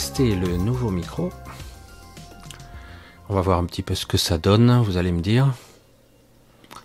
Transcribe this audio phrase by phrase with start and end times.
[0.00, 1.30] le nouveau micro.
[3.28, 5.52] On va voir un petit peu ce que ça donne, vous allez me dire.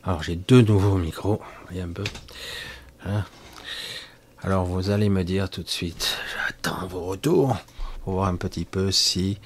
[0.03, 1.41] Alors j'ai deux nouveaux micros.
[3.05, 3.23] Hein.
[4.43, 7.55] Alors vous allez me dire tout de suite, j'attends vos retours
[8.03, 9.39] pour voir un petit peu si...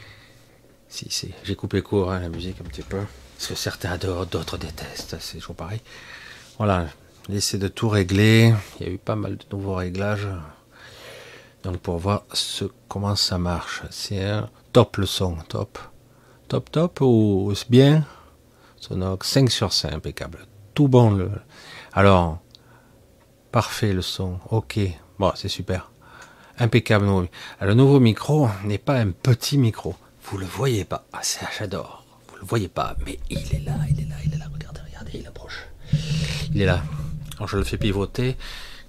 [0.88, 1.32] Si, si.
[1.44, 3.02] J'ai coupé court hein, la musique un petit peu.
[3.38, 5.82] Parce que certains adorent, d'autres détestent, c'est toujours pareil.
[6.58, 6.88] Voilà,
[7.28, 8.52] laissez de tout régler.
[8.80, 10.28] Il y a eu pas mal de nouveaux réglages.
[11.64, 12.24] Donc pour voir
[12.88, 13.84] comment ça marche.
[13.90, 14.26] C'est
[14.74, 15.78] top le son, top.
[16.48, 18.06] Top top ou bien?
[18.80, 20.40] Sonox 5 sur 5, impeccable.
[20.74, 21.30] Tout bon le.
[21.94, 22.40] Alors,
[23.52, 24.40] parfait le son.
[24.50, 24.80] Ok.
[25.20, 25.92] Bon, c'est super.
[26.58, 27.30] Impeccable.
[27.62, 29.96] le nouveau micro n'est pas un petit micro.
[30.24, 31.06] Vous le voyez pas.
[31.14, 31.22] Ah,
[31.58, 32.06] j'adore.
[32.30, 34.46] Vous le voyez pas, mais il est là, il est là, il est là.
[34.54, 35.68] Regardez, regardez, il approche.
[36.54, 36.84] Il est là.
[37.38, 38.38] Alors je le fais pivoter.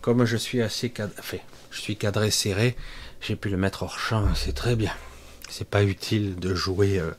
[0.01, 2.77] Comme je suis assez cadré, je suis cadré serré,
[3.21, 4.25] j'ai pu le mettre hors champ.
[4.35, 4.93] C'est très bien.
[5.49, 7.11] C'est pas utile de jouer euh,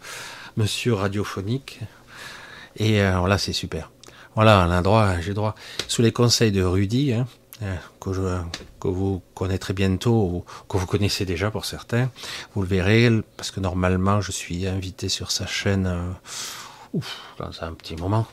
[0.58, 1.80] Monsieur radiophonique.
[2.76, 3.92] Et euh, voilà, c'est super.
[4.36, 5.56] Voilà, on a droit, j'ai droit.
[5.88, 7.28] Sous les conseils de Rudy, hein,
[7.64, 12.10] euh, que, vous connaîtrez bientôt, ou que vous connaissez déjà pour certains,
[12.56, 17.00] vous le verrez, parce que normalement, je suis invité sur sa chaîne euh,
[17.38, 18.26] dans un petit moment.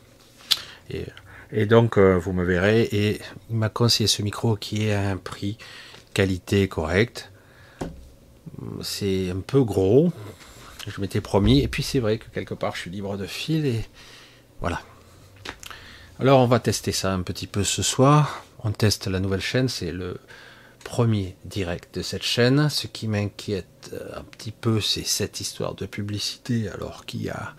[1.53, 5.17] Et donc, vous me verrez, et il m'a conseillé ce micro qui est à un
[5.19, 5.59] prix
[6.19, 7.31] qualité correcte.
[8.83, 10.13] C'est un peu gros,
[10.89, 11.61] je m'étais promis.
[11.61, 13.85] Et puis c'est vrai que quelque part je suis libre de fil et
[14.61, 14.81] voilà.
[16.19, 18.45] Alors on va tester ça un petit peu ce soir.
[18.65, 20.19] On teste la nouvelle chaîne, c'est le
[20.83, 22.69] premier direct de cette chaîne.
[22.69, 27.55] Ce qui m'inquiète un petit peu, c'est cette histoire de publicité, alors qu'il n'y a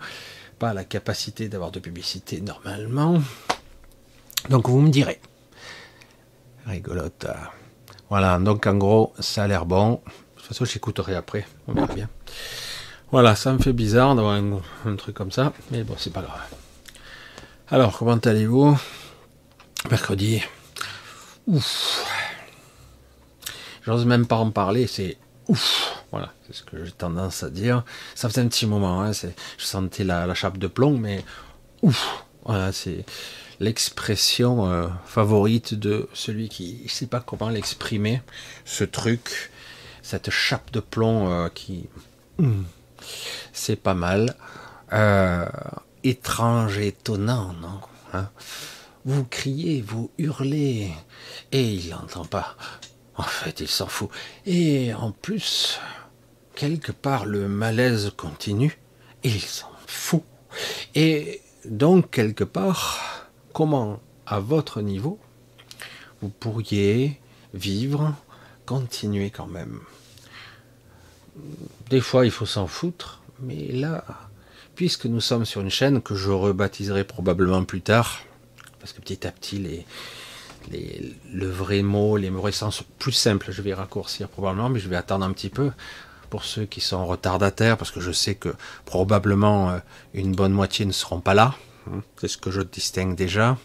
[0.58, 3.22] pas la capacité d'avoir de publicité normalement.
[4.50, 5.18] Donc vous me direz.
[6.66, 7.26] Rigolote.
[8.10, 9.92] Voilà, donc en gros, ça a l'air bon.
[9.92, 10.00] De
[10.36, 12.08] toute façon, j'écouterai après, on verra bien.
[13.12, 16.40] Voilà, ça me fait bizarre d'avoir un, truc comme ça, mais bon, c'est pas grave.
[17.68, 18.76] Alors, comment allez-vous?
[19.90, 20.42] Mercredi.
[21.46, 22.04] Ouf.
[23.82, 25.16] J'ose même pas en parler, c'est
[25.46, 26.04] ouf.
[26.10, 27.84] Voilà, c'est ce que j'ai tendance à dire.
[28.16, 31.24] Ça faisait un petit moment, hein, je sentais la, chape de plomb, mais
[31.82, 32.24] ouf.
[32.44, 33.04] Voilà, c'est
[33.60, 38.22] l'expression euh, favorite de celui qui ne sait pas comment l'exprimer,
[38.64, 39.50] ce truc,
[40.02, 41.88] cette chape de plomb euh, qui.
[42.38, 42.62] Hmm
[43.52, 44.34] c'est pas mal.
[44.92, 45.48] Euh,
[46.02, 47.80] étrange, étonnant, non
[48.12, 48.30] hein
[49.04, 50.92] Vous criez, vous hurlez,
[51.52, 52.56] et il n'entend pas.
[53.16, 54.10] En fait, il s'en fout.
[54.46, 55.78] Et en plus,
[56.54, 58.78] quelque part, le malaise continue,
[59.22, 60.24] et il s'en fout.
[60.94, 65.18] Et donc, quelque part, comment, à votre niveau,
[66.22, 67.20] vous pourriez
[67.54, 68.14] vivre,
[68.66, 69.80] continuer quand même?
[71.88, 74.04] Des fois, il faut s'en foutre, mais là,
[74.74, 78.20] puisque nous sommes sur une chaîne que je rebaptiserai probablement plus tard,
[78.78, 79.86] parce que petit à petit, les,
[80.70, 84.88] les, le vrai mot, les récents sont plus simples, je vais raccourcir probablement, mais je
[84.88, 85.70] vais attendre un petit peu
[86.28, 88.54] pour ceux qui sont retardataires, parce que je sais que
[88.84, 89.78] probablement euh,
[90.14, 91.54] une bonne moitié ne seront pas là.
[91.88, 93.58] Hein, c'est ce que je distingue déjà.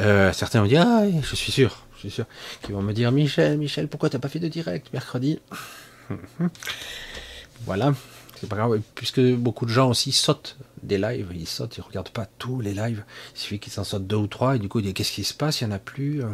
[0.00, 2.24] Euh, certains vont dire, ah, je suis sûr, je suis sûr,
[2.62, 5.40] qui vont me dire, Michel, Michel, pourquoi tu n'as pas fait de direct mercredi?
[7.64, 7.94] Voilà,
[8.40, 12.08] c'est pas grave, puisque beaucoup de gens aussi sautent des lives, ils sautent, ils regardent
[12.08, 13.04] pas tous les lives,
[13.36, 15.22] il suffit qu'ils s'en sautent deux ou trois, et du coup ils disent qu'est-ce qui
[15.22, 16.24] se passe, il n'y en a plus.
[16.24, 16.26] Euh,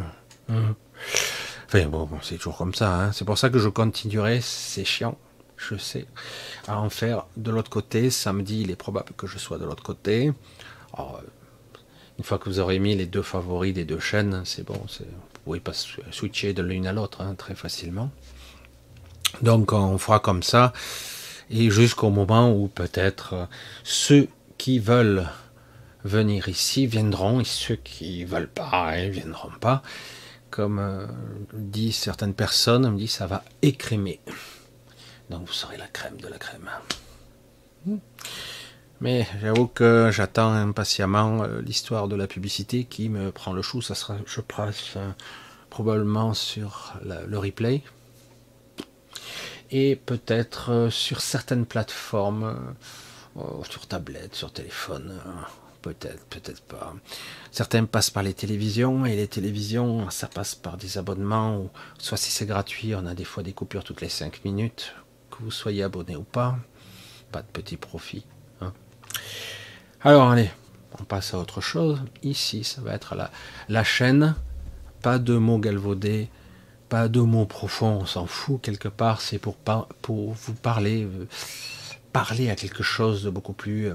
[0.48, 0.74] hein.
[1.66, 3.12] Enfin bon, c'est toujours comme ça, hein.
[3.12, 5.18] c'est pour ça que je continuerai, c'est chiant,
[5.58, 6.06] je sais,
[6.66, 8.08] à en faire de l'autre côté.
[8.08, 10.32] Samedi, il est probable que je sois de l'autre côté.
[10.96, 15.04] Une fois que vous aurez mis les deux favoris des deux chaînes, c'est bon, vous
[15.44, 18.10] pouvez pas switcher de l'une à l'autre hein, très facilement.
[19.42, 20.72] Donc on fera comme ça,
[21.50, 23.46] et jusqu'au moment où peut-être euh,
[23.84, 25.28] ceux qui veulent
[26.04, 29.82] venir ici viendront, et ceux qui veulent pas, ils viendront pas.
[30.50, 31.06] Comme euh,
[31.52, 34.20] disent certaines personnes, on me dit ça va écrémer.
[35.30, 36.70] Donc vous serez la crème de la crème.
[39.00, 43.80] Mais j'avoue que j'attends impatiemment euh, l'histoire de la publicité qui me prend le chou.
[43.80, 44.96] Ça sera, je passe
[45.70, 47.82] probablement sur le replay
[49.70, 52.44] et peut-être euh, sur certaines plateformes,
[53.36, 55.18] euh, euh, sur tablette, sur téléphone,
[55.82, 56.94] peut-être, peut-être pas.
[57.50, 62.16] Certains passent par les télévisions et les télévisions, ça passe par des abonnements, ou soit
[62.16, 64.94] si c'est gratuit, on a des fois des coupures toutes les 5 minutes,
[65.30, 66.58] que vous soyez abonné ou pas,
[67.30, 68.24] pas de petit profit.
[70.02, 70.50] Alors allez,
[71.00, 72.02] on passe à autre chose.
[72.22, 73.30] Ici, ça va être la,
[73.68, 74.34] la chaîne,
[75.02, 76.28] pas de mots galvaudés,
[76.88, 79.56] pas de mots profonds, on s'en fout quelque part, c'est pour,
[80.02, 81.26] pour vous parler, euh,
[82.12, 83.94] parler à quelque chose de beaucoup plus euh,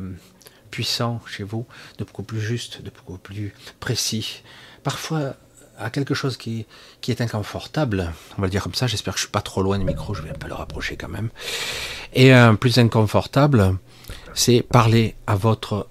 [0.69, 1.65] puissant chez vous,
[1.97, 4.43] de beaucoup plus juste, de beaucoup plus précis.
[4.83, 5.35] Parfois
[5.79, 6.67] à quelque chose qui,
[7.01, 9.63] qui est inconfortable, on va le dire comme ça, j'espère que je suis pas trop
[9.63, 11.29] loin du micro, je vais un peu le rapprocher quand même.
[12.13, 13.75] Et un plus inconfortable,
[14.33, 15.87] c'est parler à votre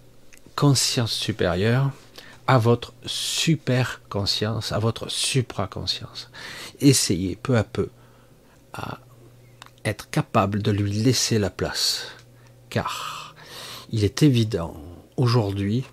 [0.57, 1.91] conscience supérieure,
[2.47, 6.31] à votre super conscience, à votre supraconscience.
[6.81, 7.89] Essayez peu à peu
[8.73, 8.99] à
[9.85, 12.07] être capable de lui laisser la place.
[12.71, 13.35] Car
[13.91, 14.75] il est évident
[15.17, 15.85] aujourd'hui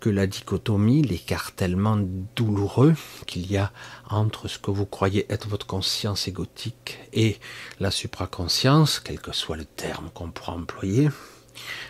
[0.00, 1.98] que la dichotomie, l'écartèlement
[2.34, 2.94] douloureux
[3.26, 3.70] qu'il y a
[4.08, 7.38] entre ce que vous croyez être votre conscience égotique et
[7.80, 11.10] la supraconscience, quel que soit le terme qu'on pourra employer,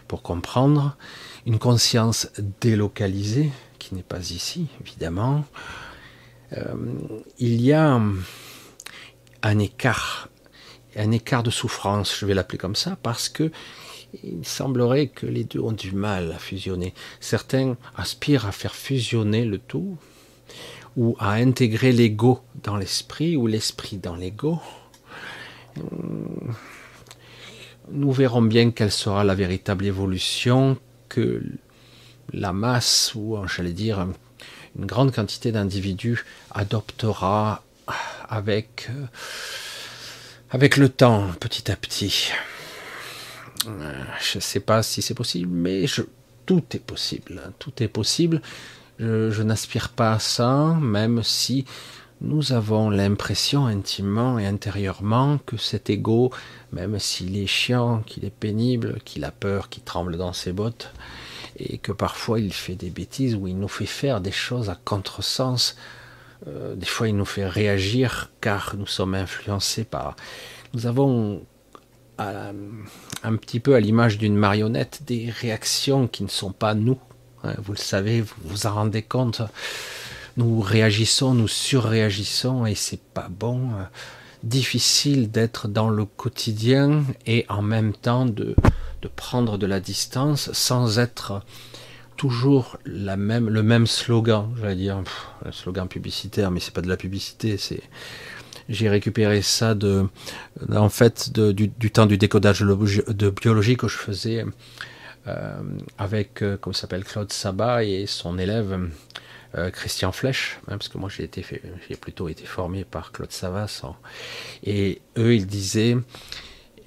[0.08, 0.96] pour comprendre,
[1.46, 2.28] une conscience
[2.60, 5.44] délocalisée, qui n'est pas ici, évidemment,
[6.56, 6.74] euh,
[7.38, 8.00] il y a
[9.42, 10.28] un écart,
[10.96, 13.50] un écart de souffrance, je vais l'appeler comme ça, parce que
[14.24, 16.94] il semblerait que les deux ont du mal à fusionner.
[17.20, 19.96] Certains aspirent à faire fusionner le tout,
[20.96, 24.60] ou à intégrer l'ego dans l'esprit, ou l'esprit dans l'ego.
[27.92, 30.78] Nous verrons bien quelle sera la véritable évolution
[31.08, 31.42] que
[32.32, 34.06] la masse, ou j'allais dire
[34.78, 37.64] une grande quantité d'individus, adoptera
[38.28, 38.88] avec,
[40.52, 42.30] euh, le temps, petit à petit.
[43.66, 45.86] Euh, je ne sais pas si c'est possible, mais
[46.46, 47.42] tout est possible.
[47.44, 48.40] Hein, tout est possible.
[48.98, 51.64] Je, n'aspire pas à ça, même si
[52.20, 56.30] nous avons l'impression intimement et intérieurement que cet ego,
[56.72, 60.92] même s'il est chiant, qu'il est pénible, qu'il a peur, qu'il tremble dans ses bottes,
[61.58, 64.78] et que parfois il fait des bêtises ou il nous fait faire des choses à
[64.84, 65.76] contresens,
[66.46, 70.16] euh, des fois il nous fait réagir car nous sommes influencés par...
[70.72, 71.42] Nous avons
[73.22, 76.98] un petit peu à l'image d'une marionnette, des réactions qui ne sont pas nous.
[77.44, 79.42] Hein, vous le savez, vous vous en rendez compte.
[80.36, 83.70] Nous réagissons, nous surréagissons et c'est pas bon.
[84.42, 88.56] Difficile d'être dans le quotidien et en même temps de,
[89.02, 91.42] de prendre de la distance sans être
[92.16, 95.02] toujours la même, le même slogan, j'allais dire,
[95.44, 97.82] un slogan publicitaire, mais c'est pas de la publicité, c'est
[98.68, 100.06] j'ai récupéré ça de,
[100.70, 104.44] en fait, du, temps du décodage de biologie que je faisais
[105.26, 105.60] euh,
[105.98, 108.78] avec, euh, comment s'appelle, Claude Sabat et son élève
[109.56, 111.44] euh, Christian Flech, hein, parce que moi j'ai été,
[112.00, 113.66] plutôt été formé par Claude Sabat,
[114.64, 115.96] et eux ils disaient,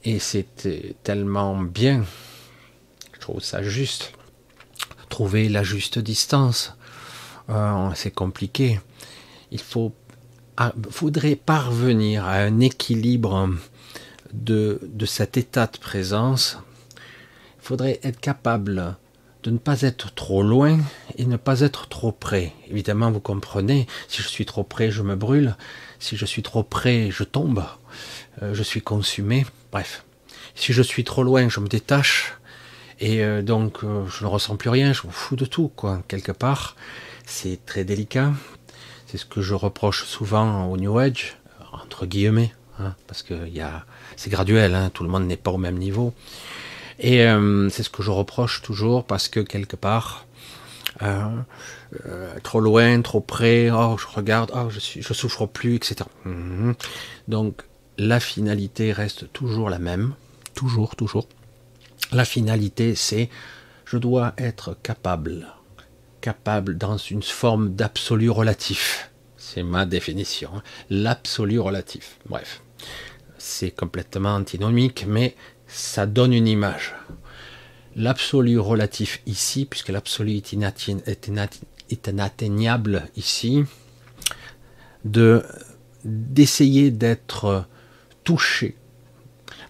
[0.04, 2.06] et c'était tellement bien,
[3.14, 4.14] je trouve ça juste,
[5.10, 6.76] trouver la juste distance,
[7.96, 8.80] c'est compliqué.
[9.52, 9.94] Il faut
[10.90, 13.50] faudrait parvenir à un équilibre
[14.34, 16.58] de, de cet état de présence.
[17.60, 18.98] Il faudrait être capable
[19.44, 20.80] de ne pas être trop loin
[21.18, 22.54] et ne pas être trop près.
[22.70, 25.58] Évidemment, vous comprenez, si je suis trop près, je me brûle.
[26.00, 27.66] Si je suis trop près, je tombe.
[28.42, 29.46] Euh, je suis consumé.
[29.72, 30.06] Bref.
[30.56, 32.36] Si je suis trop loin, je me détache.
[33.02, 34.94] Et euh, donc, euh, je ne ressens plus rien.
[34.94, 36.78] Je me fous de tout, quoi, quelque part.
[37.26, 38.32] C'est très délicat.
[39.08, 41.38] C'est ce que je reproche souvent au New Age,
[41.72, 43.36] entre guillemets, hein, parce que
[44.16, 46.14] c'est graduel, hein, tout le monde n'est pas au même niveau.
[47.00, 50.26] Et euh, c'est ce que je reproche toujours, parce que quelque part,
[51.02, 51.26] euh,
[52.06, 56.06] euh, trop loin, trop près, oh je regarde, oh je suis, je souffre plus, etc.
[56.26, 56.76] Mhm.
[57.28, 57.64] Donc
[57.98, 60.14] la finalité reste toujours la même,
[60.56, 61.28] toujours, toujours.
[62.12, 63.30] La finalité, c'est
[63.86, 65.48] je dois être capable
[66.22, 69.12] capable dans une forme d'absolu relatif.
[69.36, 70.52] C'est ma définition.
[70.56, 70.64] Hein.
[70.90, 72.18] L'absolu relatif.
[72.30, 72.62] Bref,
[73.38, 75.36] c'est complètement antinomique, mais
[75.74, 76.96] ça donne une image.
[77.96, 80.54] L'absolu relatif ici, puisque l'absolu est,
[82.08, 83.64] inatteignable ici,
[85.04, 85.44] de
[86.06, 87.66] d'essayer d'être
[88.26, 88.76] touché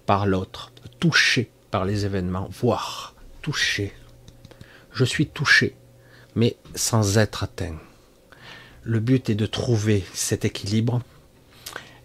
[0.05, 3.93] par l'autre, touché par les événements, voire touché.
[4.91, 5.75] Je suis touché
[6.35, 7.75] mais sans être atteint.
[8.83, 11.01] Le but est de trouver cet équilibre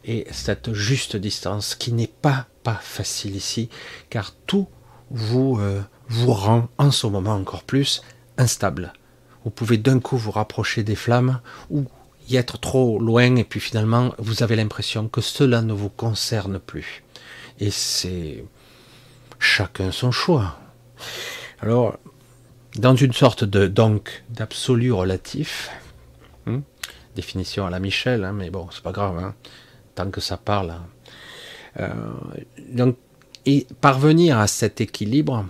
[0.08, 3.68] et cette juste distance qui n'est pas, pas facile ici,
[4.08, 4.66] car tout
[5.10, 8.02] vous, euh, vous rend en ce moment encore plus
[8.38, 8.94] instable.
[9.44, 11.84] Vous pouvez d'un coup vous rapprocher des flammes ou
[12.28, 16.58] y être trop loin et puis finalement vous avez l'impression que cela ne vous concerne
[16.58, 17.02] plus.
[17.60, 18.44] Et c'est
[19.38, 20.58] chacun son choix.
[21.60, 21.98] Alors,
[22.76, 25.70] dans une sorte de donc d'absolu relatif,
[26.46, 26.62] hein,
[27.14, 29.18] définition à la Michel, hein, mais bon, c'est pas grave.
[29.18, 29.34] Hein.
[29.98, 30.74] Tant que ça parle.
[31.80, 31.88] Euh,
[32.70, 32.96] donc,
[33.46, 35.44] et parvenir à cet équilibre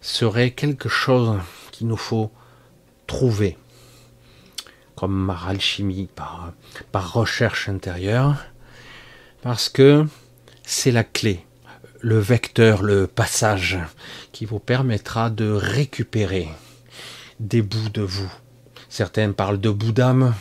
[0.00, 1.38] serait quelque chose
[1.70, 2.32] qu'il nous faut
[3.06, 3.56] trouver,
[4.96, 6.52] comme par alchimie, par,
[6.90, 8.44] par recherche intérieure,
[9.42, 10.04] parce que
[10.64, 11.46] c'est la clé,
[12.00, 13.78] le vecteur, le passage
[14.32, 16.48] qui vous permettra de récupérer
[17.38, 18.32] des bouts de vous.
[18.88, 20.34] Certains parlent de bouts d'âme.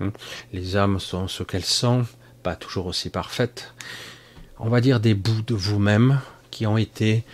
[0.00, 0.12] Hein.
[0.52, 2.06] Les âmes sont ce qu'elles sont,
[2.56, 3.74] toujours aussi parfaites.
[4.58, 7.24] On va dire des bouts de vous-même qui ont été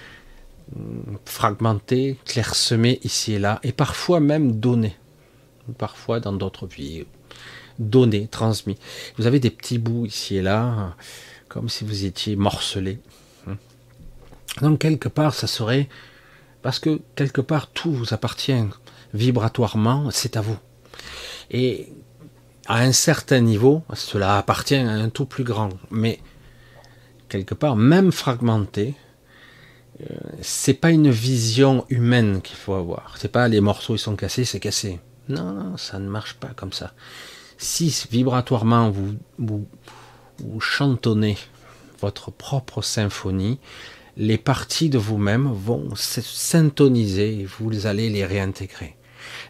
[0.74, 4.96] hum, fragmentés, clairsemés ici et là, et parfois même donnés.
[5.78, 7.04] Parfois dans d'autres vies,
[7.78, 8.76] donnés, transmis.
[9.16, 10.94] Vous avez des petits bouts ici et là,
[11.48, 12.98] comme si vous étiez morcelé.
[14.60, 15.88] Donc quelque part, ça serait
[16.62, 18.52] parce que quelque part tout vous appartient
[19.12, 20.56] vibratoirement, c'est à vous.
[21.50, 21.88] Et
[22.66, 25.70] à un certain niveau, cela appartient à un tout plus grand.
[25.90, 26.20] Mais
[27.28, 28.94] quelque part, même fragmenté,
[30.00, 33.16] euh, c'est pas une vision humaine qu'il faut avoir.
[33.18, 34.98] C'est pas les morceaux ils sont cassés, c'est cassé.
[35.28, 36.92] Non, ça ne marche pas comme ça.
[37.56, 39.66] Si vibratoirement vous,
[40.58, 41.38] chantonnez
[42.00, 43.58] votre propre symphonie,
[44.16, 48.96] les parties de vous-même vont s'intoniser et vous allez les réintégrer.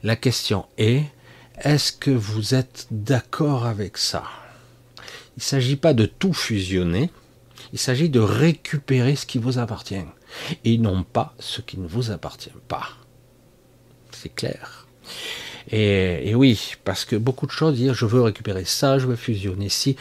[0.03, 1.05] La question est,
[1.59, 4.25] est-ce que vous êtes d'accord avec ça?
[5.37, 7.11] Il ne s'agit pas de tout fusionner,
[7.73, 10.05] il s'agit de récupérer ce qui vous appartient
[10.65, 12.89] et non pas ce qui ne vous appartient pas.
[14.13, 14.87] C'est clair.
[15.71, 19.69] Et, oui, parce que beaucoup de choses dire je veux récupérer ça, je veux fusionner
[19.69, 19.97] ci,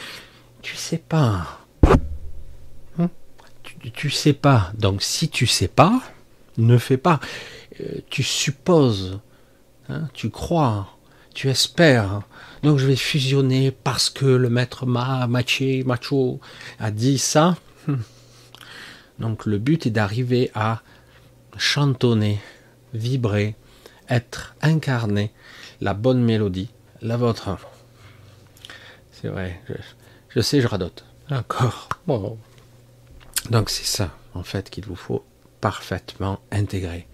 [0.62, 1.60] tu sais pas.
[2.98, 3.10] Hein?
[3.62, 4.72] tu, tu sais pas.
[4.76, 6.00] Donc si tu sais pas,
[6.58, 7.20] ne fais pas.
[7.80, 9.20] Euh, tu supposes
[9.88, 10.93] Hein, tu crois,
[11.34, 12.22] tu espères.
[12.62, 16.40] Donc je vais fusionner parce que le maître ma, maché, macho
[16.78, 17.56] a dit ça.
[19.18, 20.82] Donc le but est d'arriver à
[21.56, 22.40] chantonner,
[22.94, 23.54] vibrer,
[24.08, 25.32] être incarné
[25.80, 26.70] la bonne mélodie,
[27.02, 27.56] la vôtre.
[29.12, 29.60] C'est vrai,
[30.30, 31.04] je, sais, je radote.
[31.30, 31.88] Encore.
[32.06, 32.38] Bon.
[33.50, 35.24] Donc c'est ça, en fait, qu'il vous faut
[35.60, 37.06] parfaitement intégrer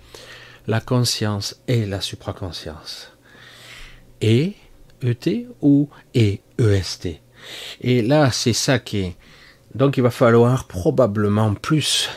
[0.67, 3.12] la conscience et la supraconscience.
[4.21, 4.55] Et
[5.03, 7.21] ET ou EST.
[7.81, 9.17] Et là, c'est ça qui est.
[9.75, 12.09] Donc il va falloir probablement plus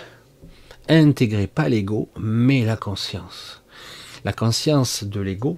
[0.89, 3.61] intégrer pas l'ego, mais la conscience.
[4.25, 5.57] La conscience de l'ego,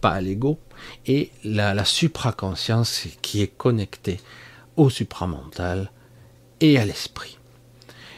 [0.00, 0.58] pas l'ego,
[1.06, 4.20] et la, la supraconscience qui est connectée
[4.76, 5.90] au supramental
[6.60, 7.38] et à l'esprit.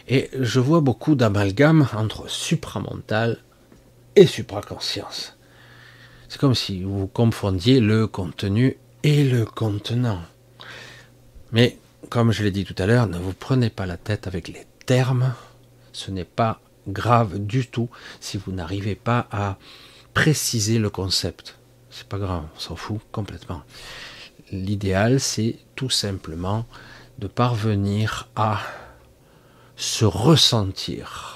[0.08, 3.38] Et je vois beaucoup d'amalgames entre supramental
[4.14, 5.35] et supraconscience.
[6.28, 10.20] C'est comme si vous confondiez le contenu et le contenant.
[11.52, 11.78] Mais,
[12.10, 14.66] comme je l'ai dit tout à l'heure, ne vous prenez pas la tête avec les
[14.86, 15.34] termes.
[15.92, 17.88] Ce n'est pas grave du tout
[18.20, 19.58] si vous n'arrivez pas à
[20.14, 21.56] préciser le concept.
[21.90, 23.62] C'est pas grave, on s'en fout complètement.
[24.50, 26.66] L'idéal, c'est tout simplement
[27.18, 28.60] de parvenir à
[29.76, 31.35] se ressentir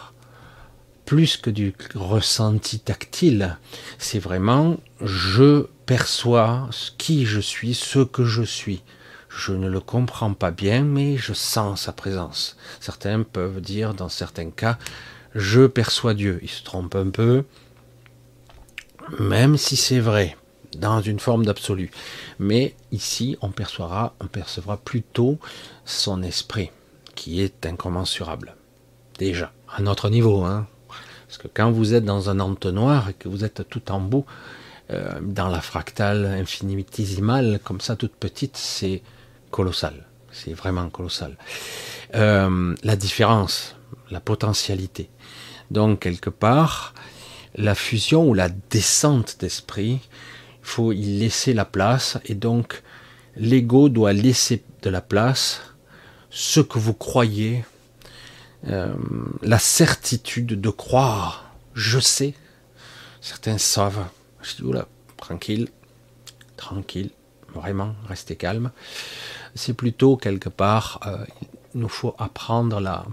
[1.11, 3.59] plus que du ressenti tactile.
[3.99, 8.85] C'est vraiment je perçois qui je suis, ce que je suis.
[9.29, 12.57] Je ne le comprends pas bien, mais je sens sa présence.
[12.79, 14.79] Certains peuvent dire, dans certains cas,
[15.35, 16.39] je perçois Dieu.
[16.43, 17.43] Ils se trompent un peu,
[19.19, 20.37] même si c'est vrai,
[20.77, 21.91] dans une forme d'absolu.
[22.39, 25.41] Mais ici, on percevra, on percevra plutôt
[25.85, 26.71] son esprit,
[27.17, 28.55] qui est incommensurable.
[29.19, 30.69] Déjà, à notre niveau, hein,
[31.31, 34.27] parce que quand vous êtes dans un entonnoir et que vous êtes tout en bout,
[34.91, 39.01] euh, dans la fractale infinitésimale, comme ça, toute petite, c'est
[39.53, 40.09] colossal.
[40.33, 41.37] C'est vraiment colossal.
[42.17, 43.77] Euh, la différence,
[44.11, 45.09] la potentialité.
[45.71, 46.95] Donc, quelque part,
[47.55, 52.83] la fusion ou la descente d'esprit, il faut y laisser la place et donc
[53.37, 55.61] l'ego doit laisser de la place
[56.29, 57.65] ce que vous croyez
[58.69, 58.95] euh,
[59.43, 61.51] la certitude de croire.
[61.75, 62.35] Je sais.
[63.21, 64.07] Certains savent.
[64.43, 64.87] Je dis, oula,
[65.17, 65.69] tranquille,
[66.57, 67.11] tranquille,
[67.55, 68.71] vraiment, restez calme.
[69.55, 71.25] C'est plutôt quelque part, euh,
[71.75, 73.05] il nous faut apprendre la,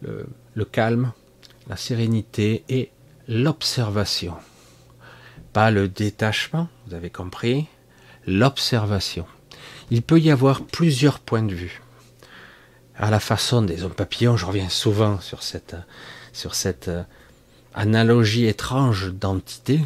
[0.00, 1.12] le, le calme,
[1.68, 2.90] la sérénité et
[3.28, 4.34] l'observation.
[5.52, 7.66] Pas le détachement, vous avez compris,
[8.26, 9.26] l'observation.
[9.90, 11.81] Il peut y avoir plusieurs points de vue
[12.96, 15.76] à la façon des hommes papillons, je reviens souvent sur cette,
[16.32, 17.02] sur cette euh,
[17.74, 19.80] analogie étrange d'entité,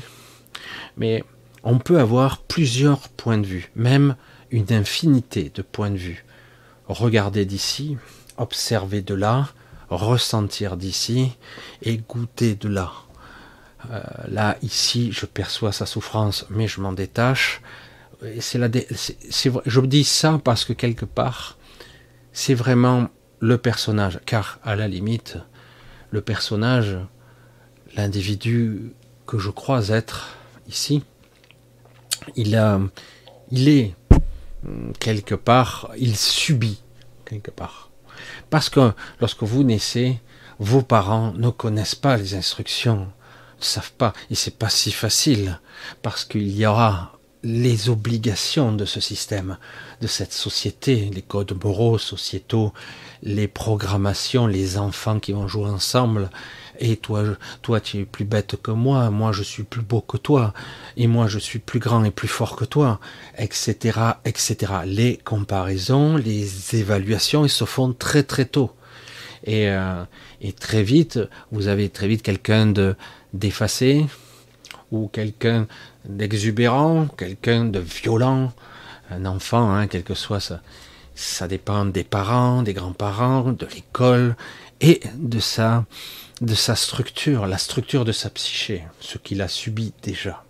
[0.96, 1.24] mais
[1.62, 4.16] on peut avoir plusieurs points de vue, même
[4.50, 6.24] une infinité de points de vue
[6.88, 7.96] regarder d'ici,
[8.36, 9.48] observer de là,
[9.90, 11.32] ressentir d'ici
[11.82, 12.92] et goûter de là.
[13.90, 17.60] Euh, là, ici, je perçois sa souffrance, mais je m'en détache.
[18.22, 21.55] Je dis ça parce que quelque part,
[22.36, 23.08] c'est vraiment
[23.40, 25.38] le personnage, car à la limite,
[26.10, 26.98] le personnage,
[27.96, 28.92] l'individu
[29.26, 30.36] que je crois être
[30.68, 31.02] ici,
[32.36, 32.78] il, a,
[33.50, 33.94] il est
[35.00, 36.82] quelque part, il subit
[37.24, 37.90] quelque part.
[38.50, 40.20] Parce que lorsque vous naissez,
[40.58, 43.08] vos parents ne connaissent pas les instructions,
[43.58, 45.58] ne savent pas, et c'est pas si facile,
[46.02, 49.56] parce qu'il y aura les obligations de ce système,
[50.00, 52.72] de cette société, les codes moraux, sociétaux,
[53.22, 56.30] les programmations, les enfants qui vont jouer ensemble,
[56.78, 57.24] et toi,
[57.62, 60.52] toi tu es plus bête que moi, moi je suis plus beau que toi,
[60.96, 63.00] et moi je suis plus grand et plus fort que toi,
[63.38, 64.56] etc., etc.
[64.84, 68.72] Les comparaisons, les évaluations, ils se font très très tôt.
[69.44, 70.04] Et, euh,
[70.40, 71.20] et très vite,
[71.52, 72.96] vous avez très vite quelqu'un de
[73.32, 74.06] d'effacé,
[74.90, 75.66] ou quelqu'un
[76.04, 78.52] d'exubérant, quelqu'un de violent,
[79.10, 80.60] un enfant, hein, quel que soit ça.
[81.14, 84.36] Ça dépend des parents, des grands-parents, de l'école
[84.80, 85.84] et de sa
[86.42, 90.44] de sa structure, la structure de sa psyché, ce qu'il a subi déjà,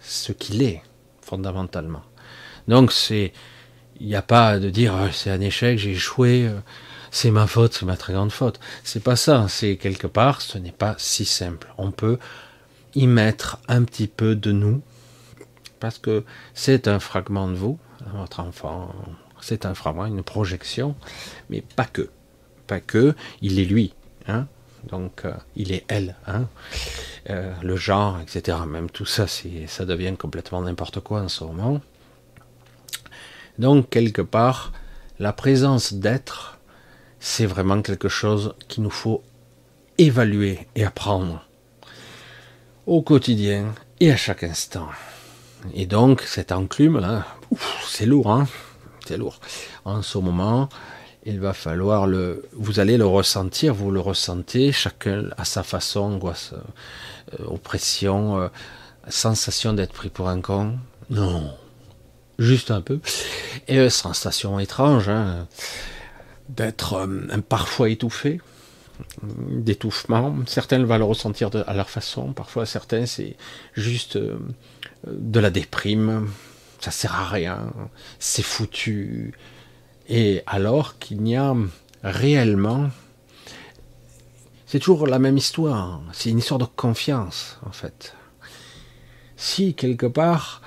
[0.00, 0.82] ce qu'il est
[1.22, 2.02] fondamentalement.
[2.68, 3.32] Donc c'est,
[4.00, 6.60] il n'y a pas de dire oh, c'est un échec, j'ai échoué, euh,
[7.10, 8.58] c'est ma faute, c'est ma très grande faute.
[8.82, 9.46] C'est pas ça.
[9.48, 11.72] C'est quelque part, ce n'est pas si simple.
[11.78, 12.18] On peut
[12.94, 14.82] y mettre un petit peu de nous
[15.80, 17.78] parce que c'est un fragment de vous,
[18.12, 18.94] votre enfant,
[19.40, 20.94] c'est un fragment, une projection,
[21.50, 22.10] mais pas que,
[22.66, 23.14] pas que.
[23.42, 23.94] Il est lui.
[24.26, 24.46] Hein
[24.90, 26.46] donc, euh, il est elle, hein
[27.30, 28.58] euh, le genre, etc.
[28.66, 31.80] Même tout ça, ça devient complètement n'importe quoi en ce moment.
[33.58, 34.72] Donc, quelque part,
[35.18, 36.58] la présence d'être,
[37.20, 39.22] c'est vraiment quelque chose qu'il nous faut
[39.96, 41.46] évaluer et apprendre
[42.86, 44.88] au quotidien et à chaque instant.
[45.72, 47.26] Et donc, cette enclume là,
[47.94, 48.48] c'est lourd, hein
[49.06, 49.38] c'est lourd.
[49.84, 50.68] En ce moment,
[51.24, 56.00] il va falloir le, vous allez le ressentir, vous le ressentez, chacun à sa façon,
[56.00, 56.54] angoisse,
[57.38, 58.48] euh, oppression, euh,
[59.08, 60.76] sensation d'être pris pour un con.
[61.08, 61.54] Non,
[62.40, 62.98] juste un peu.
[63.68, 65.46] Et euh, sensation étrange, hein,
[66.48, 67.08] d'être
[67.48, 68.40] parfois étouffé,
[69.22, 70.34] d'étouffement.
[70.46, 73.36] Certains vont le ressentir à leur façon, parfois certains c'est
[73.74, 74.18] juste
[75.06, 76.26] de la déprime,
[76.84, 77.72] ça sert à rien,
[78.18, 79.32] c'est foutu,
[80.06, 81.54] et alors qu'il n'y a
[82.02, 82.90] réellement...
[84.66, 88.14] C'est toujours la même histoire, c'est une histoire de confiance en fait.
[89.36, 90.62] Si quelque part,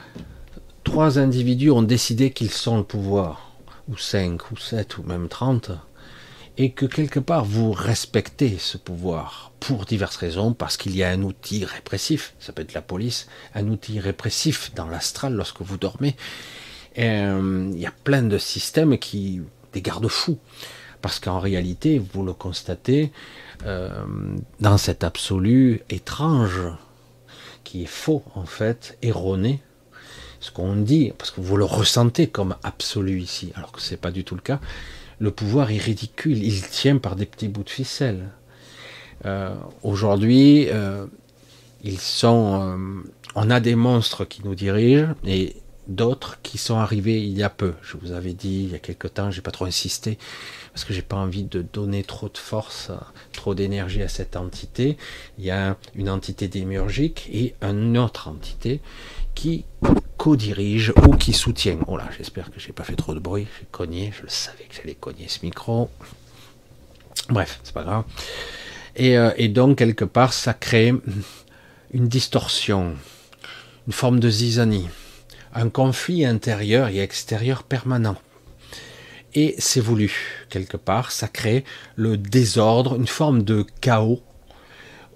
[0.84, 3.51] trois individus ont décidé qu'ils sont le pouvoir,
[3.89, 5.71] ou cinq, ou sept, ou même trente,
[6.58, 11.10] et que quelque part vous respectez ce pouvoir pour diverses raisons, parce qu'il y a
[11.10, 15.78] un outil répressif, ça peut être la police, un outil répressif dans l'astral lorsque vous
[15.78, 16.15] dormez,
[16.98, 19.41] euh, il y a plein de systèmes qui,
[19.74, 20.39] des garde-fous,
[21.02, 23.12] parce qu'en réalité, vous le constatez,
[23.65, 24.06] euh,
[24.60, 26.62] dans cet absolu étrange,
[27.63, 29.62] qui est faux en fait, erroné,
[30.39, 33.98] ce qu'on dit, parce que vous le ressentez comme absolu ici, alors que ce n'est
[33.98, 34.60] pas du tout le cas,
[35.19, 38.30] le pouvoir est ridicule, il tient par des petits bouts de ficelle.
[39.25, 40.67] Euh, aujourd'hui,
[41.84, 42.77] ils sont,
[43.36, 45.56] on a des monstres qui nous dirigent et
[45.88, 47.73] d'autres qui sont arrivés il y a peu.
[47.82, 50.17] Je vous avais dit il y a quelque temps, j'ai pas trop insisté
[50.73, 52.91] parce que j'ai pas envie de donner trop de force,
[53.32, 54.97] trop d'énergie à cette entité.
[55.38, 58.82] Il y a une entité démiurgique et une autre entité
[59.34, 59.65] qui
[60.28, 61.80] co-dirige ou qui soutient.
[61.88, 63.48] Oh là, j'espère que j'ai pas fait trop de bruit.
[63.60, 65.90] J'ai cogné, je le savais que j'allais cogner ce micro.
[67.30, 68.04] Bref, c'est pas grave.
[68.98, 70.94] Et, euh, et donc quelque part, ça crée
[71.94, 72.96] une distorsion,
[73.88, 74.90] une forme de zizanie
[75.54, 78.18] un conflit intérieur et extérieur permanent.
[79.34, 80.12] Et c'est voulu,
[80.50, 81.63] quelque part, ça crée
[81.96, 84.22] le désordre, une forme de chaos,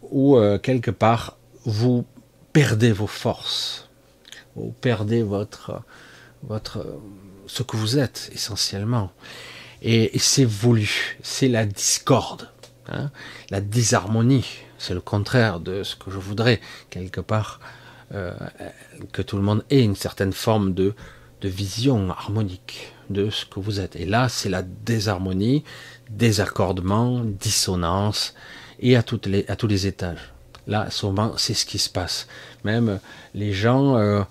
[0.03, 2.05] où euh, quelque part vous
[2.53, 3.90] perdez vos forces,
[4.55, 5.81] vous perdez votre,
[6.43, 6.85] votre,
[7.47, 9.11] ce que vous êtes essentiellement.
[9.81, 12.49] Et, c'est voulu, c'est la discorde,
[12.87, 13.09] hein,
[13.49, 14.45] la disharmonie,
[14.77, 17.59] c'est le contraire de ce que je voudrais, quelque part.
[18.13, 18.33] Euh,
[19.13, 20.93] que tout le monde ait une certaine forme de,
[21.39, 23.95] de vision harmonique de ce que vous êtes.
[23.95, 25.63] Et là, c'est la désharmonie,
[26.09, 28.35] désaccordement, dissonance,
[28.79, 30.33] et à, toutes les, à tous les étages.
[30.67, 32.27] Là, souvent, c'est ce qui se passe.
[32.63, 32.99] Même
[33.33, 34.23] les gens, euh,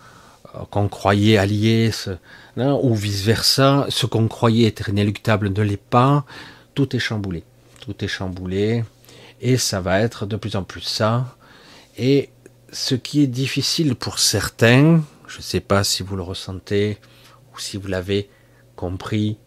[0.71, 1.90] qu'on croyait alliés,
[2.57, 6.25] hein, ou vice-versa, ce qu'on croyait être inéluctable ne l'est pas,
[6.75, 7.45] tout est chamboulé.
[7.81, 8.85] Tout est chamboulé,
[9.40, 11.37] et ça va être de plus en plus ça.
[11.97, 12.31] Et
[12.73, 16.99] ce qui est difficile pour certains, je ne sais pas si vous le ressentez,
[17.53, 18.29] ou si vous l'avez
[18.77, 19.38] compris,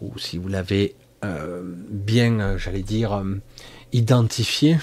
[0.00, 3.40] ou si vous l'avez euh, bien, euh, j'allais dire, euh,
[3.92, 4.78] identifié,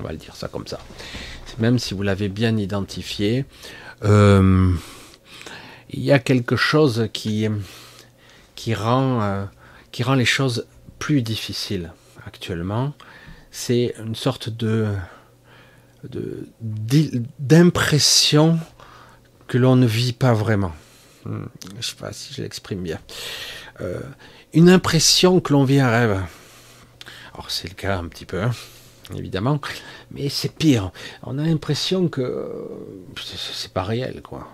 [0.00, 0.78] on va le dire ça comme ça,
[1.58, 3.44] même si vous l'avez bien identifié,
[5.90, 7.48] il y a quelque chose qui,
[8.54, 9.48] qui, rend,
[10.16, 10.66] les choses
[10.98, 11.92] plus difficiles
[12.26, 12.92] actuellement.
[13.50, 14.50] C'est une sorte
[17.40, 18.58] d'impression
[19.46, 20.72] que l'on ne vit pas vraiment.
[21.24, 22.98] Hmm, je ne sais pas si je l'exprime bien.
[23.80, 24.00] Euh,
[24.52, 26.22] une impression que l'on vit un rêve.
[27.32, 28.50] Alors c'est le cas un petit peu, hein,
[29.16, 29.60] évidemment,
[30.10, 30.90] mais c'est pire.
[31.22, 32.68] On a l'impression que
[33.16, 34.48] c'est pas réel, quoi.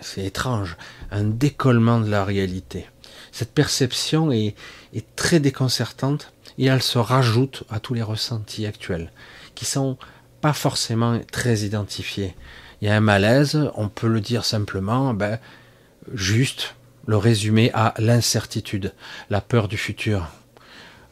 [0.00, 0.76] C'est étrange,
[1.12, 2.86] un décollement de la réalité.
[3.30, 4.56] Cette perception est,
[4.94, 9.12] est très déconcertante et elle se rajoute à tous les ressentis actuels
[9.54, 9.96] qui sont
[10.40, 12.34] pas forcément très identifiés.
[12.80, 15.38] Il y a un malaise, on peut le dire simplement, ben,
[16.14, 16.74] juste
[17.06, 18.92] le résumer à l'incertitude,
[19.28, 20.28] la peur du futur.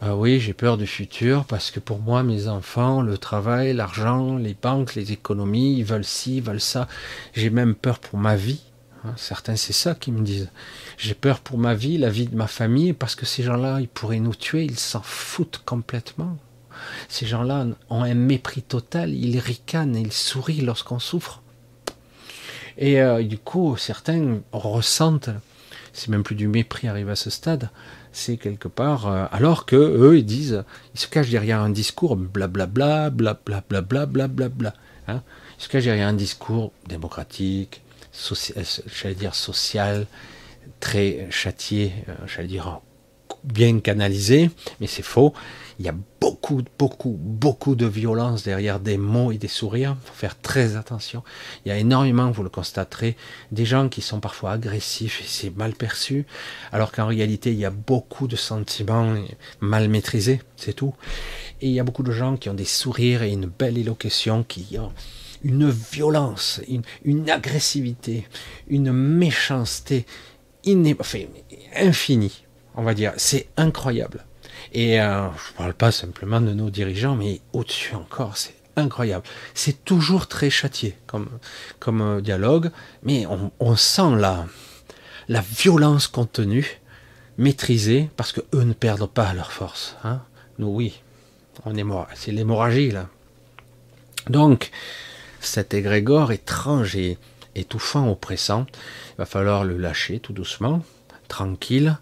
[0.03, 4.37] Euh, oui, j'ai peur du futur parce que pour moi, mes enfants, le travail, l'argent,
[4.37, 6.87] les banques, les économies, ils veulent ci, ils veulent ça.
[7.35, 8.61] J'ai même peur pour ma vie.
[9.05, 10.51] Hein, certains, c'est ça qu'ils me disent.
[10.99, 13.89] J'ai peur pour ma vie, la vie de ma famille, parce que ces gens-là, ils
[13.89, 16.37] pourraient nous tuer, ils s'en foutent complètement.
[17.09, 21.43] Ces gens-là ont un mépris total, ils ricanent, ils sourient lorsqu'on souffre.
[22.77, 25.31] Et euh, du coup, certains ressentent,
[25.93, 27.71] c'est même plus du mépris arrivé à ce stade,
[28.13, 32.17] c'est quelque part, euh, alors que eux ils disent, ils se cachent derrière un discours
[32.17, 34.75] blablabla, blablabla, blablabla, bla,
[35.07, 35.23] hein.
[35.59, 40.07] Ils se cachent derrière un discours démocratique, social, j'allais dire social,
[40.81, 42.81] très châtié, euh, j'allais dire
[43.45, 45.33] bien canalisé, mais c'est faux.
[45.79, 49.97] Il y a beaucoup, beaucoup, beaucoup de violence derrière des mots et des sourires.
[50.03, 51.23] Il faut faire très attention.
[51.65, 53.17] Il y a énormément, vous le constaterez,
[53.53, 56.27] des gens qui sont parfois agressifs et c'est mal perçu,
[56.73, 59.15] alors qu'en réalité, il y a beaucoup de sentiments
[59.61, 60.95] mal maîtrisés, c'est tout.
[61.61, 64.43] Et il y a beaucoup de gens qui ont des sourires et une belle élocution,
[64.43, 64.93] qui ont
[65.45, 66.61] une violence,
[67.05, 68.27] une, agressivité,
[68.69, 70.07] une méchanceté
[71.77, 72.45] infinie,
[72.79, 73.13] on va dire.
[73.19, 74.25] C'est incroyable.
[74.73, 79.25] Et euh, je ne parle pas simplement de nos dirigeants, mais au-dessus encore, c'est incroyable.
[79.55, 82.71] C'est toujours très châtié comme, euh, dialogue,
[83.03, 84.47] mais on, sent la,
[85.29, 86.81] violence contenue,
[87.37, 89.97] maîtrisée, parce que eux ne perdent pas leur force.
[90.05, 90.21] Hein.
[90.59, 91.03] Nous, oui,
[91.65, 91.85] on est.
[92.15, 93.09] C'est l'hémorragie, là.
[94.29, 94.71] Donc,
[95.41, 97.19] cet égrégore étrange et
[97.55, 98.67] étouffant, oppressant,
[99.15, 100.83] il va falloir le lâcher tout doucement,
[101.29, 101.99] tranquille,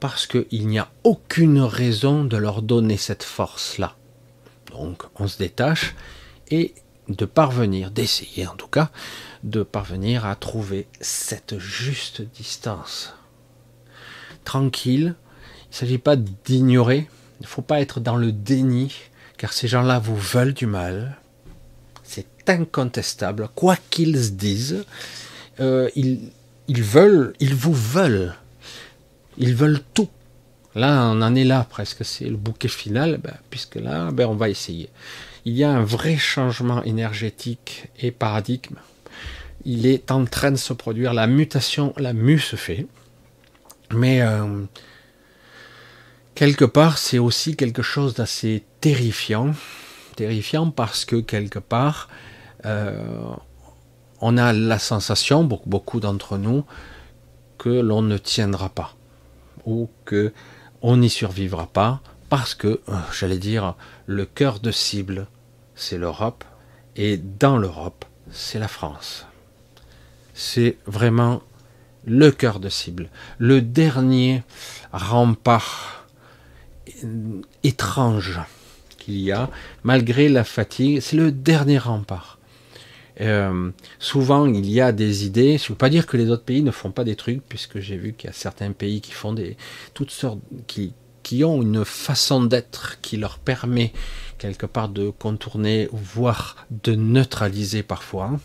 [0.00, 3.94] parce qu'il n'y a aucune raison de leur donner cette force-là.
[4.70, 5.94] Donc on se détache
[6.50, 6.74] et
[7.08, 8.90] de parvenir, d'essayer en tout cas,
[9.44, 13.14] de parvenir à trouver cette juste distance.
[14.44, 15.14] Tranquille,
[15.64, 17.08] il ne s'agit pas d'ignorer,
[17.40, 18.94] il ne faut pas être dans le déni,
[19.38, 21.18] car ces gens-là vous veulent du mal,
[22.02, 24.84] c'est incontestable, quoi qu'ils disent,
[25.60, 26.30] euh, ils,
[26.68, 28.34] ils veulent, ils vous veulent,
[29.38, 30.08] ils veulent tout.
[30.74, 34.36] Là, on en est là presque, c'est le bouquet final, ben, puisque là, ben, on
[34.36, 34.88] va essayer.
[35.44, 38.76] Il y a un vrai changement énergétique et paradigme.
[39.64, 42.86] Il est en train de se produire, la mutation, la mue se fait.
[43.92, 44.64] Mais euh,
[46.34, 49.54] quelque part, c'est aussi quelque chose d'assez terrifiant.
[50.14, 52.08] Terrifiant parce que quelque part,
[52.64, 53.02] euh,
[54.20, 56.64] on a la sensation, beaucoup d'entre nous,
[57.58, 58.94] que l'on ne tiendra pas
[59.70, 60.32] ou que
[60.82, 63.74] on n'y survivra pas parce que, euh, j'allais dire,
[64.06, 65.26] le cœur de cible,
[65.74, 66.44] c'est l'Europe,
[66.96, 69.26] et dans l'Europe, c'est la France.
[70.34, 71.42] C'est vraiment
[72.04, 74.42] le cœur de cible, le dernier
[74.92, 76.06] rempart
[77.62, 78.40] étrange
[78.98, 79.50] qu'il y a,
[79.82, 82.39] malgré la fatigue, c'est le dernier rempart.
[83.20, 85.58] Euh, souvent, il y a des idées.
[85.58, 87.78] Je ne veux pas dire que les autres pays ne font pas des trucs, puisque
[87.80, 89.56] j'ai vu qu'il y a certains pays qui font des
[89.94, 90.94] toutes sortes, qui,
[91.44, 93.92] ont une façon d'être qui leur permet
[94.38, 98.40] quelque part de contourner, voire de neutraliser parfois.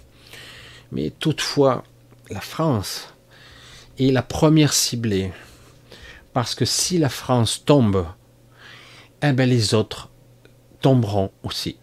[0.91, 1.83] Mais toutefois,
[2.29, 3.13] la France
[3.97, 5.31] est la première ciblée,
[6.33, 8.05] parce que si la France tombe,
[9.23, 10.09] eh ben les autres
[10.81, 11.77] tomberont aussi.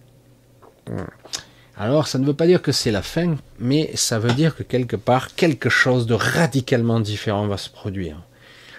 [1.76, 4.62] Alors ça ne veut pas dire que c'est la fin, mais ça veut dire que
[4.62, 8.22] quelque part, quelque chose de radicalement différent va se produire.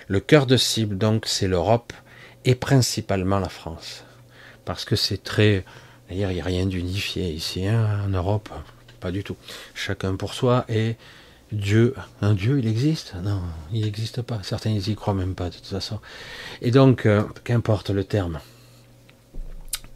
[0.08, 1.94] Le cœur de cible, donc, c'est l'Europe
[2.46, 4.04] et principalement la France.
[4.66, 5.66] Parce que c'est très...
[6.10, 8.50] D'ailleurs, il n'y a rien d'unifié ici, hein, en Europe.
[9.00, 9.38] Pas du tout.
[9.74, 10.96] Chacun pour soi et
[11.52, 13.16] Dieu, un Dieu, il existe?
[13.24, 14.40] Non, il n'existe pas.
[14.44, 16.00] Certains, ils y croient même pas, de toute façon.
[16.62, 18.40] Et donc, euh, qu'importe le terme.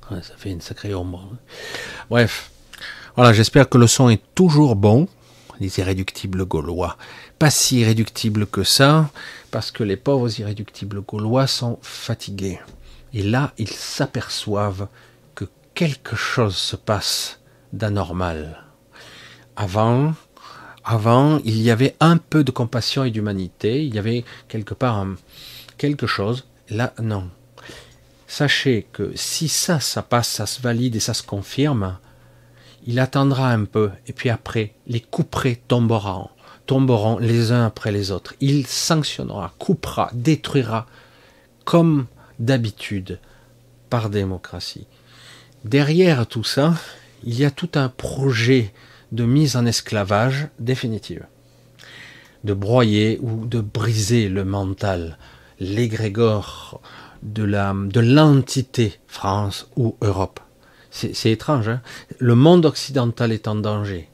[0.10, 1.30] ça fait une sacrée ombre.
[1.32, 1.38] Hein.
[2.10, 2.52] Bref.
[3.18, 5.08] Voilà, j'espère que le son est toujours bon.
[5.60, 6.98] Les irréductibles gaulois.
[7.40, 9.10] Pas si irréductibles que ça,
[9.50, 12.60] parce que les pauvres irréductibles gaulois sont fatigués.
[13.16, 14.88] Et là, ils s'aperçoivent
[15.34, 17.40] que quelque chose se passe
[17.74, 18.64] d'anormal.
[19.56, 20.14] Avant,
[20.86, 25.04] avant, il y avait un peu de compassion et d'humanité, il y avait quelque part
[25.80, 26.46] quelque chose.
[26.70, 27.32] Là, non.
[28.28, 31.98] Sachez que si ça, ça passe, ça se valide et ça se confirme,
[32.88, 36.30] il attendra un peu, et puis après, les couperets tomberont,
[36.66, 38.34] tomberont les uns après les autres.
[38.40, 40.88] Il sanctionnera, coupera, détruira,
[41.66, 42.08] comme
[42.40, 43.20] d'habitude,
[43.90, 44.88] par démocratie.
[45.66, 46.76] Derrière tout ça,
[47.26, 48.74] il y a tout un projet
[49.12, 51.26] de mise en esclavage définitive,
[52.46, 55.18] de broyer ou de briser le mental,
[55.60, 56.80] l'égrégore
[57.22, 60.40] de la de l'entité France ou Europe.
[60.98, 61.70] C'est étrange.
[61.70, 61.82] Hein
[62.18, 64.10] le monde occidental est en danger.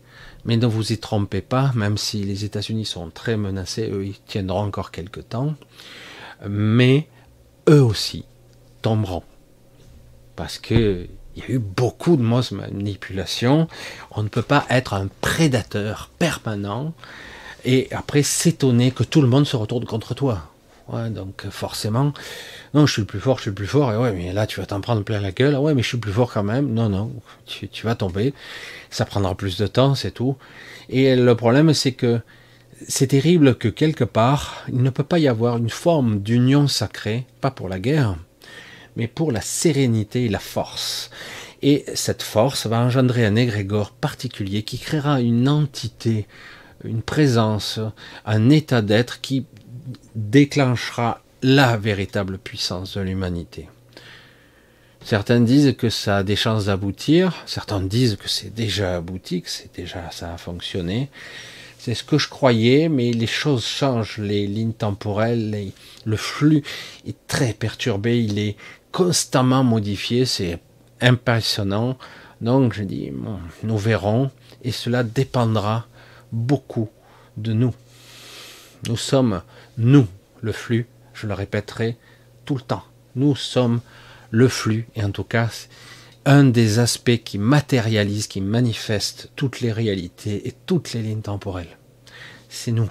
[0.46, 4.20] Mais ne vous y trompez pas, même si les États-Unis sont très menacés, eux, ils
[4.20, 5.56] tiendront encore quelques temps.
[6.48, 7.08] Mais
[7.70, 8.26] eux aussi
[8.82, 9.24] tomberont.
[10.36, 13.68] Parce que il y a eu beaucoup de mauvaises manipulations.
[14.12, 16.94] On ne peut pas être un prédateur permanent
[17.66, 20.53] et après s'étonner que tout le monde se retourne contre toi.
[20.90, 22.14] Donc forcément,
[22.74, 24.46] non, je suis le plus fort, je suis le plus fort, et ouais, mais là
[24.46, 26.44] tu vas t'en prendre plein la gueule, ouais, mais je suis le plus fort quand
[26.44, 26.74] même.
[26.74, 27.12] Non, non,
[27.46, 28.34] tu, tu vas tomber,
[28.90, 30.36] ça prendra plus de temps, c'est tout.
[30.90, 32.20] Et le problème, c'est que
[32.88, 37.26] c'est terrible que quelque part, il ne peut pas y avoir une forme d'union sacrée,
[37.42, 38.18] pas pour la guerre,
[38.96, 41.10] mais pour la sérénité et la force.
[41.62, 46.28] Et cette force va engendrer un égrégore particulier qui créera une entité,
[46.84, 47.80] une présence,
[48.26, 49.46] un état d'être qui
[50.16, 53.68] déclenchera la véritable puissance de l'humanité.
[55.04, 59.50] Certains disent que ça a des chances d'aboutir, certains disent que c'est déjà abouti, que
[59.50, 61.10] c'est déjà ça a fonctionné.
[61.78, 65.74] C'est ce que je croyais, mais les choses changent, les lignes temporelles,
[66.06, 66.64] le flux
[67.06, 68.56] est très perturbé, il est
[68.94, 70.60] constamment modifié, c'est
[71.02, 71.98] impressionnant.
[72.40, 73.12] Donc je dis,
[73.64, 74.32] nous verrons,
[74.64, 75.86] et cela dépendra
[76.32, 76.90] beaucoup
[77.36, 77.74] de nous.
[78.88, 79.42] Nous sommes,
[79.78, 80.08] nous,
[80.42, 81.98] le flux, je le répéterai
[82.46, 82.84] tout le temps.
[83.16, 83.82] Nous sommes
[84.32, 85.50] le flux, et en tout cas,
[86.26, 91.78] un des aspects qui matérialise, qui manifeste toutes les réalités et toutes les lignes temporelles.
[92.50, 92.90] C'est nous.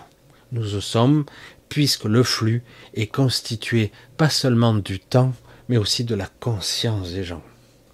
[0.52, 1.24] Nous sommes,
[1.68, 2.62] puisque le flux
[2.94, 5.32] est constitué pas seulement du temps,
[5.68, 7.42] mais aussi de la conscience des gens.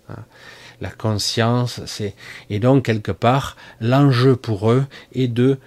[0.08, 0.24] Hein?
[0.80, 2.14] La conscience, c'est
[2.50, 5.58] et donc quelque part l'enjeu pour eux est de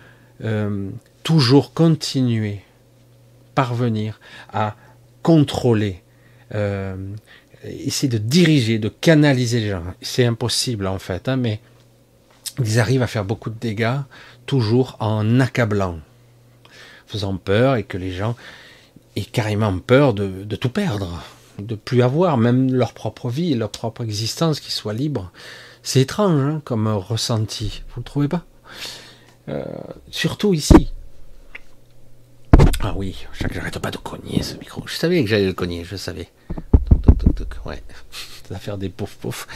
[0.43, 0.89] euh,
[1.23, 2.61] toujours continuer,
[3.61, 4.19] parvenir
[4.51, 4.75] à
[5.21, 6.01] contrôler,
[6.55, 6.95] euh,
[7.63, 9.83] essayer de diriger, de canaliser les gens.
[10.01, 11.59] C'est impossible en fait, hein, mais
[12.59, 13.99] ils arrivent à faire beaucoup de dégâts
[14.47, 15.99] toujours en accablant,
[17.05, 18.35] faisant peur et que les gens
[19.15, 21.23] aient carrément peur de tout perdre
[21.59, 25.31] de plus avoir même leur propre vie, leur propre existence qui soit libre.
[25.83, 28.43] C'est étrange hein, comme ressenti, vous ne trouvez pas?
[29.49, 29.63] Euh,
[30.09, 30.91] Surtout ici.
[32.83, 34.83] Ah oui, j'arrête pas de cogner ce micro.
[34.87, 36.29] Je savais que j'allais le cogner, je savais.
[37.65, 37.83] Ouais,
[38.47, 39.47] ça va faire des pouf pouf.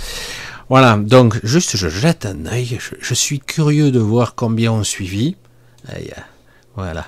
[0.70, 2.80] Voilà, donc juste je jette un œil.
[3.00, 5.36] Je, suis curieux de voir combien ont suivi.
[6.76, 7.08] voilà.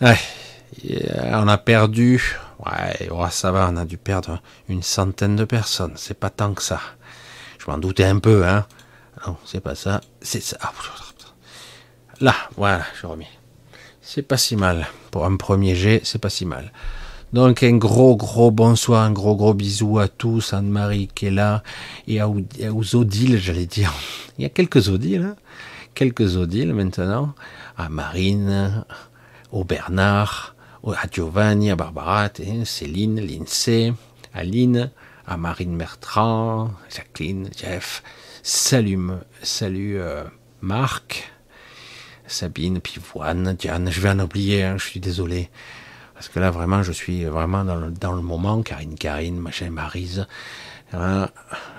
[0.00, 5.94] on a perdu Ouais, ça va, on a dû perdre une centaine de personnes.
[5.96, 6.80] C'est pas tant que ça.
[7.58, 8.66] Je m'en doutais un peu, hein.
[9.26, 10.00] Non, c'est pas ça.
[10.20, 10.58] C'est ça.
[10.60, 10.72] Ah,
[12.20, 13.30] Là, voilà, je remets.
[14.14, 14.88] C'est pas si mal.
[15.10, 16.70] Pour un premier jet, c'est pas si mal.
[17.32, 21.62] Donc un gros gros bonsoir, un gros gros bisou à tous, Anne-Marie qui est là,
[22.06, 23.90] et aux Odiles, j'allais dire.
[24.38, 25.36] Il y a quelques Odiles, hein
[25.94, 27.32] quelques Odiles maintenant,
[27.78, 28.84] à Marine,
[29.50, 32.28] au Bernard, à Giovanni, à Barbara,
[32.66, 33.94] Céline, Lindsay,
[34.34, 34.90] Aline,
[35.26, 38.02] à Marine Bertrand, Jacqueline, Jeff,
[38.42, 38.98] salut,
[39.42, 40.24] salut euh,
[40.60, 41.31] Marc,
[42.26, 45.50] Sabine, Pivoine, Diane, je vais en oublier, je suis désolé.
[46.14, 49.70] Parce que là, vraiment, je suis vraiment dans le, dans le moment, Karine, Karine, machin,
[49.70, 50.26] Marise,
[50.92, 51.28] hein,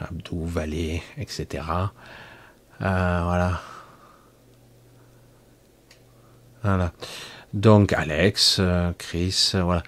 [0.02, 1.64] Abdou, Vallée, etc.
[2.80, 3.62] voilà.
[6.64, 6.94] Voilà.
[7.54, 8.62] Donc Alex,
[8.98, 9.84] Chris, voilà.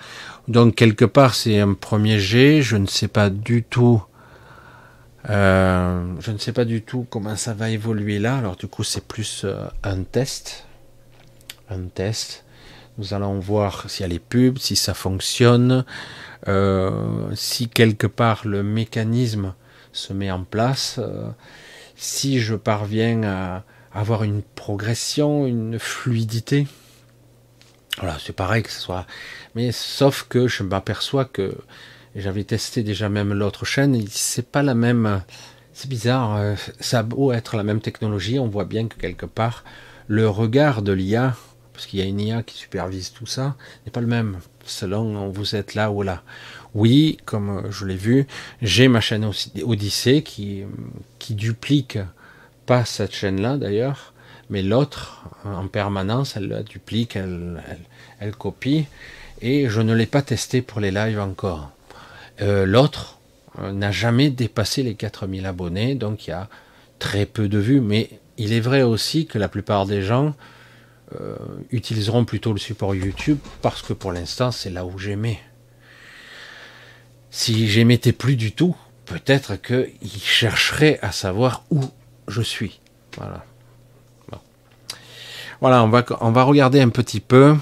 [0.48, 2.62] Donc quelque part c'est un premier jet.
[2.62, 4.04] Je ne sais pas du tout.
[5.28, 8.38] Je ne sais pas du tout comment ça va évoluer là.
[8.38, 9.46] Alors du coup c'est plus
[9.84, 10.66] un test.
[11.70, 12.46] Un test.
[12.98, 15.84] Nous allons voir s'il y a les pubs, si ça fonctionne,
[16.48, 19.54] euh, si quelque part le mécanisme
[19.92, 21.30] se met en place, euh,
[21.98, 26.68] si je parviens à avoir une progression, une fluidité.
[27.98, 29.06] Voilà, c'est pareil que ce soit.
[29.56, 31.58] Mais sauf que je m'aperçois que
[32.15, 35.21] j'avais testé déjà même l'autre chaîne, c'est pas la même.
[35.73, 39.25] C'est bizarre, euh, ça a beau être la même technologie, on voit bien que quelque
[39.25, 39.65] part
[40.08, 41.36] le regard de l'IA
[41.75, 45.28] parce qu'il y a une IA qui supervise tout ça, n'est pas le même selon
[45.28, 46.23] vous êtes là ou là.
[46.73, 48.28] Oui, comme je l'ai vu,
[48.62, 49.30] j'ai ma chaîne
[49.63, 50.63] Odyssée qui,
[51.19, 51.99] qui duplique
[52.65, 54.13] pas cette chaîne-là d'ailleurs,
[54.49, 57.62] mais l'autre en permanence, elle la duplique, elle,
[58.19, 58.86] elle, copie,
[59.41, 61.71] et je ne l'ai pas testé pour les lives encore.
[62.41, 63.19] Euh, l'autre
[63.60, 66.50] euh, n'a jamais dépassé les 4000 abonnés, donc il y a
[67.00, 70.36] très peu de vues, mais il est vrai aussi que la plupart des gens
[71.19, 71.36] euh,
[71.71, 75.39] utiliseront plutôt le support YouTube parce que pour l'instant c'est là où j'aimais.
[77.30, 81.82] Si j'émettais plus du tout, peut-être qu'ils chercheraient à savoir où
[82.28, 82.80] je suis.
[83.17, 83.45] Voilà.
[85.62, 87.56] Voilà, on va, on va regarder un petit peu.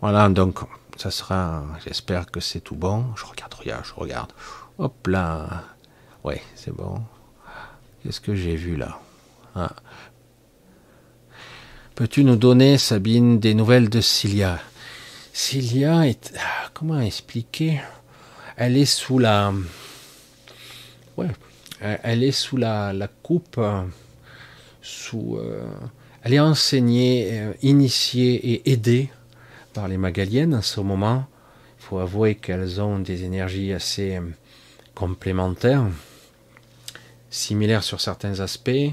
[0.00, 0.60] Voilà, donc
[0.96, 1.64] ça sera.
[1.84, 3.06] J'espère que c'est tout bon.
[3.16, 4.32] Je regarde, regarde, je regarde.
[4.78, 5.64] Hop là.
[6.24, 7.02] Ouais, c'est bon.
[8.02, 8.98] Qu'est-ce que j'ai vu là?
[9.54, 9.72] Ah.
[11.94, 14.58] Peux-tu nous donner, Sabine, des nouvelles de Cilia?
[15.32, 16.34] Cilia est.
[16.38, 17.80] Ah, comment expliquer?
[18.56, 19.52] Elle est sous la.
[21.16, 21.28] Ouais.
[21.80, 23.60] Elle est sous la, la coupe.
[24.82, 25.36] Sous.
[25.36, 25.68] Euh,
[26.22, 29.10] elle est enseignée, euh, initiée et aidée
[29.76, 31.26] par les Magaliennes en ce moment.
[31.78, 34.22] Il faut avouer qu'elles ont des énergies assez euh,
[34.94, 35.84] complémentaires,
[37.28, 38.90] similaires sur certains aspects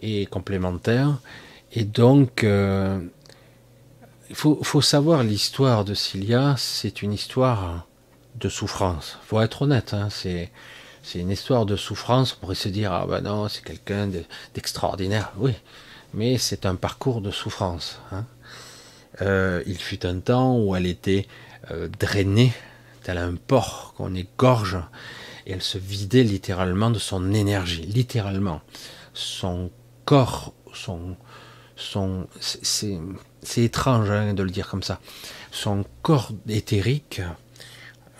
[0.00, 1.18] et complémentaires.
[1.72, 2.98] Et donc, euh,
[4.30, 7.86] il faut, savoir l'histoire de Cilia, c'est une histoire
[8.36, 9.18] de souffrance.
[9.26, 10.50] Faut être honnête, hein, c'est,
[11.14, 12.32] une histoire de souffrance.
[12.32, 14.08] On pourrait se dire, ah ben non, c'est quelqu'un
[14.54, 15.32] d'extraordinaire.
[15.36, 15.52] Oui,
[16.14, 18.00] mais c'est un parcours de souffrance.
[18.12, 18.24] Hein.
[19.22, 21.26] Euh, il fut un temps où elle était
[21.70, 22.52] euh, drainée,
[23.02, 24.78] tel un porc qu'on égorge,
[25.46, 28.60] et elle se vidait littéralement de son énergie, littéralement.
[29.14, 29.70] Son
[30.04, 31.16] corps, son,
[31.76, 35.00] son, c'est étrange hein, de le dire comme ça,
[35.50, 37.22] son corps éthérique,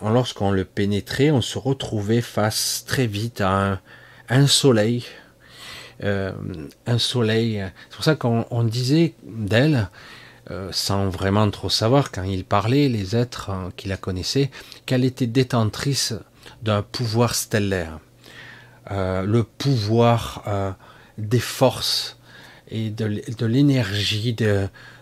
[0.01, 3.79] lorsqu'on le pénétrait, on se retrouvait face très vite à
[4.29, 5.05] un, soleil.
[6.03, 6.31] Euh,
[6.85, 7.63] un soleil.
[7.89, 9.89] C'est pour ça qu'on disait d'elle,
[10.51, 14.49] euh, sans vraiment trop savoir, quand il parlait, les êtres hein, qui la connaissaient,
[14.85, 16.13] qu'elle était détentrice
[16.61, 17.99] d'un pouvoir stellaire.
[18.91, 20.43] Euh, le pouvoir
[21.17, 22.17] des forces
[22.69, 24.35] et de, l'énergie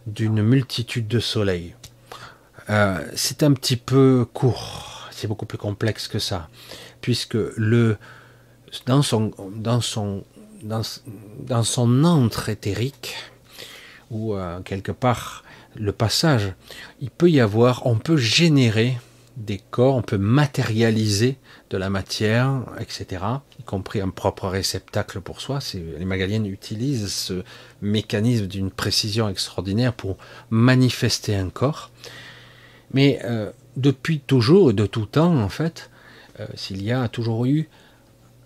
[0.07, 1.75] d'une multitude de soleils.
[2.69, 6.49] Euh, c'est un petit peu court, c'est beaucoup plus complexe que ça,
[7.01, 7.97] puisque le,
[8.87, 10.23] dans, son, dans, son,
[10.63, 10.81] dans,
[11.39, 13.15] dans son antre éthérique,
[14.11, 15.43] ou euh, quelque part
[15.75, 16.53] le passage,
[17.01, 18.97] il peut y avoir, on peut générer
[19.37, 21.37] des corps, on peut matérialiser
[21.69, 23.23] de la matière, etc.,
[23.59, 25.59] y compris un propre réceptacle pour soi.
[25.73, 27.43] Les Magaliennes utilisent ce
[27.81, 30.17] mécanisme d'une précision extraordinaire pour
[30.49, 31.91] manifester un corps.
[32.93, 35.89] Mais euh, depuis toujours, de tout temps, en fait,
[36.39, 37.67] euh, s'il y a toujours eu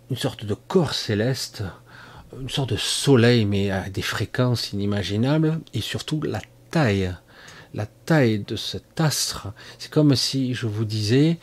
[0.09, 1.63] une sorte de corps céleste,
[2.39, 7.13] une sorte de soleil, mais à des fréquences inimaginables, et surtout la taille
[7.73, 11.37] la taille de cet astre, c'est comme si je vous disais,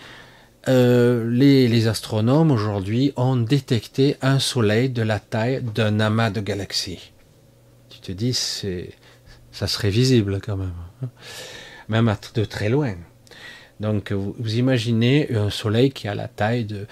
[0.69, 7.13] euh, les, astronomes aujourd'hui ont détecté un soleil de la taille d'un amas de galaxies.
[7.89, 8.35] Tu te dis,
[9.53, 11.09] ça serait visible quand même, hein.
[11.89, 12.95] même de très loin.
[13.79, 16.87] Donc vous, imaginez un soleil qui a la taille de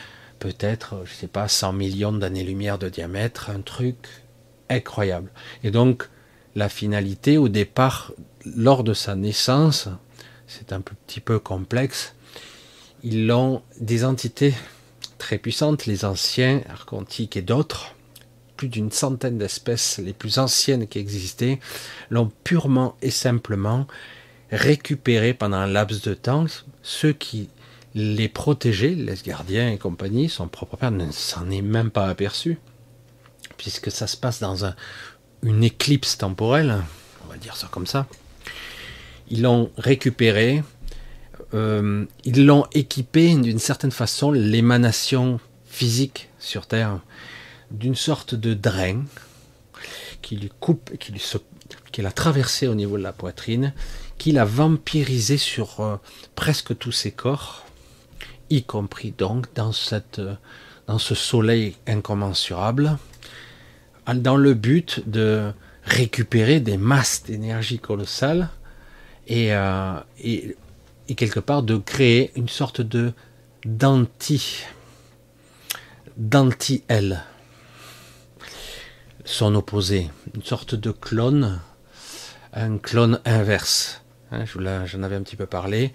[0.44, 3.96] peut-être, je ne sais pas, 100 millions d'années-lumière de diamètre, un truc
[4.68, 5.30] incroyable.
[5.62, 6.10] Et donc
[6.54, 8.12] la finalité au départ
[8.44, 9.88] lors de sa naissance,
[10.46, 12.14] c'est un petit peu complexe,
[13.02, 14.52] ils ont des entités
[15.16, 17.94] très puissantes, les anciens, archontiques et d'autres,
[18.58, 21.58] plus d'une centaine d'espèces les plus anciennes qui existaient,
[22.10, 23.86] l'ont purement et simplement
[24.50, 26.44] récupéré pendant un laps de temps.
[26.82, 27.48] Ceux qui
[27.94, 32.58] les protégeaient, les gardiens et compagnie, son propre père ne s'en est même pas aperçu.
[33.56, 34.64] puisque ça se passe dans
[35.42, 36.82] une éclipse temporelle,
[37.24, 38.06] on va dire ça comme ça.
[39.28, 40.62] Ils l'ont récupéré,
[41.54, 47.00] euh, ils l'ont équipé d'une certaine façon, l'émanation physique sur Terre,
[47.70, 49.04] d'une sorte de drain
[50.20, 51.22] qui lui coupe, qui lui
[51.92, 53.72] qui l'a traversé au niveau de la poitrine,
[54.18, 55.96] qui l'a vampirisé sur euh,
[56.34, 57.64] presque tous ses corps,
[58.54, 60.20] y compris donc dans, cette,
[60.86, 62.98] dans ce soleil incommensurable,
[64.14, 65.52] dans le but de
[65.84, 68.48] récupérer des masses d'énergie colossales
[69.26, 70.56] et, euh, et,
[71.08, 73.12] et, quelque part de créer une sorte de
[73.64, 74.64] d'anti
[76.16, 77.22] d'anti-elle
[79.24, 81.60] son opposé, une sorte de clone,
[82.52, 84.02] un clone inverse.
[84.30, 85.92] Hein, j'en avais un petit peu parlé.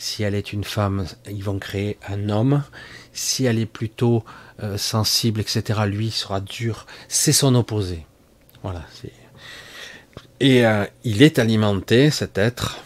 [0.00, 2.62] Si elle est une femme, ils vont créer un homme.
[3.12, 4.24] Si elle est plutôt
[4.62, 6.86] euh, sensible, etc., lui sera dur.
[7.08, 8.06] C'est son opposé.
[8.62, 8.82] Voilà.
[10.40, 12.78] Et euh, il est alimenté, cet être,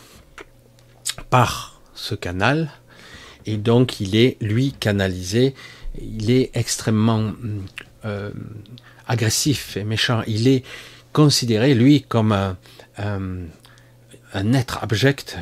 [1.31, 2.73] par ce canal.
[3.47, 5.55] Et donc, il est, lui, canalisé.
[6.01, 7.31] Il est extrêmement
[8.05, 8.33] euh,
[9.07, 10.25] agressif et méchant.
[10.27, 10.65] Il est
[11.13, 12.33] considéré, lui, comme
[12.99, 15.39] un, être abject,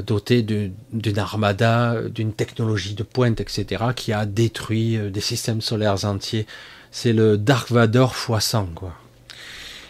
[0.00, 6.04] doté d'une armada, d'une technologie de pointe, etc., qui a détruit euh, des systèmes solaires
[6.04, 6.46] entiers.
[6.90, 8.94] C'est le Dark Vador x 100, quoi.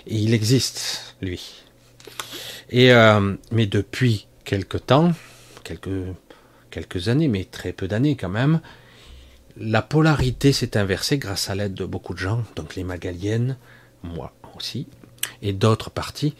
[0.06, 1.62] Et il existe, lui.
[2.70, 5.12] Et, euh, mais depuis quelque temps,
[5.62, 8.60] quelques années, mais très peu d'années quand même,
[9.56, 13.56] la polarité s'est inversée grâce à l'aide de beaucoup de gens, donc les Magaliennes,
[14.02, 14.86] moi aussi,
[15.42, 16.34] et d'autres parties.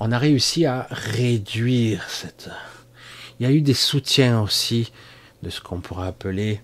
[0.00, 2.50] On a réussi à réduire cette.
[3.38, 4.92] Il y a eu des soutiens aussi
[5.42, 6.60] de ce qu'on pourrait appeler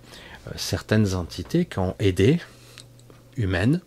[0.48, 2.40] euh, certaines entités qui ont aidé,
[3.36, 3.80] humaines,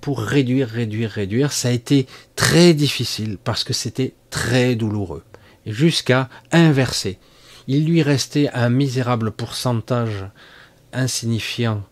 [0.00, 1.52] pour réduire, réduire, réduire.
[1.52, 2.06] Ça a été
[2.36, 5.24] très difficile parce que c'était très douloureux.
[5.66, 7.18] Jusqu'à inverser.
[7.66, 10.24] Il lui restait un misérable pourcentage
[10.92, 11.82] insignifiant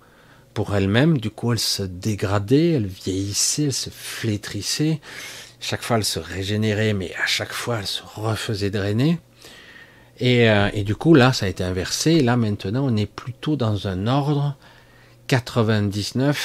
[0.55, 1.19] pour elle-même.
[1.19, 5.01] Du coup, elle se dégradait, elle vieillissait, elle se flétrissait.
[5.61, 9.19] Chaque fois, elle se régénérait, mais à chaque fois, elle se refaisait drainer.
[10.19, 12.23] Et, euh, et du coup, là, ça a été inversé.
[12.23, 14.57] Là, maintenant, on est plutôt dans un ordre
[15.29, 16.37] 99-1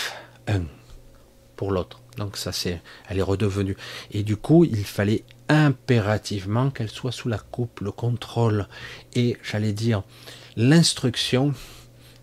[1.55, 2.01] pour l'autre.
[2.17, 3.77] Donc ça, c'est, elle est redevenue.
[4.11, 8.67] Et du coup, il fallait impérativement qu'elle soit sous la coupe, le contrôle
[9.15, 10.03] et, j'allais dire,
[10.55, 11.53] l'instruction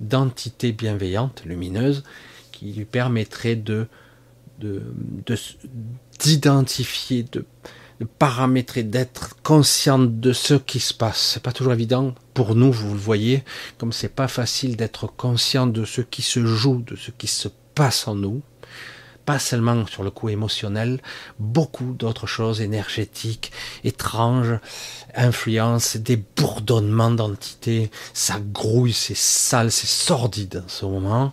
[0.00, 2.04] d'entités bienveillantes, lumineuses,
[2.52, 3.86] qui lui permettraient de
[6.18, 7.46] d'identifier, de, de,
[8.06, 11.32] paramétrer, d'être consciente de ce qui se passe.
[11.34, 12.14] C'est pas toujours évident.
[12.34, 13.44] Pour nous, vous le voyez,
[13.78, 17.48] comme c'est pas facile d'être conscient de ce qui se joue, de ce qui se
[17.74, 18.42] passe en nous.
[19.24, 21.02] Pas seulement sur le coup émotionnel,
[21.38, 23.52] beaucoup d'autres choses énergétiques,
[23.84, 24.58] étranges,
[25.14, 31.32] influences, des bourdonnements d'entités, ça grouille, c'est sale, c'est sordide en ce moment,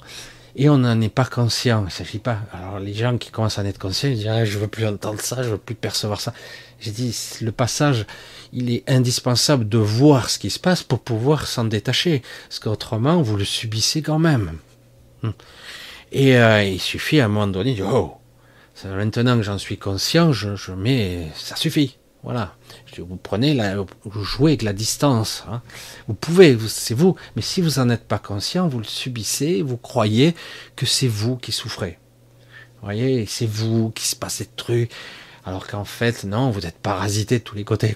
[0.56, 1.86] et on n'en est pas conscient.
[1.88, 2.40] Il s'agit pas.
[2.54, 4.86] Alors les gens qui commencent à en être conscients, ils disent ah, je veux plus
[4.86, 6.34] entendre ça, je veux plus percevoir ça.
[6.80, 8.06] J'ai dit le passage,
[8.54, 13.22] il est indispensable de voir ce qui se passe pour pouvoir s'en détacher, parce qu'autrement
[13.22, 14.58] vous le subissez quand même.
[15.24, 15.32] Hmm.
[16.12, 18.18] Et euh, il suffit à un moment donné de dire, oh,
[18.86, 21.98] maintenant que j'en suis conscient, je, je, mets, ça suffit.
[22.26, 22.56] Voilà.
[22.98, 23.56] Vous prenez,
[24.04, 25.44] vous jouez avec la distance.
[25.48, 25.62] Hein.
[26.08, 27.16] Vous pouvez, c'est vous.
[27.36, 30.34] Mais si vous n'en êtes pas conscient, vous le subissez, vous croyez
[30.76, 32.00] que c'est vous qui souffrez.
[32.82, 34.92] Vous voyez, c'est vous qui se passe des trucs.
[35.46, 37.96] Alors qu'en fait, non, vous êtes parasité de tous les côtés.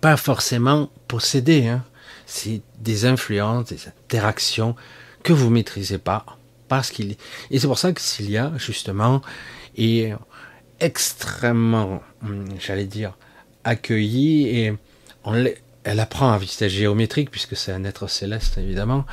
[0.00, 1.84] Pas forcément possédé, hein.
[2.24, 4.76] C'est des influences, des interactions
[5.24, 6.24] que vous maîtrisez pas
[6.68, 7.16] parce qu'il
[7.50, 9.22] et c'est pour ça que Cilia justement
[9.76, 10.12] est
[10.80, 13.16] extrêmement hum, j'allais dire
[13.64, 14.74] accueillie et
[15.84, 19.04] elle apprend à visiter géométrique puisque c'est un être céleste évidemment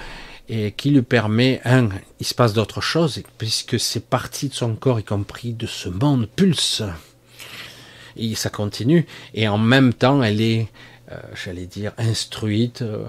[0.49, 1.89] et qui lui permet un
[2.20, 5.89] il se passe d'autres choses puisque c'est partie de son corps y compris de ce
[5.89, 6.84] monde pulse.
[8.16, 10.68] Et ça continue et en même temps elle est
[11.11, 13.05] euh, j'allais dire instruite euh,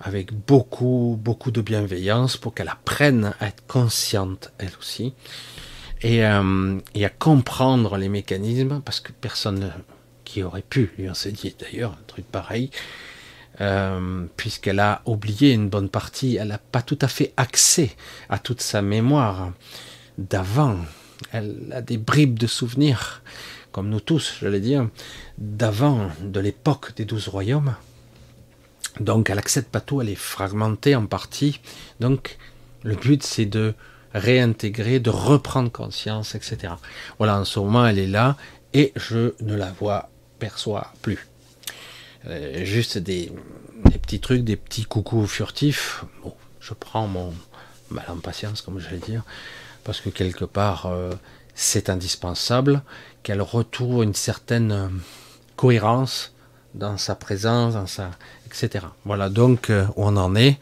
[0.00, 5.14] avec beaucoup, beaucoup de bienveillance pour qu'elle apprenne à être consciente, elle aussi,
[6.02, 9.72] et, euh, et, à comprendre les mécanismes, parce que personne
[10.24, 12.70] qui aurait pu lui enseigner d'ailleurs un truc pareil,
[13.60, 17.96] euh, puisqu'elle a oublié une bonne partie, elle n'a pas tout à fait accès
[18.28, 19.52] à toute sa mémoire
[20.18, 20.76] d'avant,
[21.32, 23.22] elle a des bribes de souvenirs,
[23.72, 24.88] comme nous tous, j'allais dire,
[25.38, 27.74] d'avant, de l'époque des douze royaumes,
[29.00, 31.60] donc elle accède pas tout, elle est fragmentée en partie.
[32.00, 32.38] Donc
[32.82, 33.74] le but c'est de
[34.16, 36.74] réintégrer, de reprendre conscience, etc.
[37.18, 38.36] Voilà, en ce moment, elle est là
[38.72, 41.26] et je ne la vois, perçois plus.
[42.26, 43.30] Euh, juste des,
[44.02, 46.04] petits trucs, des petits coucous furtifs.
[46.22, 47.32] Bon, je prends mon
[47.90, 49.22] mal en patience, comme j'allais dire,
[49.84, 51.12] parce que quelque part, euh,
[51.54, 52.82] c'est indispensable
[53.22, 54.88] qu'elle retrouve une certaine euh,
[55.54, 56.34] cohérence
[56.74, 58.10] dans sa présence, dans sa,
[58.46, 58.86] etc.
[59.04, 60.58] Voilà donc où on en est.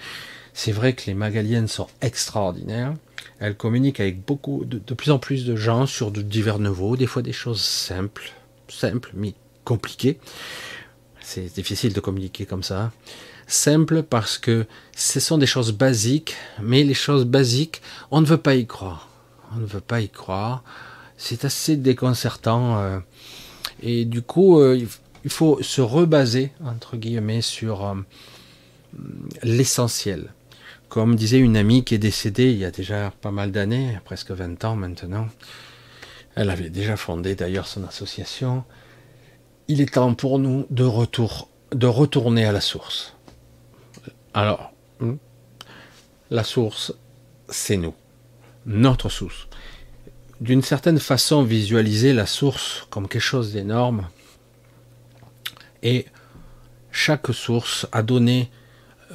[0.53, 2.95] C'est vrai que les Magaliennes sont extraordinaires.
[3.45, 7.21] Elles communiquent avec beaucoup, de, plus en plus de gens sur divers niveaux, des fois
[7.21, 8.33] des choses simples,
[8.69, 9.35] simples, mais
[9.65, 10.19] compliquées.
[11.21, 12.91] C'est difficile de communiquer comme ça.
[13.47, 14.65] Simple parce que
[14.97, 19.11] ce sont des choses basiques, mais les choses basiques, on ne veut pas y croire.
[19.55, 20.65] On ne veut pas y croire.
[21.19, 22.79] C'est assez déconcertant.
[22.79, 22.99] Euh,
[23.83, 24.87] et du coup, euh,
[25.23, 27.95] il faut se rebaser, entre guillemets, sur euh,
[29.43, 30.33] l'essentiel.
[30.95, 34.31] Comme disait une amie qui est décédée il y a déjà pas mal d'années, presque
[34.31, 35.27] 20 ans maintenant,
[36.37, 38.63] elle avait déjà fondé d'ailleurs son association,
[39.67, 43.17] il est temps pour nous de, retour, de retourner à la source.
[44.35, 45.15] Alors, hmm,
[46.31, 46.95] la source,
[47.49, 47.95] c'est nous,
[48.65, 49.49] notre source.
[50.41, 54.07] D'une certaine façon, visualiser la source comme quelque chose d'énorme,
[55.83, 56.07] et
[56.93, 58.49] chaque source a donné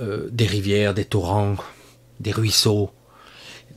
[0.02, 1.56] euh, des rivières, des torrents,
[2.20, 2.91] des ruisseaux,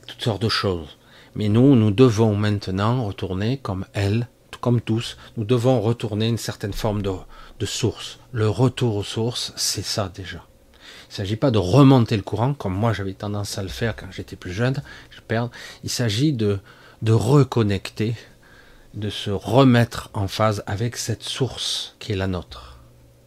[0.07, 0.97] toutes sortes de choses.
[1.35, 4.27] Mais nous, nous devons maintenant retourner comme elle,
[4.63, 8.19] comme tous, nous devons retourner une certaine forme de, source.
[8.31, 10.45] Le retour aux sources, c'est ça déjà.
[11.03, 13.95] Il ne s'agit pas de remonter le courant, comme moi j'avais tendance à le faire
[13.95, 15.49] quand j'étais plus jeune, je perds.
[15.83, 16.59] Il s'agit de,
[17.01, 18.15] de reconnecter,
[18.93, 22.79] de se remettre en phase avec cette source qui est la nôtre.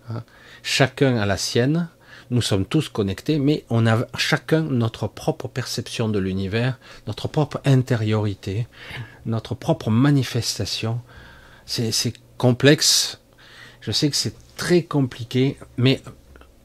[0.09, 0.23] Hein.
[0.63, 1.89] Chacun a la sienne,
[2.31, 7.61] nous sommes tous connectés, mais on a chacun notre propre perception de l'univers, notre propre
[7.65, 8.67] intériorité,
[9.25, 11.01] notre propre manifestation.
[11.67, 13.21] C'est complexe.
[13.81, 16.01] Je sais que c'est très compliqué, mais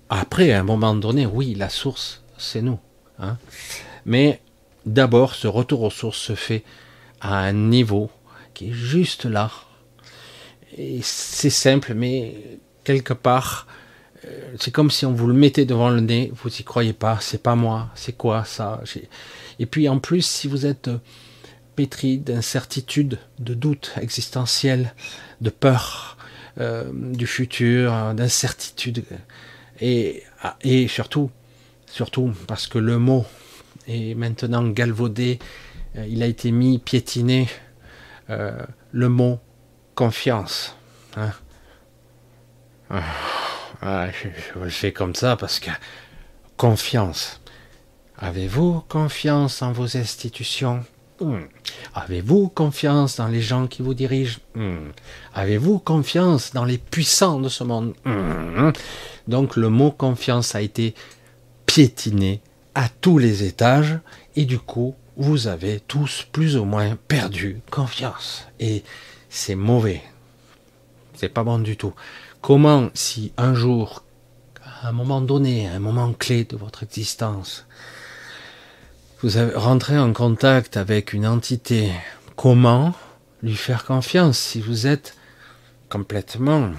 [0.10, 2.80] après, à un moment donné, oui, la source, c'est nous.
[3.20, 3.38] Hein.
[4.06, 4.42] Mais
[4.86, 6.64] d'abord, ce retour aux sources se fait
[7.22, 8.10] à un niveau
[8.54, 9.52] qui est juste là.
[10.78, 12.36] Et c'est simple, mais
[12.84, 13.68] quelque part,
[14.60, 17.42] c'est comme si on vous le mettait devant le nez, vous y croyez pas, c'est
[17.42, 18.82] pas moi, c'est quoi ça
[19.60, 20.98] Et puis en plus, si vous êtes euh,
[21.76, 24.94] pétri d'incertitude, de doute existentiel,
[25.42, 26.18] de peur
[26.60, 29.04] euh, du futur, d'incertitude,
[29.80, 31.32] et, ah, et surtout,
[31.88, 33.26] surtout parce que le mot
[33.88, 35.40] est maintenant galvaudé,
[36.08, 37.50] il a été mis, piétiné,
[38.30, 39.40] le mot
[39.96, 40.78] confiance.
[41.18, 41.32] Hein.
[42.90, 43.04] Ah.
[43.82, 44.08] Ah,
[44.70, 45.72] fais comme ça parce que
[46.58, 47.42] confiance.
[48.18, 50.86] Avez-vous confiance en vos institutions?
[51.20, 51.46] Hmm.
[51.96, 54.40] Avez-vous confiance dans les gens qui vous dirigent?
[54.56, 54.90] Hmm.
[55.34, 57.94] Avez-vous confiance dans les puissants de ce monde?
[58.06, 58.72] Hmm.
[59.28, 60.94] Donc le mot confiance a été
[61.66, 62.42] piétiné
[62.76, 63.98] à tous les étages
[64.36, 68.84] et du coup vous avez tous plus ou moins perdu confiance et
[69.30, 70.02] c'est mauvais.
[71.16, 71.94] C'est pas bon du tout.
[72.42, 74.04] Comment, si un jour,
[74.82, 77.68] à un moment donné, à un moment clé de votre existence,
[79.22, 81.92] vous rentré en contact avec une entité,
[82.36, 82.96] comment
[83.44, 85.16] lui faire confiance si vous êtes
[85.90, 86.72] complètement,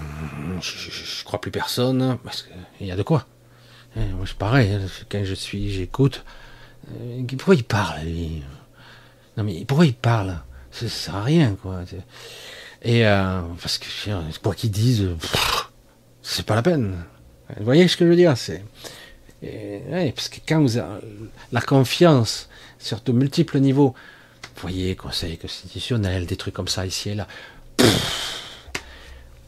[0.59, 3.25] je, je, crois plus personne, parce qu'il y a de quoi.
[3.95, 6.25] Eh, moi, c'est pareil, hein, quand je suis, j'écoute.
[6.91, 8.43] Euh, pourquoi il parle, lui?
[9.37, 10.41] Non, mais pourquoi il parle?
[10.71, 11.81] Ça sert à rien, quoi.
[12.83, 13.87] Et euh, parce que
[14.41, 15.09] quoi qu'ils disent,
[16.21, 17.03] c'est pas la peine.
[17.57, 18.63] Vous voyez ce que je veux dire C'est
[20.15, 20.99] parce que quand vous avez
[21.51, 23.93] la confiance sur de multiples niveaux,
[24.55, 27.27] vous voyez conseil constitutionnel, des trucs comme ça ici et là,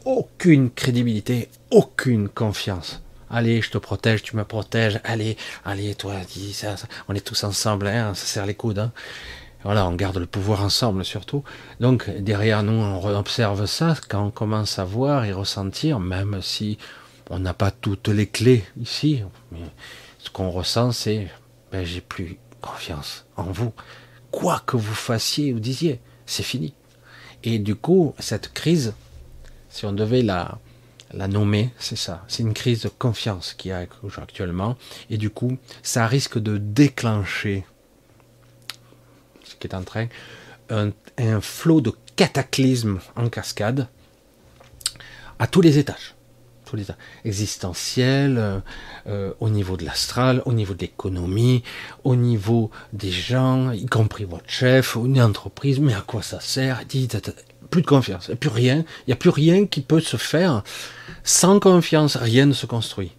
[0.04, 3.02] aucune crédibilité, aucune confiance.
[3.28, 5.00] Allez, je te protège, tu me protèges.
[5.02, 6.76] Allez, allez, toi, dis ça,
[7.08, 8.78] on est tous ensemble, hein, ça serre les coudes.
[8.78, 8.92] Hein.
[9.66, 11.42] Voilà, on garde le pouvoir ensemble surtout.
[11.80, 16.78] Donc derrière nous, on observe ça quand on commence à voir et ressentir, même si
[17.30, 19.24] on n'a pas toutes les clés ici.
[19.50, 19.58] Mais
[20.20, 21.26] ce qu'on ressent, c'est
[21.72, 23.72] ben, j'ai plus confiance en vous.
[24.30, 26.72] Quoi que vous fassiez ou disiez, c'est fini.
[27.42, 28.94] Et du coup, cette crise,
[29.68, 30.58] si on devait la,
[31.12, 32.24] la nommer, c'est ça.
[32.28, 33.84] C'est une crise de confiance qu'il y a
[34.18, 34.76] actuellement.
[35.10, 37.64] Et du coup, ça risque de déclencher
[39.66, 40.06] est en train,
[40.70, 40.92] un,
[41.40, 43.88] flot de cataclysmes en cascade
[45.38, 46.14] à tous les étages.
[46.64, 46.86] tous les
[47.24, 48.58] existentiels, euh,
[49.06, 51.62] euh, au niveau de l'astral, au niveau de l'économie,
[52.02, 56.82] au niveau des gens, y compris votre chef, une entreprise, mais à quoi ça sert
[57.70, 60.64] Plus de confiance, plus rien, il n'y a plus rien qui peut se faire
[61.22, 63.12] sans confiance, rien ne se construit.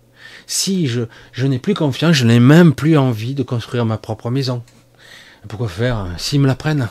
[0.46, 4.30] Si je, je n'ai plus confiance, je n'ai même plus envie de construire ma propre
[4.30, 4.64] maison.
[5.48, 6.90] Pourquoi faire S'ils me la prennent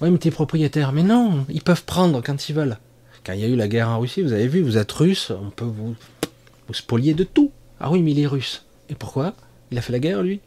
[0.00, 0.92] Oui, mais t'es propriétaire.
[0.92, 2.78] Mais non, ils peuvent prendre quand ils veulent.
[3.24, 5.30] Quand il y a eu la guerre en Russie, vous avez vu, vous êtes russe,
[5.30, 5.96] on peut vous,
[6.72, 7.50] spolier de tout.
[7.80, 8.64] Ah oui, mais il est russe.
[8.88, 9.34] Et pourquoi?
[9.70, 10.40] Il a fait la guerre, lui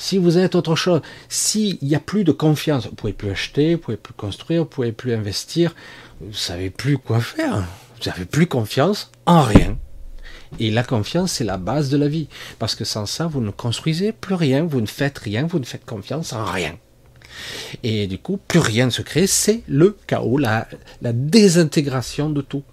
[0.00, 3.74] si vous êtes autre chose, s'il n'y a plus de confiance, vous pouvez plus acheter,
[3.74, 5.74] vous pouvez plus construire, vous pouvez plus investir,
[6.20, 7.64] vous savez plus quoi faire.
[7.96, 9.76] Vous n'avez plus confiance en rien.
[10.58, 12.28] Et la confiance, c'est la base de la vie.
[12.58, 15.64] Parce que sans ça, vous ne construisez plus rien, vous ne faites rien, vous ne
[15.64, 16.76] faites confiance en rien.
[17.82, 20.66] Et du coup, plus rien ne se crée, c'est le chaos, la,
[21.00, 22.64] la désintégration de tout.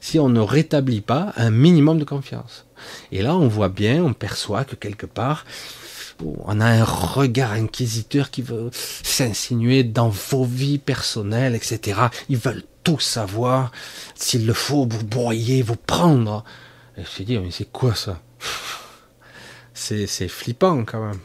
[0.00, 2.66] Si on ne rétablit pas un minimum de confiance.
[3.10, 5.44] Et là, on voit bien, on perçoit que quelque part,
[6.22, 12.00] on a un regard inquisiteur qui veut s'insinuer dans vos vies personnelles, etc.
[12.28, 13.72] Ils veulent tout savoir.
[14.14, 16.44] S'il le faut, vous broyer, vous prendre.
[16.98, 18.20] Et je me suis dit, mais c'est quoi ça?
[19.72, 21.20] C'est flippant quand même.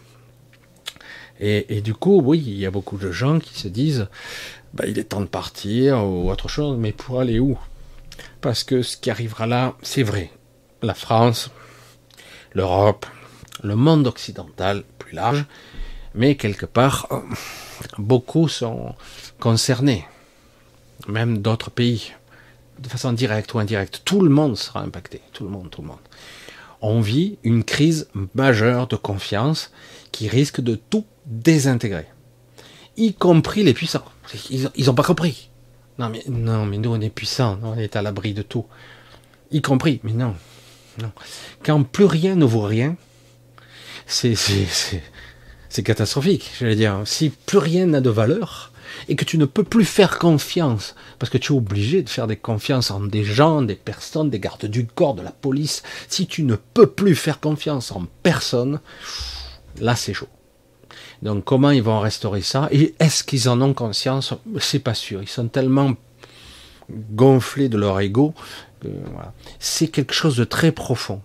[1.39, 4.07] Et, du coup, oui, il y a beaucoup de gens qui se disent,
[4.73, 7.57] bah, il est temps de partir ou autre chose, mais pour aller où?
[8.39, 10.31] Parce que ce qui arrivera là, c'est vrai.
[10.83, 11.49] La France,
[12.53, 13.07] l'Europe,
[13.63, 15.45] le monde occidental plus large,
[16.13, 17.09] mais quelque part,
[17.97, 18.95] beaucoup sont
[19.39, 20.05] concernés,
[21.07, 22.13] même d'autres pays,
[22.79, 24.01] de façon directe ou indirecte.
[24.05, 25.97] Tout le monde sera impacté, tout le monde, tout le monde.
[26.81, 29.71] On vit une crise majeure de confiance
[30.11, 32.07] qui risque de tout désintégrer,
[32.97, 34.05] y compris les puissants.
[34.49, 35.49] Ils n'ont pas compris.
[35.99, 38.65] Non mais, non, mais nous on est puissants, on est à l'abri de tout.
[39.51, 40.35] Y compris, mais non,
[41.01, 41.11] non.
[41.63, 42.95] Quand plus rien ne vaut rien,
[44.05, 44.35] c'est,
[45.83, 47.01] catastrophique, j'allais dire.
[47.05, 48.72] Si plus rien n'a de valeur,
[49.07, 52.27] et que tu ne peux plus faire confiance, parce que tu es obligé de faire
[52.27, 56.27] des confiances en des gens, des personnes, des gardes du corps, de la police, si
[56.27, 58.79] tu ne peux plus faire confiance en personne,
[59.79, 60.29] là c'est chaud.
[61.21, 62.67] Donc comment ils vont restaurer ça?
[62.71, 64.33] Et est-ce qu'ils en ont conscience?
[64.59, 65.21] C'est pas sûr.
[65.21, 65.93] Ils sont tellement
[66.91, 68.33] gonflés de leur ego.
[69.59, 71.21] C'est quelque chose de très profond,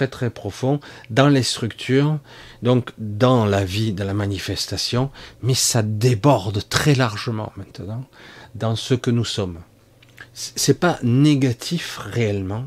[0.00, 0.80] très très profond
[1.10, 2.18] dans les structures,
[2.62, 5.10] donc dans la vie, dans la manifestation,
[5.42, 8.06] mais ça déborde très largement maintenant
[8.54, 9.58] dans ce que nous sommes.
[10.32, 12.64] C'est pas négatif réellement,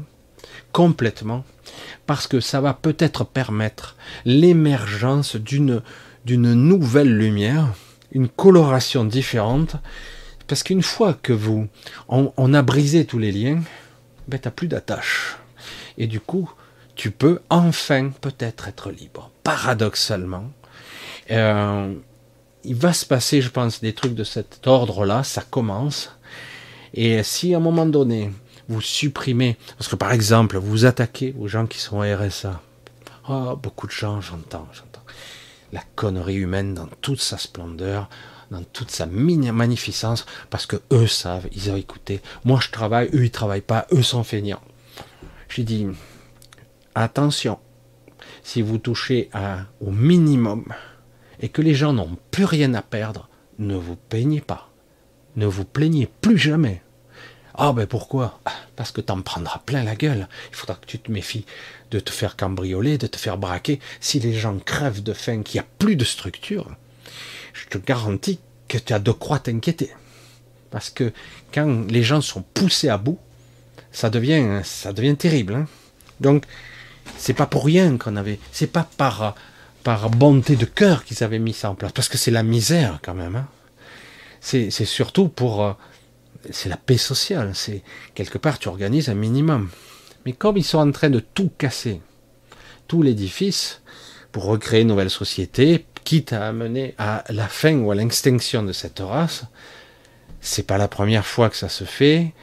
[0.74, 1.44] complètement,
[2.06, 5.82] parce que ça va peut-être permettre l'émergence d'une
[6.26, 7.74] d'une nouvelle lumière,
[8.12, 9.76] une coloration différente,
[10.48, 11.68] parce qu'une fois que vous,
[12.08, 13.62] on, a brisé tous les liens,
[14.30, 15.36] ben t'as plus d'attache.
[15.98, 16.50] Et du coup,
[16.96, 19.32] tu peux enfin peut-être être libre.
[19.44, 20.52] Paradoxalement,
[21.32, 21.94] euh,
[22.64, 26.16] il va se passer, je pense, des trucs de cet ordre-là, ça commence.
[26.94, 28.32] Et si à un moment donné,
[28.70, 32.62] vous supprimez, parce que par exemple, vous attaquez aux gens qui sont RSA,
[33.30, 34.94] oh, beaucoup de gens, j'entends, j'entends
[35.74, 38.08] la connerie humaine dans toute sa splendeur,
[38.52, 42.22] dans toute sa magnificence, parce que eux savent, ils ont écouté.
[42.46, 44.62] Moi je travaille, eux ils travaillent pas, eux sont feignants.
[45.50, 45.88] J'ai dit,
[46.96, 47.60] attention,
[48.44, 49.30] si vous touchez
[49.82, 50.66] au minimum
[51.40, 53.30] et que les gens n'ont plus rien à perdre,
[53.60, 54.70] ne vous peignez pas.
[55.36, 56.82] Ne vous plaignez plus jamais.
[57.56, 58.40] Ah ben pourquoi?
[58.76, 60.28] Parce que t'en prendras plein la gueule.
[60.50, 61.46] Il faudra que tu te méfies
[61.92, 63.80] de te faire cambrioler, de te faire braquer.
[64.00, 66.76] Si les gens crèvent de faim, qu'il n'y a plus de structure,
[67.54, 69.92] je te garantis que tu as de quoi t'inquiéter.
[70.72, 71.14] Parce que
[71.54, 73.20] quand les gens sont poussés à bout,
[73.92, 75.54] ça devient, ça devient terrible.
[75.54, 75.68] Hein.
[76.20, 76.46] Donc,
[77.18, 79.36] c'est pas pour rien qu'on avait, c'est pas par,
[79.84, 83.00] par bonté de cœur qu'ils avaient mis ça en place, parce que c'est la misère
[83.02, 83.36] quand même.
[83.36, 83.48] Hein.
[84.42, 85.74] C'est surtout pour, euh,
[86.52, 87.52] c'est la paix sociale.
[87.54, 87.82] C'est
[88.14, 89.70] quelque part tu organises un minimum.
[90.26, 92.02] Mais comme ils sont en train de tout casser,
[92.88, 93.82] tout l'édifice,
[94.34, 98.74] pour recréer une nouvelle société, quitte à amener à la fin ou à l'extinction de
[98.74, 99.46] cette race,
[100.42, 102.34] c'est pas la première fois que ça se fait,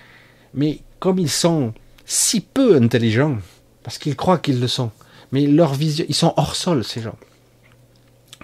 [0.55, 1.75] mais comme ils sont
[2.07, 3.39] si peu intelligents,
[3.83, 4.91] parce qu'ils croient qu'ils le sont,
[5.33, 7.17] mais leur vision, ils sont hors sol, ces gens.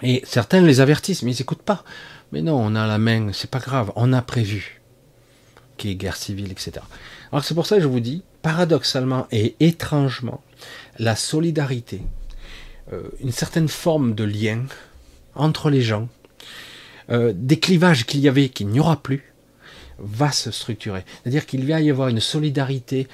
[0.02, 1.84] Et certains les avertissent, mais ils n'écoutent pas.
[2.32, 4.80] Mais non, on a la main, c'est pas grave, on a prévu
[5.76, 6.72] qui est guerre civile, etc.
[7.32, 10.42] Alors c'est pour ça que je vous dis, paradoxalement et étrangement,
[10.98, 12.02] la solidarité,
[12.92, 14.64] euh, une certaine forme de lien
[15.34, 16.08] entre les gens,
[17.10, 19.32] euh, des clivages qu'il y avait, qu'il n'y aura plus,
[19.98, 21.04] va se structurer.
[21.22, 23.08] C'est-à-dire qu'il va y avoir une solidarité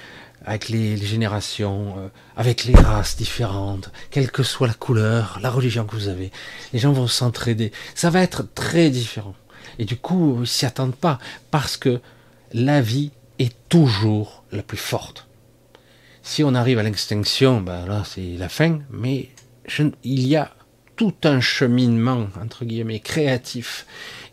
[0.45, 5.85] avec les, générations, euh, avec les races différentes, quelle que soit la couleur, la religion
[5.85, 6.31] que vous avez.
[6.73, 7.71] Les gens vont s'entraider.
[7.95, 9.35] Ça va être très différent.
[9.79, 11.19] Et du coup, ils s'y attendent pas,
[11.51, 12.01] parce que
[12.53, 15.27] la vie est toujours la plus forte.
[16.21, 19.29] Si on arrive à l'extinction, ben là, c'est la fin, mais
[20.03, 20.51] il y a
[20.95, 23.85] tout un cheminement, entre guillemets, créatif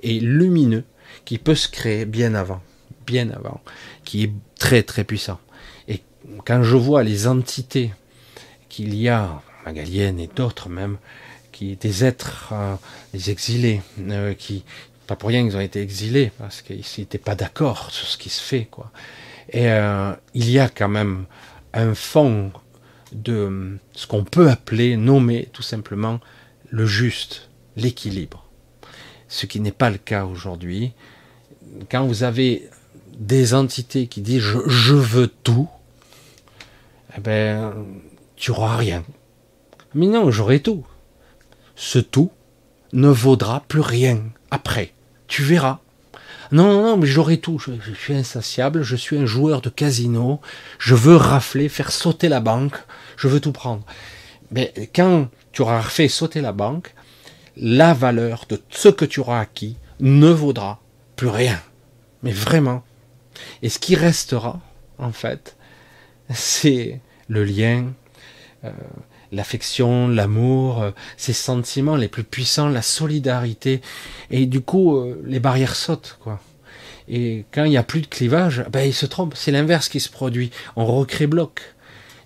[0.03, 0.85] et lumineux
[1.25, 2.63] qui peut se créer bien avant,
[3.07, 3.61] bien avant,
[4.05, 5.41] qui est très très puissant.
[6.45, 7.93] Quand je vois les entités
[8.69, 10.97] qu'il y a, Magalienne et d'autres même,
[11.53, 12.75] qui des êtres, euh,
[13.13, 14.65] des exilés, euh, qui
[15.07, 18.29] pas pour rien qu'ils ont été exilés parce qu'ils n'étaient pas d'accord sur ce qui
[18.29, 18.93] se fait, quoi.
[19.51, 21.25] Et euh, il y a quand même
[21.73, 22.53] un fond
[23.13, 26.21] de ce qu'on peut appeler, nommer tout simplement
[26.69, 28.47] le juste, l'équilibre.
[29.29, 30.93] Ce qui n'est pas le cas aujourd'hui.
[31.91, 32.69] Quand vous avez
[33.19, 35.69] des entités qui disent je, veux tout,
[37.17, 37.75] eh ben,
[38.37, 39.05] tu n'auras rien.
[39.95, 40.85] Mais non, j'aurai tout.
[41.75, 42.31] Ce tout
[42.93, 44.93] ne vaudra plus rien après.
[45.27, 45.81] Tu verras.
[46.53, 47.59] Non, non, non, mais j'aurai tout.
[47.59, 50.41] Je, je, suis insatiable, je suis un joueur de casino,
[50.79, 52.77] je veux rafler, faire sauter la banque,
[53.17, 53.85] je veux tout prendre.
[54.51, 56.95] Mais quand tu auras fait sauter la banque,
[57.57, 60.81] la valeur de ce que tu auras acquis ne vaudra
[61.17, 61.61] plus rien.
[62.23, 62.83] Mais vraiment.
[63.63, 64.61] Et ce qui restera,
[64.99, 65.57] en fait,
[66.31, 67.93] c'est le lien,
[68.65, 68.71] euh,
[69.33, 73.81] l'affection, l'amour, euh, ces sentiments les plus puissants, la solidarité.
[74.31, 76.41] Et du coup, euh, les barrières sautent, quoi.
[77.09, 79.35] Et quand il n'y a plus de clivage, ben, il se trompe.
[79.37, 80.51] C'est l'inverse qui se produit.
[80.77, 81.61] On recrée bloc.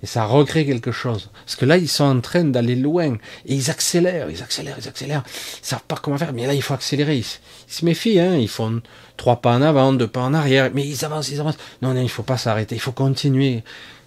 [0.02, 1.30] Et ça recrée quelque chose.
[1.46, 3.14] Parce que là, ils sont en train d'aller loin.
[3.46, 5.22] Et ils accélèrent, ils accélèrent, ils accélèrent.
[5.62, 6.34] Ils savent pas comment faire.
[6.34, 7.16] Mais là, il faut accélérer.
[7.16, 7.24] Ils,
[7.66, 8.36] se méfient, hein.
[8.36, 8.82] Ils font
[9.16, 10.70] trois pas en avant, deux pas en arrière.
[10.74, 11.56] Mais ils avancent, ils avancent.
[11.80, 12.74] Non, non, il faut pas s'arrêter.
[12.74, 13.64] Il faut continuer.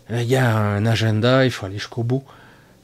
[0.09, 2.23] Il y a un agenda, il faut aller jusqu'au bout.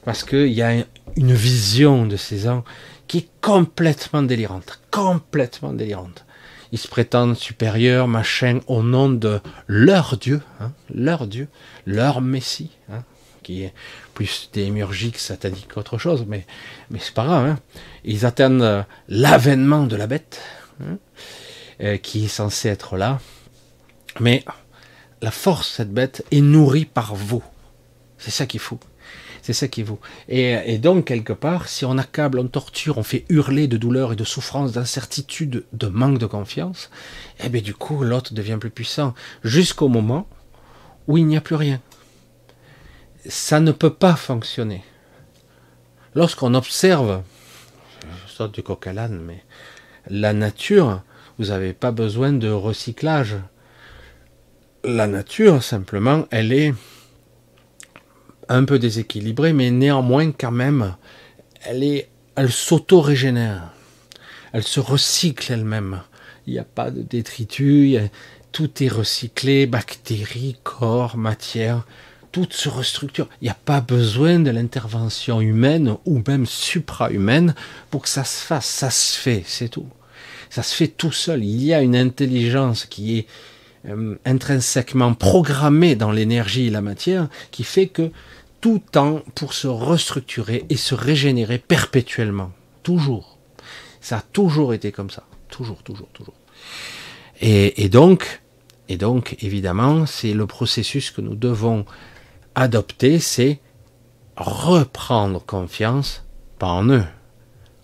[0.04, 0.84] Parce qu'il y a
[1.16, 2.64] une vision de ces ans
[3.06, 4.80] qui est complètement délirante.
[4.90, 6.24] Complètement délirante
[6.74, 11.46] ils se prétendent supérieurs, machin, au nom de leur Dieu, hein, leur Dieu,
[11.86, 13.04] leur Messie, hein,
[13.44, 13.72] qui est
[14.12, 16.44] plus démiurgique, satanique qu'autre chose, mais,
[16.90, 17.46] mais c'est pas grave.
[17.46, 17.58] Hein.
[18.02, 20.40] Ils attendent euh, l'avènement de la bête,
[20.82, 20.98] hein,
[21.80, 23.20] euh, qui est censé être là,
[24.18, 24.44] mais
[25.22, 27.42] la force, cette bête, est nourrie par vous.
[28.18, 28.80] C'est ça qu'il faut.
[29.42, 29.98] C'est ça qui vous.
[30.28, 34.14] Et, et, donc, quelque part, si on accable, on torture, on fait hurler de douleur
[34.14, 36.90] et de souffrance, d'incertitude, de manque de confiance,
[37.42, 39.14] eh bien, du coup, l'autre devient plus puissant.
[39.42, 40.26] Jusqu'au moment
[41.06, 41.80] où il n'y a plus rien.
[43.28, 44.82] Ça ne peut pas fonctionner.
[46.14, 47.22] Lorsqu'on observe,
[48.26, 49.44] je sors du coq à l'âne, mais
[50.08, 51.02] la nature,
[51.38, 53.36] vous n'avez pas besoin de recyclage.
[54.86, 56.74] La nature, simplement, elle est
[58.50, 60.94] un peu déséquilibrée, mais néanmoins quand même,
[61.64, 63.72] elle est, elle s'auto-régénère,
[64.52, 66.02] elle se recycle elle-même.
[66.46, 67.98] Il n'y a pas de détritus,
[68.52, 71.86] tout est recyclé, bactéries, corps, matière,
[72.30, 73.30] tout se restructure.
[73.40, 77.54] Il n'y a pas besoin de l'intervention humaine ou même supra-humaine
[77.90, 78.66] pour que ça se fasse.
[78.66, 79.88] Ça se fait, c'est tout.
[80.50, 81.42] Ça se fait tout seul.
[81.42, 83.26] Il y a une intelligence qui est
[83.86, 88.10] euh, intrinsèquement programmée dans l'énergie et la matière qui fait que
[88.60, 92.50] tout temps pour se restructurer et se régénérer perpétuellement.
[92.82, 93.36] Toujours.
[94.00, 95.24] Ça a toujours été comme ça.
[95.50, 96.34] Toujours, toujours, toujours.
[97.40, 98.40] Et, donc,
[98.88, 101.84] et donc, évidemment, c'est le processus que nous devons
[102.54, 103.60] adopter, c'est
[104.36, 106.24] reprendre confiance,
[106.58, 107.04] pas en eux,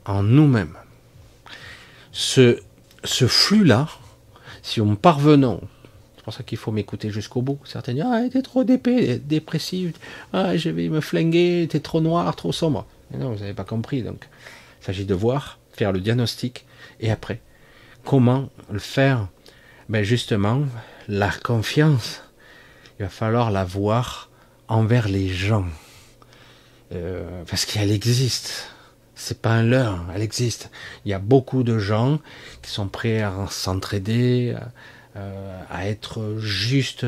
[0.07, 0.79] en nous-mêmes.
[2.11, 2.59] Ce,
[3.05, 3.89] ce flux-là,
[4.63, 5.61] si on parvenons
[6.21, 7.59] c'est pour ça qu'il faut m'écouter jusqu'au bout.
[7.65, 9.95] Certains disent Ah, t'es trop dépressif.
[10.35, 12.85] Ah, je vais me flinguer, t'es trop noir, trop sombre.
[13.19, 14.03] Non, vous n'avez pas compris.
[14.03, 14.29] Donc,
[14.83, 16.67] il s'agit de voir, faire le diagnostic
[17.01, 17.41] et après,
[18.05, 19.29] comment le faire?
[19.89, 20.65] Ben Justement,
[21.09, 22.23] la confiance,
[22.99, 24.29] il va falloir la voir
[24.69, 25.65] envers les gens.
[26.93, 28.69] Euh, parce qu'elle existe.
[29.15, 30.71] C'est pas un leurre, elle existe.
[31.07, 32.21] Il y a beaucoup de gens
[32.61, 34.55] qui sont prêts à s'entraider,
[35.17, 37.05] euh, à être juste,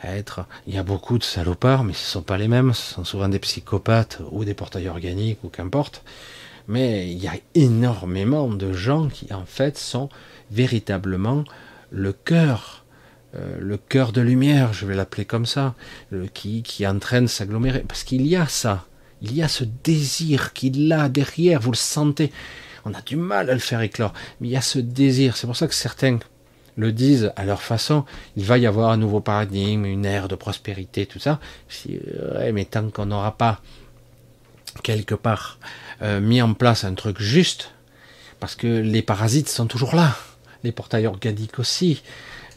[0.00, 0.46] à être.
[0.66, 2.72] Il y a beaucoup de salopards, mais ce ne sont pas les mêmes.
[2.72, 6.02] Ce sont souvent des psychopathes ou des portails organiques ou qu'importe.
[6.66, 10.08] Mais il y a énormément de gens qui en fait sont
[10.50, 11.44] véritablement
[11.90, 12.84] le cœur,
[13.36, 15.74] euh, le cœur de lumière, je vais l'appeler comme ça,
[16.32, 17.84] qui, qui entraîne s'agglomérer.
[17.86, 18.84] Parce qu'il y a ça,
[19.22, 22.32] il y a ce désir qu'il a derrière, vous le sentez.
[22.84, 25.36] On a du mal à le faire éclore, mais il y a ce désir.
[25.36, 26.18] C'est pour ça que certains
[26.76, 28.04] le disent à leur façon,
[28.36, 31.38] il va y avoir un nouveau paradigme, une ère de prospérité, tout ça.
[32.52, 33.60] mais tant qu'on n'aura pas
[34.82, 35.58] quelque part
[36.02, 37.70] euh, mis en place un truc juste,
[38.40, 40.16] parce que les parasites sont toujours là,
[40.64, 42.02] les portails organiques aussi.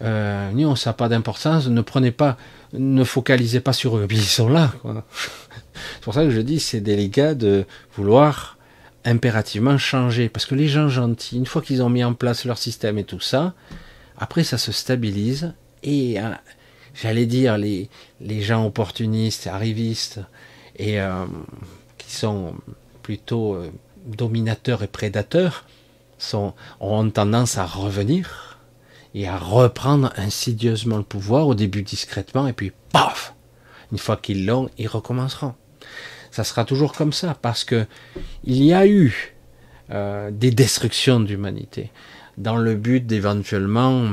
[0.02, 1.68] Euh, non, ça n'a pas d'importance.
[1.68, 2.38] Ne prenez pas,
[2.74, 4.08] ne focalisez pas sur eux.
[4.12, 4.74] Ils sont là.
[4.84, 7.66] C'est pour ça que je dis c'est délicat de
[7.96, 8.58] vouloir
[9.06, 12.58] impérativement changer, parce que les gens gentils, une fois qu'ils ont mis en place leur
[12.58, 13.54] système et tout ça,
[14.18, 15.54] après ça se stabilise
[15.84, 16.32] et euh,
[16.94, 17.90] j'allais dire les,
[18.42, 20.20] gens opportunistes, arrivistes
[20.76, 21.26] et euh,
[21.98, 22.56] qui sont
[23.04, 23.72] plutôt euh,
[24.06, 25.66] dominateurs et prédateurs
[26.18, 28.60] sont, ont tendance à revenir
[29.14, 33.34] et à reprendre insidieusement le pouvoir, au début discrètement, et puis paf
[33.92, 35.56] Une fois qu'ils l'ont, ils recommenceront.
[36.30, 37.88] Ça sera toujours comme ça, parce que
[38.44, 39.34] il y a eu
[39.90, 41.92] des destructions d'humanité,
[42.38, 44.12] dans le but d'éventuellement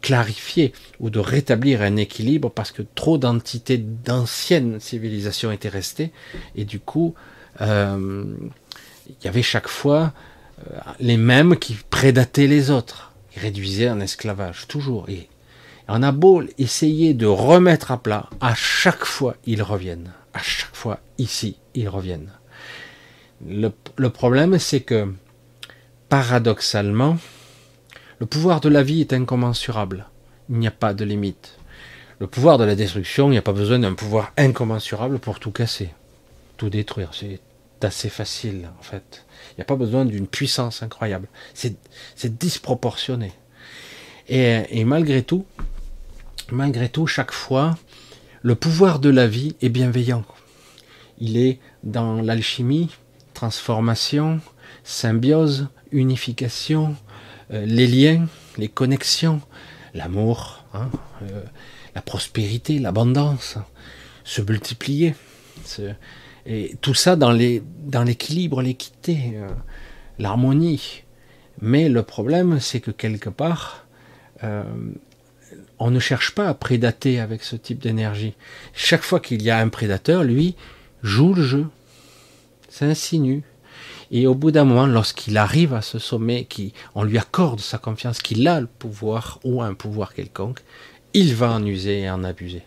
[0.00, 6.12] clarifier ou de rétablir un équilibre, parce que trop d'entités d'anciennes civilisations étaient restées,
[6.54, 7.14] et du coup,
[7.60, 8.24] euh,
[9.08, 10.12] il y avait chaque fois
[10.70, 15.08] euh, les mêmes qui prédataient les autres, qui réduisaient en esclavage, toujours.
[15.08, 15.28] Et
[15.88, 20.12] on a beau essayer de remettre à plat, à chaque fois ils reviennent.
[20.34, 22.30] À chaque fois, ici, ils reviennent.
[23.48, 25.12] Le, le problème, c'est que,
[26.10, 27.16] paradoxalement,
[28.18, 30.06] le pouvoir de la vie est incommensurable.
[30.48, 31.58] Il n'y a pas de limite.
[32.18, 35.50] Le pouvoir de la destruction, il n'y a pas besoin d'un pouvoir incommensurable pour tout
[35.50, 35.90] casser,
[36.56, 37.10] tout détruire.
[37.12, 37.40] C'est
[37.82, 39.26] assez facile, en fait.
[39.50, 41.28] Il n'y a pas besoin d'une puissance incroyable.
[41.52, 43.32] C'est disproportionné.
[44.28, 45.44] Et, malgré tout,
[46.50, 47.76] malgré tout, chaque fois,
[48.40, 50.24] le pouvoir de la vie est bienveillant.
[51.18, 52.90] Il est dans l'alchimie,
[53.34, 54.40] transformation,
[54.84, 56.96] symbiose, unification,
[57.50, 58.26] les liens,
[58.58, 59.40] les connexions,
[59.96, 60.90] l'amour, hein,
[61.22, 61.42] euh,
[61.94, 63.56] la prospérité, l'abondance,
[64.24, 65.14] se multiplier.
[66.44, 69.48] Et tout ça dans l'équilibre, l'équité, euh,
[70.18, 71.02] l'harmonie.
[71.60, 73.86] Mais le problème, c'est que quelque part,
[74.44, 74.62] euh,
[75.78, 78.34] on ne cherche pas à prédater avec ce type d'énergie.
[78.74, 80.54] Chaque fois qu'il y a un prédateur, lui,
[81.02, 81.66] joue le jeu,
[82.68, 83.42] s'insinue.
[84.10, 87.78] Et au bout d'un moment, lorsqu'il arrive à ce sommet, qui, on lui accorde sa
[87.78, 90.60] confiance, qu'il a le pouvoir ou un pouvoir quelconque,
[91.14, 92.62] il va en user et en abuser.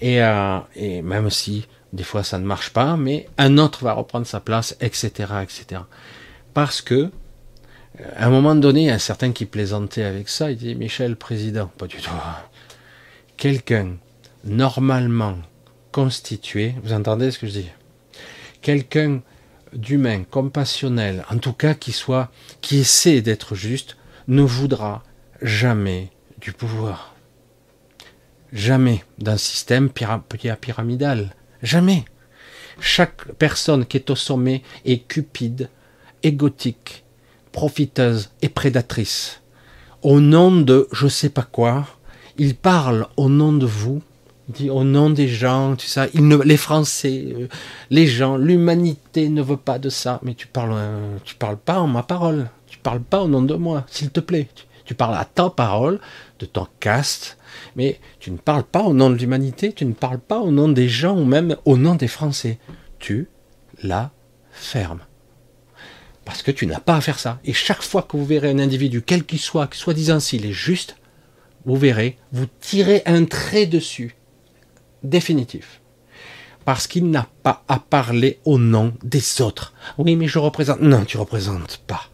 [0.00, 3.92] Et, euh, et même si des fois, ça ne marche pas, mais un autre va
[3.92, 5.10] reprendre sa place, etc.,
[5.42, 5.82] etc.
[6.54, 7.08] Parce que, euh,
[8.16, 10.50] à un moment donné, il y a un certain qui plaisantait avec ça.
[10.50, 12.10] Il dit Michel, président, pas du tout.
[13.36, 13.96] Quelqu'un
[14.44, 15.36] normalement
[15.92, 17.70] constitué, vous entendez ce que je dis?
[18.60, 19.20] Quelqu'un
[19.76, 23.96] d'humain, compassionnel, en tout cas qui soit, qui essaie d'être juste,
[24.28, 25.02] ne voudra
[25.42, 26.10] jamais
[26.40, 27.14] du pouvoir.
[28.52, 31.34] Jamais d'un système pyramidal.
[31.62, 32.04] Jamais.
[32.80, 35.70] Chaque personne qui est au sommet est cupide,
[36.22, 37.04] égotique,
[37.52, 39.42] profiteuse et prédatrice.
[40.02, 41.86] Au nom de je sais pas quoi,
[42.36, 44.02] il parle au nom de vous,
[44.48, 47.48] dit au nom des gens, tu sais, il ne, les Français, euh,
[47.90, 50.20] les gens, l'humanité ne veut pas de ça.
[50.22, 53.42] Mais tu parles, euh, tu parles pas en ma parole, tu parles pas au nom
[53.42, 54.48] de moi, s'il te plaît.
[54.54, 56.00] Tu, tu parles à ta parole,
[56.38, 57.38] de ton caste,
[57.74, 60.68] mais tu ne parles pas au nom de l'humanité, tu ne parles pas au nom
[60.68, 62.58] des gens ou même au nom des Français.
[62.98, 63.28] Tu
[63.82, 64.12] la
[64.52, 65.00] fermes.
[66.24, 67.38] Parce que tu n'as pas à faire ça.
[67.44, 70.96] Et chaque fois que vous verrez un individu, quel qu'il soit, soi-disant s'il est juste,
[71.64, 74.15] vous verrez, vous tirez un trait dessus.
[75.02, 75.80] Définitif.
[76.64, 79.72] Parce qu'il n'a pas à parler au nom des autres.
[79.98, 80.80] Oui, mais je représente.
[80.80, 82.10] Non, tu représentes pas.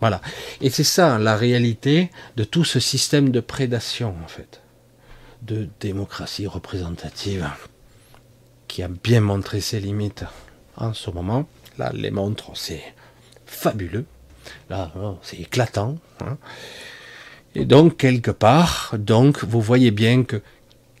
[0.00, 0.20] Voilà.
[0.60, 4.62] Et c'est ça la réalité de tout ce système de prédation, en fait,
[5.42, 7.48] de démocratie représentative,
[8.68, 10.24] qui a bien montré ses limites
[10.76, 11.48] en ce moment.
[11.78, 12.94] Là, les montres, c'est
[13.46, 14.06] fabuleux.
[14.70, 15.96] Là, oh, c'est éclatant.
[16.20, 16.38] Hein.
[17.54, 20.42] Et donc, quelque part, donc, vous voyez bien que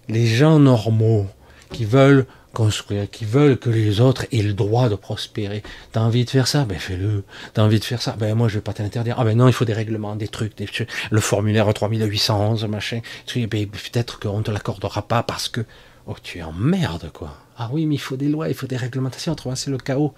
[0.08, 1.26] les gens normaux
[1.72, 2.26] qui veulent
[2.56, 5.62] construire, qui veulent que les autres aient le droit de prospérer.
[5.92, 6.64] T'as envie de faire ça?
[6.64, 7.22] Ben fais-le.
[7.52, 8.16] T'as envie de faire ça?
[8.18, 9.16] Ben moi je vais pas t'interdire.
[9.18, 10.66] Ah ben non, il faut des règlements, des trucs, des,
[11.10, 13.00] le formulaire 3811, machin.
[13.34, 15.60] Ben, peut-être qu'on te l'accordera pas parce que
[16.06, 17.36] oh tu es en merde quoi.
[17.58, 20.14] Ah oui, mais il faut des lois, il faut des réglementations, autrement c'est le chaos.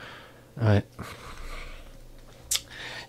[0.62, 0.84] Ouais.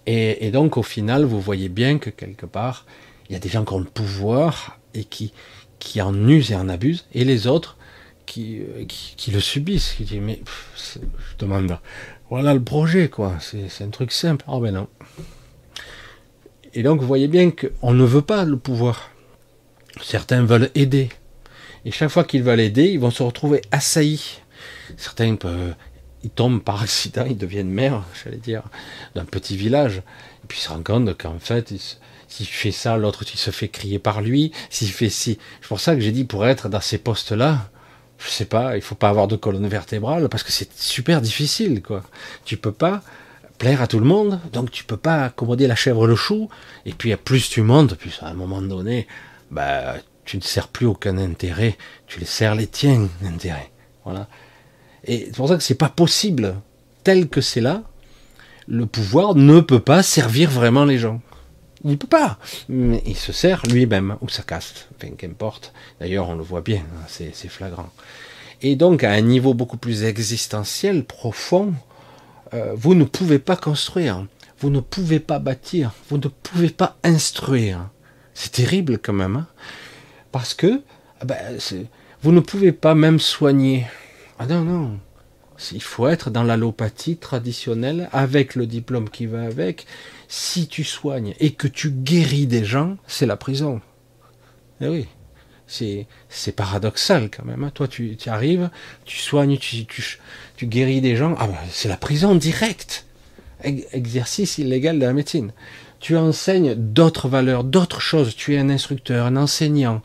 [0.07, 2.85] Et, et, donc au final, vous voyez bien que quelque part,
[3.29, 5.33] il y a des gens qui ont le pouvoir et qui,
[5.79, 7.77] qui en usent et en abusent, et les autres
[8.37, 10.21] euh, qui, qui, le subissent, qui disent
[10.75, 11.79] je demande
[12.29, 14.45] voilà le projet quoi, c'est un truc simple.
[14.47, 14.87] oh, ben non.
[16.75, 19.09] Et donc vous voyez bien qu'on ne veut pas le pouvoir.
[20.01, 21.09] Certains veulent aider.
[21.85, 24.41] Et chaque fois qu'ils veulent aider, ils vont se retrouver assaillis.
[24.97, 25.35] Certains
[26.23, 28.63] ils tombent par accident, ils deviennent maires, j'allais dire,
[29.15, 29.97] d'un petit village.
[29.97, 31.73] Et puis ils se rendent compte qu'en fait,
[32.29, 34.51] s'il fait ça, l'autre il se fait crier par lui.
[34.69, 37.69] S'il fait ci, c'est pour ça que j'ai dit pour être dans ces postes-là,
[38.19, 41.81] je sais pas, il faut pas avoir de colonne vertébrale parce que c'est super difficile,
[41.81, 42.03] quoi.
[42.45, 43.01] Tu peux pas
[43.57, 46.49] plaire à tout le monde, donc tu peux pas accommoder la chèvre le chou.
[46.85, 49.07] Et puis plus tu montes, plus à un moment donné,
[49.51, 53.71] bah tu ne sers plus aucun intérêt, tu les sers les tiens d'intérêt.
[54.05, 54.27] Voilà.
[55.03, 56.55] Et c'est pour ça que c'est pas possible,
[57.03, 57.83] tel que c'est là,
[58.67, 61.21] le pouvoir ne peut pas servir vraiment les gens.
[61.85, 62.37] Il peut pas.
[62.67, 65.73] Mais il se sert lui-même, ou sa caste, enfin qu'importe.
[65.99, 67.89] D'ailleurs, on le voit bien, hein, c'est flagrant.
[68.61, 71.73] Et donc, à un niveau beaucoup plus existentiel, profond,
[72.53, 74.25] euh, vous ne pouvez pas construire,
[74.59, 77.89] vous ne pouvez pas bâtir, vous ne pouvez pas instruire.
[78.33, 79.37] C'est terrible quand même.
[79.37, 79.47] Hein
[80.31, 80.81] parce que
[81.21, 81.57] ah ben,
[82.21, 83.85] vous ne pouvez pas même soigner.
[84.37, 84.99] Ah non, non.
[85.73, 89.85] Il faut être dans l'allopathie traditionnelle avec le diplôme qui va avec.
[90.29, 93.81] Si tu soignes et que tu guéris des gens, c'est la prison.
[94.79, 95.07] Eh oui,
[95.67, 96.07] c'est,
[96.55, 97.65] paradoxal quand même.
[97.65, 97.71] Hein.
[97.73, 98.69] Toi, tu, arrives,
[99.03, 101.35] tu soignes, tu, tu, guéris des gens.
[101.37, 103.05] Ah ben, c'est la prison directe.
[103.63, 105.51] Exercice illégal de la médecine
[105.99, 108.35] tu enseignes d'autres valeurs, d'autres choses.
[108.35, 110.01] Tu es un instructeur, un enseignant.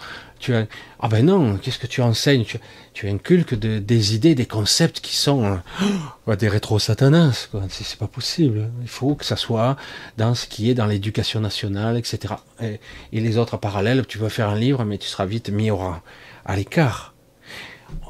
[1.01, 2.45] Ah ben non, qu'est-ce que tu enseignes?
[2.93, 5.59] Tu, inculques des idées, des concepts qui sont
[6.39, 7.49] des rétro-satanas.
[7.69, 8.71] C'est pas possible.
[8.83, 9.77] Il faut que ça soit
[10.17, 12.35] dans ce qui est dans l'éducation nationale, etc.
[12.61, 12.81] Et,
[13.13, 15.81] les autres parallèles, tu veux faire un livre, mais tu seras vite mis au,
[16.45, 17.15] à l'écart.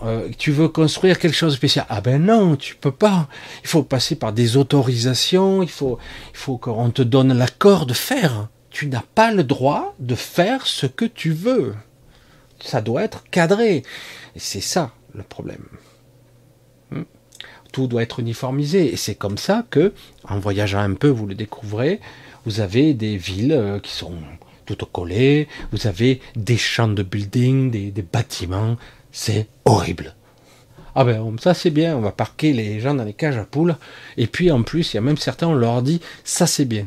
[0.03, 1.87] Euh, tu veux construire quelque chose de spécial?
[1.89, 3.28] Ah ben non, tu peux pas.
[3.62, 8.49] Il faut passer par des autorisations, il il faut qu'on te donne l'accord de faire.
[8.70, 11.74] Tu n'as pas le droit de faire ce que tu veux.
[12.65, 13.77] Ça doit être cadré.
[14.35, 15.67] Et c'est ça le problème.
[16.91, 17.03] Hmm.
[17.73, 18.93] Tout doit être uniformisé.
[18.93, 19.93] Et c'est comme ça que,
[20.29, 22.01] en voyageant un peu, vous le découvrez,
[22.47, 24.15] vous avez des villes euh, qui sont
[24.67, 28.77] toutes collées, vous avez des champs de building, des, des bâtiments
[29.15, 30.15] c'est horrible.
[30.97, 33.77] Ah ben ça c'est bien, on va parquer les gens dans les cages à poules.
[34.17, 36.87] Et puis en plus, il y a même certains, on leur dit, ça c'est bien.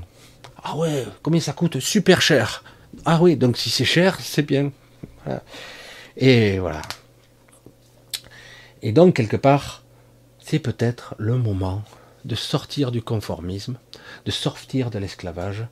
[0.62, 1.80] Ah ouais, combien ça coûte?
[1.80, 2.64] Super cher.
[3.06, 4.72] Ah oui, donc si c'est cher, c'est bien.
[6.16, 6.82] Et voilà.
[8.82, 9.84] Et donc quelque part,
[10.40, 11.84] c'est peut-être le moment
[12.26, 13.78] de sortir du conformisme,
[14.26, 15.66] de sortir de l'esclavage.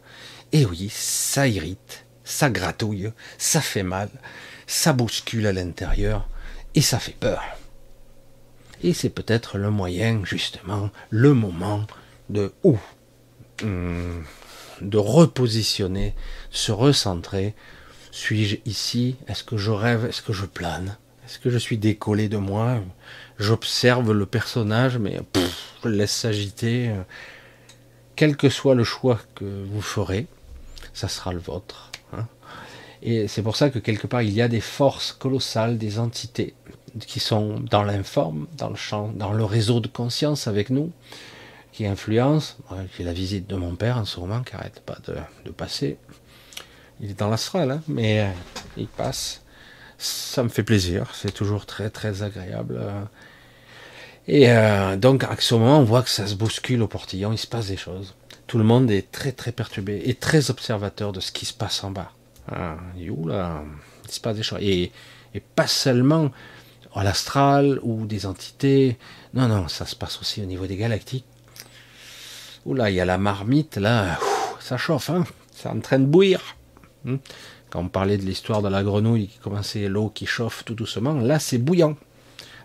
[0.52, 4.10] Et oui, ça irrite, ça gratouille, ça fait mal,
[4.68, 6.28] ça bouscule à l'intérieur.
[6.74, 7.42] Et ça fait peur.
[8.84, 11.88] Et c'est peut-être le moyen, justement, le moment
[12.30, 12.78] de ou
[13.64, 14.24] hmm,
[14.82, 16.16] de repositionner,
[16.52, 17.56] se recentrer.
[18.16, 19.18] Suis-je ici?
[19.28, 20.06] Est-ce que je rêve?
[20.06, 20.96] Est-ce que je plane?
[21.26, 22.80] Est-ce que je suis décollé de moi?
[23.40, 25.20] J'observe le personnage, mais
[25.84, 26.94] je laisse s'agiter.
[28.16, 30.28] Quel que soit le choix que vous ferez,
[30.94, 31.92] ça sera le vôtre.
[32.14, 32.26] Hein.
[33.02, 36.54] Et c'est pour ça que quelque part, il y a des forces colossales, des entités
[37.08, 40.90] qui sont dans l'informe, dans le champ, dans le réseau de conscience avec nous,
[41.74, 42.56] qui influencent.
[42.98, 45.98] J'ai la visite de mon père en ce moment qui n'arrête pas de, passer.
[47.02, 48.32] Il est dans l'astral, hein, mais euh,
[48.78, 49.42] il passe.
[49.98, 52.82] Ça me fait plaisir, c'est toujours très très agréable.
[54.28, 57.38] Et euh, donc à ce moment, on voit que ça se bouscule au portillon, il
[57.38, 58.14] se passe des choses.
[58.48, 61.84] Tout le monde est très très perturbé et très observateur de ce qui se passe
[61.84, 62.12] en bas.
[62.98, 63.14] Il
[64.10, 64.60] se passe des choses.
[64.62, 64.92] Et,
[65.56, 66.32] pas seulement
[66.94, 68.98] à l'astral ou des entités.
[69.34, 71.26] Non, non, ça se passe aussi au niveau des galactiques.
[72.66, 74.18] Oula, il y a la marmite, là,
[74.60, 75.26] ça chauffe, hein
[75.56, 76.55] ça est en train de bouillir.
[77.06, 77.18] Hmm.
[77.70, 81.14] Quand on parlait de l'histoire de la grenouille qui commençait l'eau qui chauffe tout doucement,
[81.14, 81.96] là c'est bouillant.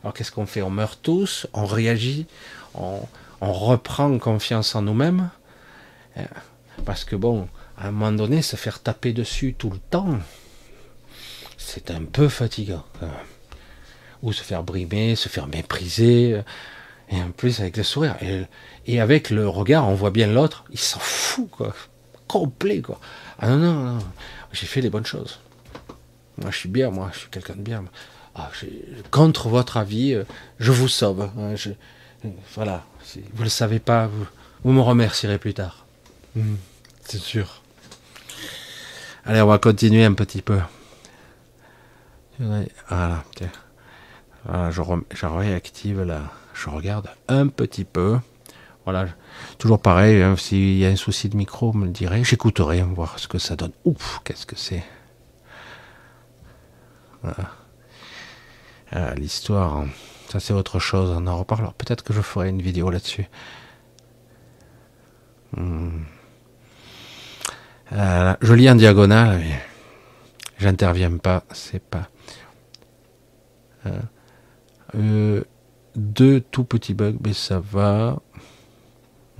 [0.03, 0.63] Alors qu'est-ce qu'on fait?
[0.63, 2.27] On meurt tous, on réagit,
[2.75, 3.01] on,
[3.41, 5.31] reprend confiance en nous-mêmes.
[6.17, 6.25] Hein.
[6.85, 10.19] Parce que bon, à un moment donné, se faire taper dessus tout le temps,
[11.57, 12.85] c'est un peu fatigant
[14.23, 16.43] ou se faire brimer, se faire mépriser,
[17.11, 18.17] et en plus avec le sourire.
[18.87, 21.75] Et, avec le regard, on voit bien l'autre, il s'en fout, quoi.
[22.29, 23.01] Complet, quoi.
[23.41, 23.99] Ah non, non, non,
[24.53, 25.41] j'ai fait les bonnes choses.
[26.37, 27.85] Moi, je suis bien, moi, je suis quelqu'un de bien.
[28.35, 28.51] Ah,
[29.11, 30.25] contre votre avis, euh,
[30.59, 31.23] je vous sauve.
[31.39, 31.71] Hein, je,
[32.55, 32.85] voilà,
[33.15, 34.11] vous ne le savez pas,
[34.63, 35.87] vous, me remercierez plus tard.
[36.37, 36.57] Hmm,
[37.03, 37.63] c'est sûr.
[39.25, 40.59] Allez, on va continuer un petit peu.
[42.39, 43.25] Voilà,
[44.71, 46.23] je, réactive là.
[46.55, 48.19] Je regarde un petit peu
[48.85, 49.07] Voilà,
[49.59, 53.19] toujours pareil, hein, s'il y a un souci de micro, me le dirait, j'écouterai, voir
[53.19, 53.73] ce que ça donne.
[53.85, 54.85] Ouf, qu'est-ce que c'est
[58.93, 59.85] ah, L'histoire,
[60.29, 61.75] ça c'est autre chose, on en reparlera.
[61.79, 63.29] Peut-être que je ferai une vidéo là-dessus.
[65.57, 66.03] Hmm.
[67.93, 69.61] Euh, je lis en diagonale, mais
[70.59, 72.09] j'interviens pas, c'est pas.
[73.87, 74.01] Euh,
[74.95, 75.45] euh,
[75.97, 78.21] deux tout petits bugs, mais ça va.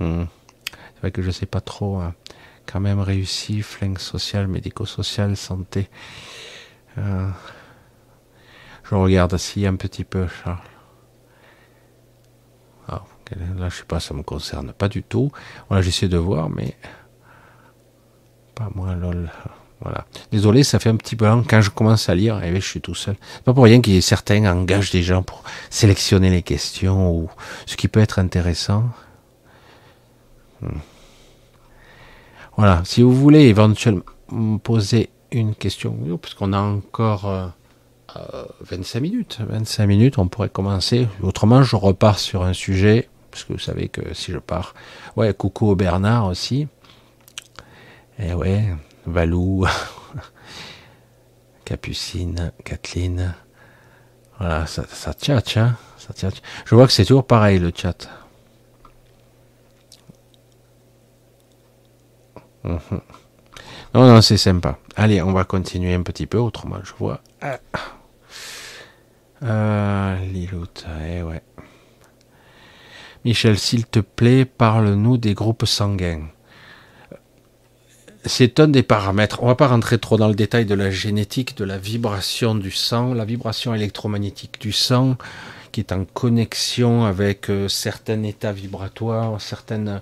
[0.01, 0.25] Hmm.
[0.71, 1.97] C'est vrai que je sais pas trop.
[1.97, 2.15] Hein.
[2.65, 5.89] Quand même réussi, flingue social, médico-social, santé.
[6.97, 7.31] je
[8.91, 10.57] regarde assis un petit peu, Charles.
[12.87, 13.03] Ah,
[13.57, 15.31] là, je sais pas, ça me concerne pas du tout.
[15.69, 16.75] Voilà, j'essaie de voir, mais
[18.55, 19.31] pas moi, lol.
[19.81, 20.05] Voilà.
[20.31, 22.39] Désolé, ça fait un petit peu quand je commence à lire.
[22.43, 23.15] Eh je suis tout seul.
[23.43, 27.29] Pas pour rien qu'il y ait certains engagent des gens pour sélectionner les questions ou
[27.65, 28.83] ce qui peut être intéressant.
[30.61, 30.79] Hmm.
[32.57, 32.81] Voilà.
[32.85, 37.53] Si vous voulez éventuellement me poser une question, puisqu'on a encore
[38.61, 39.39] 25 euh, minutes.
[39.41, 41.07] 25 minutes, on pourrait commencer.
[41.21, 44.73] Autrement, je repars sur un sujet, parce que vous savez que si je pars.
[45.15, 46.67] Ouais, coucou Bernard aussi.
[48.19, 48.65] Et eh ouais,
[49.05, 49.65] Valou,
[51.65, 53.33] Capucine, Kathleen.
[54.37, 55.41] Voilà, ça, ça hein
[55.97, 56.29] ça
[56.65, 58.09] Je vois que c'est toujours pareil le chat.
[62.63, 63.01] Mhm.
[63.93, 64.77] Non, non, c'est sympa.
[64.95, 67.21] Allez, on va continuer un petit peu, autrement je vois.
[67.41, 67.59] Ah.
[69.43, 71.41] Euh, eh ouais.
[73.25, 76.27] Michel, s'il te plaît, parle-nous des groupes sanguins
[78.25, 79.41] c'est un des paramètres.
[79.41, 82.71] On va pas rentrer trop dans le détail de la génétique, de la vibration du
[82.71, 85.17] sang, la vibration électromagnétique du sang,
[85.71, 90.01] qui est en connexion avec euh, certains états vibratoires, certaines,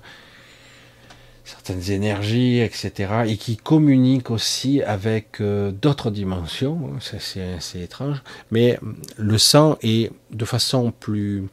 [1.44, 3.24] certaines énergies, etc.
[3.26, 6.92] Et qui communique aussi avec euh, d'autres dimensions.
[7.00, 8.22] C'est étrange.
[8.50, 8.78] Mais
[9.16, 11.44] le sang est, de façon plus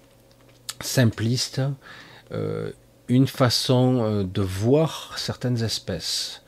[0.81, 1.61] simpliste,
[2.31, 2.71] euh,
[3.07, 6.41] une façon de voir certaines espèces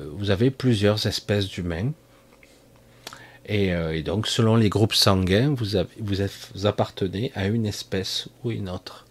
[0.00, 1.92] vous avez plusieurs espèces d'humains.
[3.50, 8.68] Euh, et, donc, selon les groupes sanguins, vous, vous, appartenez à une espèce ou une
[8.68, 9.06] autre.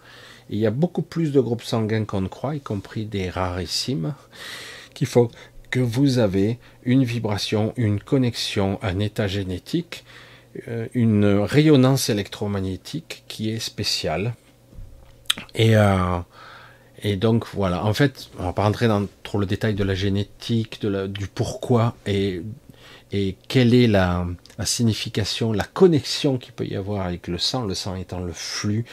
[0.50, 4.14] Il y a beaucoup plus de groupes sanguins qu'on ne croit, y compris des rarissimes,
[4.94, 5.30] qui font
[5.70, 10.06] que vous avez une vibration, une connexion, un état génétique,
[10.68, 14.34] euh, une rayonnance électromagnétique qui est spéciale.
[15.54, 16.20] Et, euh,
[17.18, 20.84] donc voilà, en fait, on va pas rentrer dans trop le détail de la génétique,
[20.84, 22.42] du pourquoi et,
[23.12, 24.26] et quelle est la,
[24.58, 28.34] la signification, la connexion qu'il peut y avoir avec le sang, le sang étant le
[28.34, 28.86] flux,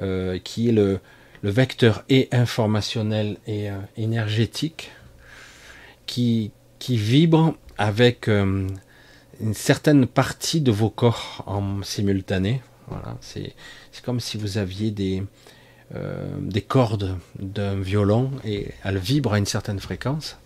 [0.00, 1.00] euh, qui est le,
[1.42, 4.90] vecteur et informationnel et euh, énergétique,
[6.06, 6.52] qui,
[6.88, 8.66] vibre avec euh,
[9.40, 12.62] une certaine partie de vos corps en simultané.
[13.20, 13.54] C'est
[14.04, 15.22] comme si vous aviez des,
[16.40, 20.36] des cordes d'un violon et elle vibre à une certaine fréquence.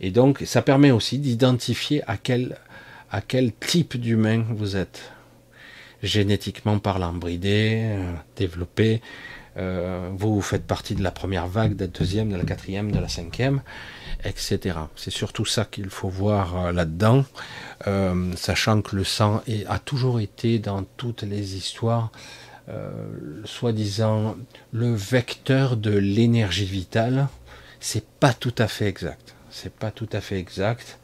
[0.00, 5.12] Et donc, ça permet aussi d'identifier à quel type d'humain vous êtes.
[6.02, 9.00] Génétiquement parlant, bridé, euh, développé.
[9.56, 12.98] Euh, vous, faites partie de la première vague, de la deuxième, de la quatrième, de
[12.98, 13.62] la cinquième,
[14.24, 14.78] etc.
[14.94, 17.24] C'est surtout ça qu'il faut voir là-dedans,
[18.36, 22.12] sachant que le sang a toujours été dans toutes les histoires
[22.70, 24.36] euh, soi-disant
[24.72, 27.28] le vecteur de l'énergie vitale,
[27.80, 29.34] c'est pas tout à fait exact.
[29.50, 30.97] C'est pas tout à fait exact.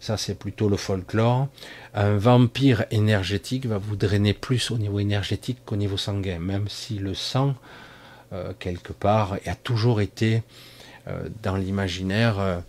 [0.00, 1.48] Ça, c'est plutôt le folklore.
[1.94, 6.98] Un vampire énergétique va vous drainer plus au niveau énergétique qu'au niveau sanguin, même si
[6.98, 7.54] le sang,
[8.32, 10.42] euh, quelque part, a toujours été
[11.06, 12.62] euh, dans l'imaginaire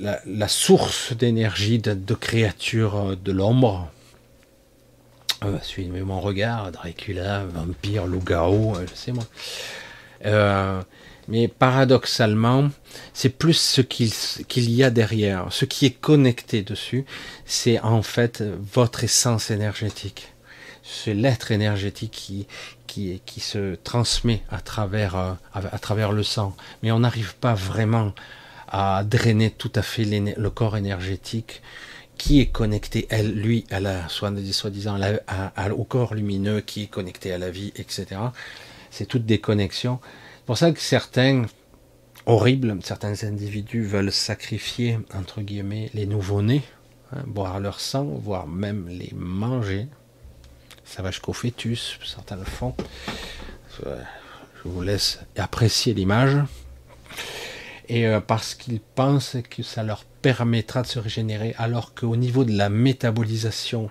[0.00, 3.88] la, source d'énergie de, créatures de l'ombre,
[5.44, 9.24] euh, suivez mon regard, Dracula, vampire, loup-garou, euh, je sais moi.
[10.26, 10.82] Euh,
[11.28, 12.70] mais paradoxalement,
[13.12, 17.04] c'est plus ce qu'il y a derrière, ce qui est connecté dessus,
[17.44, 18.42] c'est en fait
[18.72, 20.32] votre essence énergétique.
[20.82, 22.46] C'est l'être énergétique
[22.86, 26.56] qui, se transmet à travers, à, à travers le sang.
[26.82, 28.12] Mais on n'arrive pas vraiment
[28.66, 31.62] à drainer tout à fait le corps énergétique
[32.20, 34.98] qui est connecté, elle, lui, à la, soi-disant,
[35.74, 38.20] au corps lumineux, qui est connecté à la vie, etc.
[38.90, 40.00] C'est toutes des connexions.
[40.02, 41.44] C'est pour ça que certains,
[42.26, 46.62] horribles, certains individus veulent sacrifier, entre guillemets, les nouveau-nés,
[47.12, 49.86] hein, boire leur sang, voire même les manger.
[50.84, 52.74] Ça va jusqu'au fœtus, certains le font.
[53.78, 56.36] Je vous laisse apprécier l'image.
[57.88, 62.44] Et euh, parce qu'ils pensent que ça leur permettra de se régénérer, alors qu'au niveau
[62.44, 63.88] de la métabolisation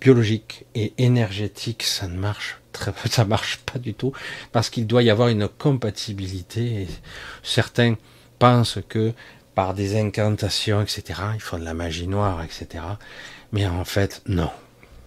[0.00, 4.12] biologique et énergétique, ça ne marche très, ça marche pas du tout,
[4.52, 6.88] parce qu'il doit y avoir une compatibilité.
[7.42, 7.96] certains
[8.38, 9.12] pensent que
[9.54, 12.84] par des incantations, etc., il faut de la magie noire, etc.
[13.52, 14.50] Mais en fait, non,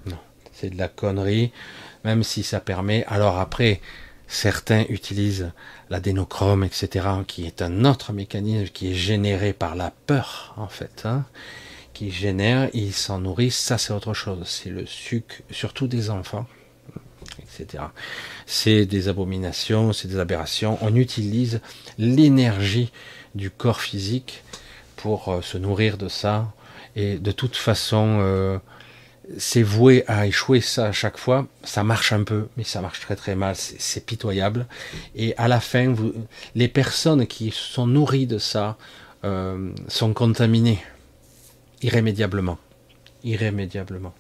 [0.05, 0.19] non,
[0.53, 1.51] c'est de la connerie,
[2.03, 3.03] même si ça permet.
[3.07, 3.81] Alors après,
[4.27, 5.51] certains utilisent
[5.89, 11.03] l'adénochrome, etc., qui est un autre mécanisme qui est généré par la peur, en fait.
[11.05, 11.25] Hein
[11.95, 14.45] qui génèrent, ils s'en nourrissent, ça c'est autre chose.
[14.45, 16.45] C'est le sucre, surtout des enfants,
[18.45, 20.77] C'est des abominations, c'est des aberrations.
[20.81, 21.61] On utilise
[21.97, 22.91] l'énergie
[23.35, 24.43] du corps physique
[24.95, 26.51] pour euh, se nourrir de ça.
[26.95, 28.57] Et de toute façon, euh,
[29.37, 31.47] c'est voué à échouer ça à chaque fois.
[31.63, 33.55] Ça marche un peu, mais ça marche très très mal.
[33.55, 34.65] C'est pitoyable.
[35.15, 35.93] Et à la fin,
[36.55, 38.77] les personnes qui sont nourries de ça
[39.23, 40.83] euh, sont contaminées
[41.81, 42.57] irrémédiablement.
[43.23, 44.13] Irrémédiablement.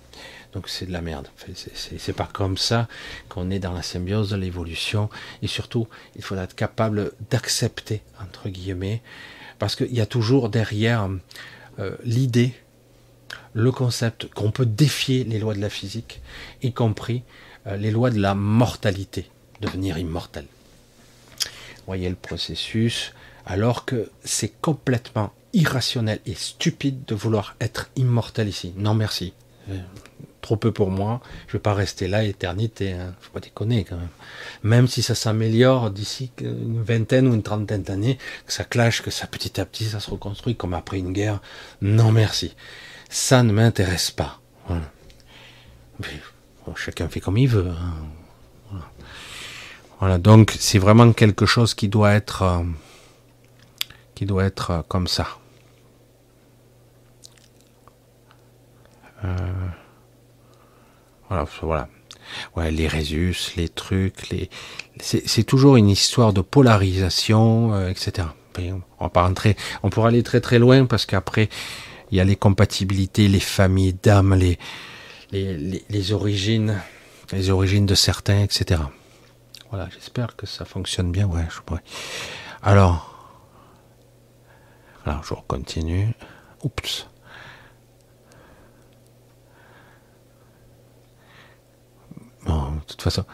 [0.55, 1.27] Donc c'est de la merde.
[1.75, 2.87] C'est pas comme ça
[3.27, 5.09] qu'on est dans la symbiose de l'évolution.
[5.41, 9.01] Et surtout, il faudra être capable d'accepter, entre guillemets,
[9.59, 11.09] parce qu'il y a toujours derrière
[11.79, 12.53] euh, l'idée,
[13.53, 16.21] le concept qu'on peut défier les lois de la physique,
[16.63, 17.23] y compris
[17.67, 19.29] euh, les lois de la mortalité,
[19.59, 20.45] devenir immortel.
[21.85, 23.13] Voyez le processus,
[23.45, 28.73] alors que c'est complètement irrationnel et stupide de vouloir être immortel ici.
[28.77, 29.33] Non merci.
[30.45, 31.21] Trop peu pour moi.
[31.47, 32.93] Je vais pas rester là éternité.
[32.93, 33.15] Hein.
[33.19, 34.09] Faut pas déconner quand même.
[34.61, 39.09] Même si ça s'améliore d'ici une vingtaine ou une trentaine d'années, que ça clash, que
[39.09, 41.41] ça petit à petit ça se reconstruit comme après une guerre.
[41.81, 42.55] Non merci.
[43.09, 44.39] Ça ne m'intéresse pas.
[46.75, 47.67] chacun fait comme il veut.
[47.67, 48.77] Hein.
[49.99, 50.19] Voilà.
[50.19, 52.63] Donc c'est vraiment quelque chose qui doit être euh,
[54.13, 55.27] qui doit être euh, comme ça.
[59.23, 59.37] Euh,
[61.29, 61.87] voilà, voilà.
[62.55, 64.49] Ouais, les résus, les trucs, les...
[64.99, 68.27] c'est toujours une histoire de polarisation, euh, etc.
[68.99, 71.49] On va pourra aller très très loin parce qu'après
[72.11, 74.35] il y a les compatibilités, les familles d'âmes,
[75.33, 76.81] les, origines,
[77.31, 78.81] les origines de certains, etc.
[79.69, 81.27] Voilà, j'espère que ça fonctionne bien.
[81.27, 81.83] Ouais, je pourrais.
[82.61, 83.43] Alors,
[85.05, 86.13] alors je continue.
[86.63, 87.07] Oups.
[92.45, 93.25] Bon, de toute façon,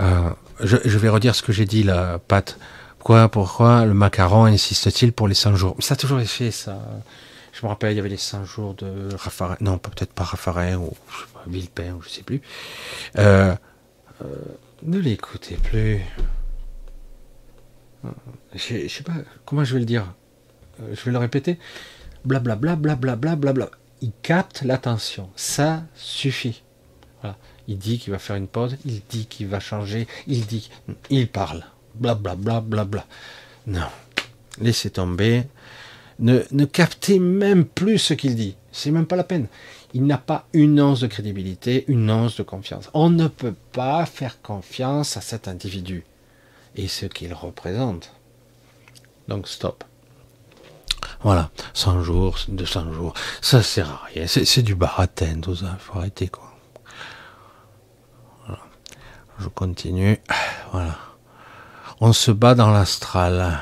[0.00, 2.58] euh, je, vais redire ce que j'ai dit là, Pat.
[2.98, 5.76] Pourquoi, pourquoi le macaron insiste-t-il pour les 100 jours?
[5.80, 6.78] Ça a toujours été fait, ça.
[7.52, 9.56] Je me rappelle, il y avait les 100 jours de Raffarin.
[9.60, 10.92] Non, peut-être pas Raffarin ou
[11.46, 12.40] Villepin, ou je sais plus.
[13.18, 13.54] Euh,
[14.22, 14.26] euh,
[14.82, 16.00] ne l'écoutez plus.
[18.54, 19.12] Je, sais pas
[19.44, 20.12] comment je vais le dire?
[20.92, 21.58] je vais le répéter.
[22.24, 23.70] Blablabla, blablabla, blablabla.
[24.00, 25.30] Il capte l'attention.
[25.36, 26.63] Ça suffit.
[27.68, 30.70] Il dit qu'il va faire une pause, il dit qu'il va changer, il dit,
[31.10, 31.64] il parle,
[31.94, 33.06] bla bla bla bla bla.
[33.66, 33.86] Non,
[34.60, 35.44] laissez tomber.
[36.18, 38.56] Ne, ne captez même plus ce qu'il dit.
[38.70, 39.48] C'est même pas la peine.
[39.94, 42.90] Il n'a pas une once de crédibilité, une once de confiance.
[42.94, 46.04] On ne peut pas faire confiance à cet individu
[46.76, 48.12] et ce qu'il représente.
[49.28, 49.84] Donc stop.
[51.22, 54.26] Voilà, 100 jours, 200 jours, ça sert à rien.
[54.26, 55.76] C'est du baratin, tout ça.
[55.78, 56.53] Faut arrêter quoi.
[59.38, 60.18] Je continue.
[60.72, 60.98] Voilà.
[62.00, 63.58] On se bat dans l'astral.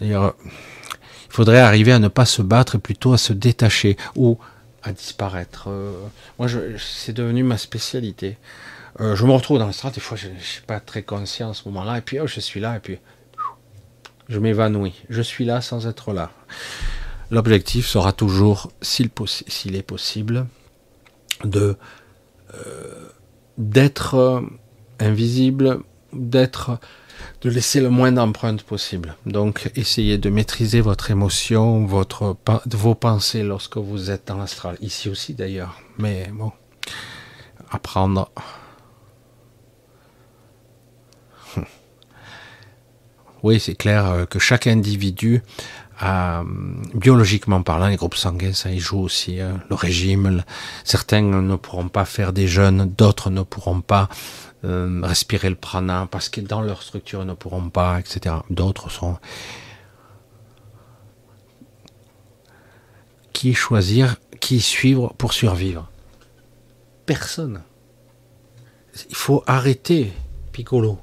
[0.00, 0.16] Il
[1.28, 4.38] faudrait arriver à ne pas se battre et plutôt à se détacher ou
[4.82, 5.64] à disparaître.
[5.68, 5.92] Euh,
[6.38, 6.48] moi,
[6.78, 8.38] c'est devenu ma spécialité.
[9.00, 11.54] Euh, je me retrouve dans l'astral, des fois je ne suis pas très conscient à
[11.54, 12.98] ce moment-là, et puis oh, je suis là, et puis
[14.28, 14.94] je m'évanouis.
[15.08, 16.30] Je suis là sans être là.
[17.30, 19.06] L'objectif sera toujours, s'il
[19.74, 20.46] est possible,
[21.42, 21.76] de
[22.54, 23.08] euh,
[23.58, 24.40] d'être euh,
[25.00, 25.80] invisible,
[26.12, 26.78] d'être
[27.42, 29.16] de laisser le moins d'empreintes possible.
[29.26, 34.76] Donc, essayez de maîtriser votre émotion, vos pensées lorsque vous êtes dans l'astral.
[34.80, 35.80] Ici aussi d'ailleurs.
[35.98, 36.52] Mais bon,
[37.70, 38.30] apprendre.
[43.42, 45.42] Oui, c'est clair euh, que chaque individu
[46.02, 46.42] euh,
[46.94, 49.40] biologiquement parlant, les groupes sanguins, ça y joue aussi.
[49.40, 49.60] Hein.
[49.68, 50.42] le régime,
[50.82, 54.08] certains ne pourront pas faire des jeûnes, d'autres ne pourront pas
[54.64, 58.36] euh, respirer le prana parce que dans leur structure ils ne pourront pas, etc.
[58.50, 59.18] D'autres sont.
[63.32, 65.90] Qui choisir, qui suivre pour survivre
[67.06, 67.62] Personne.
[69.10, 70.12] Il faut arrêter,
[70.52, 70.98] Piccolo.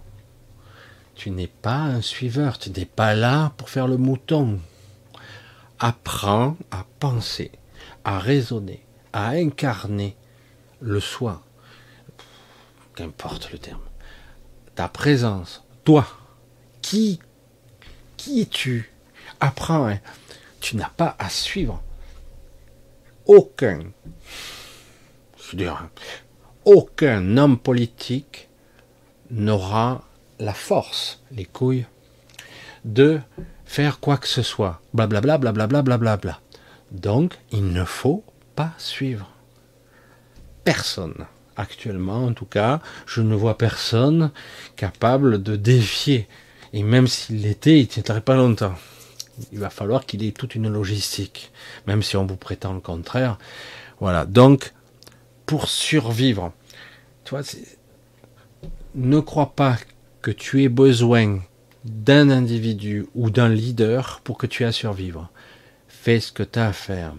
[1.16, 4.60] Tu n'es pas un suiveur, tu n'es pas là pour faire le mouton.
[5.84, 7.52] Apprends à penser,
[8.04, 10.16] à raisonner, à incarner
[10.80, 11.42] le soi,
[12.94, 13.82] qu'importe le terme,
[14.76, 16.08] ta présence, toi,
[16.84, 17.20] qui,
[18.16, 18.92] qui es-tu?
[19.40, 20.00] Apprends, hein.
[20.60, 21.82] tu n'as pas à suivre
[23.26, 23.80] aucun,
[25.36, 25.90] je veux dire,
[26.64, 28.50] aucun homme politique
[29.32, 30.04] n'aura
[30.38, 31.88] la force, les couilles,
[32.86, 33.20] de
[33.72, 34.82] faire quoi que ce soit.
[34.94, 36.42] Blablabla, blablabla, blablabla.
[36.92, 39.30] Donc, il ne faut pas suivre.
[40.66, 41.26] Personne.
[41.56, 44.32] Actuellement, en tout cas, je ne vois personne
[44.76, 46.28] capable de défier.
[46.74, 48.76] Et même s'il l'était, il ne tiendrait pas longtemps.
[49.54, 51.54] Il va falloir qu'il ait toute une logistique.
[51.88, 53.38] Même si on vous prétend le contraire.
[54.02, 54.26] Voilà.
[54.26, 54.74] Donc,
[55.46, 56.52] pour survivre,
[57.24, 57.44] tu vois,
[58.96, 59.78] ne crois pas
[60.22, 61.40] que tu aies besoin
[61.86, 65.30] d'un individu ou d'un leader pour que tu aies à survivre.
[65.88, 67.14] Fais ce que tu as à faire.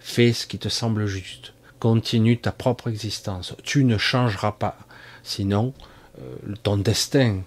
[0.00, 1.52] Fais ce qui te semble juste.
[1.78, 3.54] Continue ta propre existence.
[3.62, 4.78] Tu ne changeras pas.
[5.22, 5.74] Sinon,
[6.20, 7.42] euh, ton destin.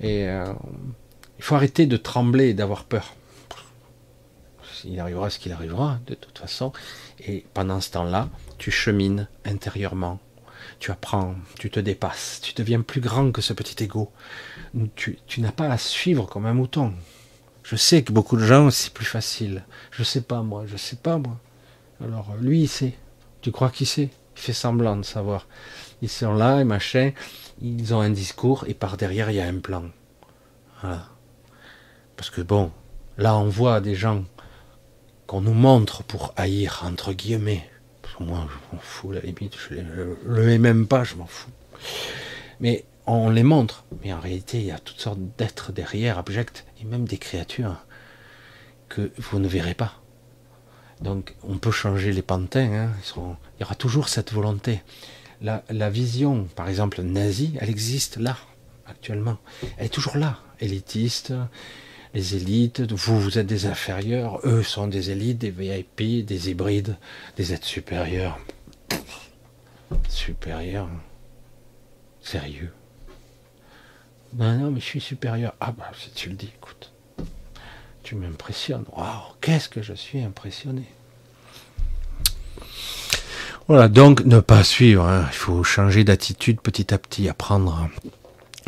[0.00, 0.52] Et euh,
[1.38, 3.14] il faut arrêter de trembler et d'avoir peur.
[4.84, 6.72] Il arrivera ce qu'il arrivera, de toute façon.
[7.26, 10.18] Et pendant ce temps-là, tu chemines intérieurement
[10.78, 14.10] tu apprends, tu te dépasses, tu deviens plus grand que ce petit ego.
[14.94, 16.92] Tu, n'as pas à suivre comme un mouton.
[17.62, 19.64] Je sais que beaucoup de gens, c'est plus facile.
[19.90, 21.38] Je sais pas moi, je sais pas moi.
[22.02, 22.94] Alors lui, il sait.
[23.42, 24.10] Tu crois qu'il sait?
[24.36, 25.46] Il fait semblant de savoir.
[26.02, 27.12] Ils sont là et machin,
[27.60, 29.84] ils ont un discours et par derrière, il y a un plan.
[30.80, 31.08] Voilà.
[32.16, 32.70] Parce que bon,
[33.18, 34.24] là, on voit des gens
[35.26, 37.70] qu'on nous montre pour haïr, entre guillemets
[38.20, 39.74] moi, je m'en fous, la limite, je
[40.24, 41.50] le mets même pas, je m'en fous.
[42.60, 43.84] Mais on les montre.
[44.02, 47.84] Mais en réalité, il y a toutes sortes d'êtres derrière, abjects, et même des créatures
[48.88, 49.94] que vous ne verrez pas.
[51.00, 54.82] Donc, on peut changer les pantins, hein, il y aura toujours cette volonté.
[55.40, 58.36] La, vision, par exemple, nazie, elle existe là,
[58.86, 59.38] actuellement.
[59.78, 61.32] Elle est toujours là, élitiste,
[62.12, 66.98] les élites, vous, vous êtes des inférieurs, eux sont des élites, des VIP, des hybrides,
[67.36, 68.38] des êtres supérieurs.
[70.10, 70.90] Supérieurs
[72.20, 72.72] Sérieux
[74.32, 75.54] Ben non, mais je suis supérieur.
[75.60, 76.92] Ah bah, si tu le dis, écoute.
[78.02, 78.84] Tu m'impressionnes.
[78.96, 80.84] Waouh, qu'est-ce que je suis impressionné.
[83.68, 85.06] Voilà, donc ne pas suivre.
[85.06, 85.26] Hein.
[85.30, 87.88] Il faut changer d'attitude petit à petit, apprendre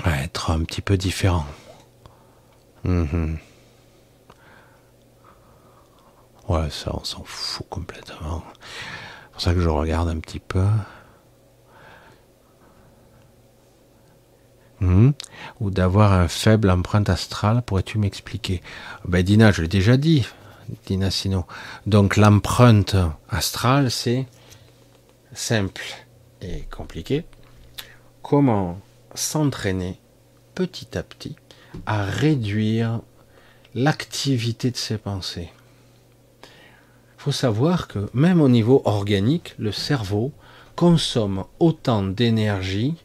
[0.04, 1.46] à être un petit peu différent.
[2.84, 3.38] Mhm.
[6.48, 8.44] Ouais, ça, on s'en fout complètement.
[9.24, 10.66] C'est pour ça que je regarde un petit peu.
[14.82, 15.12] Mhm.
[15.60, 18.62] Ou d'avoir un faible empreinte astrale, pourrais-tu m'expliquer?
[19.06, 20.26] Ben Dina, je l'ai déjà dit,
[20.86, 21.46] Dina Sino.
[21.86, 22.96] Donc l'empreinte
[23.30, 24.26] astrale, c'est
[25.32, 25.82] simple
[26.40, 27.24] et compliqué.
[28.22, 28.80] Comment
[29.14, 30.00] s'entraîner
[30.54, 31.36] petit à petit
[31.86, 33.00] à réduire
[33.74, 35.50] l'activité de ses pensées?
[36.42, 40.32] Il faut savoir que même au niveau organique, le cerveau
[40.74, 42.96] consomme autant d'énergie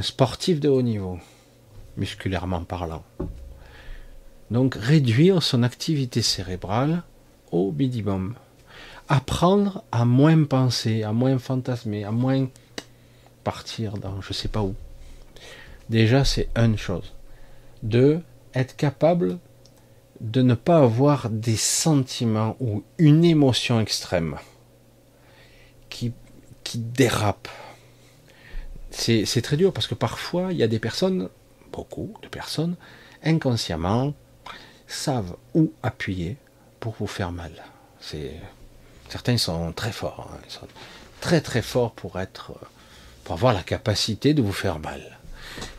[0.00, 1.18] sportif de haut niveau,
[1.96, 3.02] musculairement parlant.
[4.50, 7.02] Donc réduire son activité cérébrale
[7.50, 8.34] au minimum.
[9.08, 12.48] Apprendre à moins penser, à moins fantasmer, à moins
[13.44, 14.74] partir dans je sais pas où.
[15.90, 17.12] Déjà, c'est une chose
[17.82, 18.20] de
[18.54, 19.38] être capable
[20.20, 24.36] de ne pas avoir des sentiments ou une émotion extrême
[25.88, 26.12] qui,
[26.62, 27.48] qui dérape.
[28.92, 31.28] C'est très dur parce que parfois il y a des personnes,
[31.72, 32.76] beaucoup de personnes,
[33.24, 34.14] inconsciemment
[34.86, 36.36] savent où appuyer
[36.78, 37.52] pour vous faire mal.
[39.08, 40.38] certains sont très forts, hein.
[40.46, 40.68] ils sont
[41.20, 42.52] très très forts pour être
[43.24, 45.18] pour avoir la capacité de vous faire mal.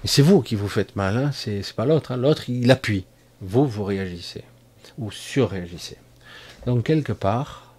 [0.03, 1.31] Mais c'est vous qui vous faites mal, hein.
[1.33, 2.11] c'est pas l'autre.
[2.11, 2.17] Hein.
[2.17, 3.05] L'autre, il appuie.
[3.41, 4.43] Vous, vous réagissez.
[4.97, 5.97] Ou surréagissez.
[6.65, 7.73] Donc, quelque part,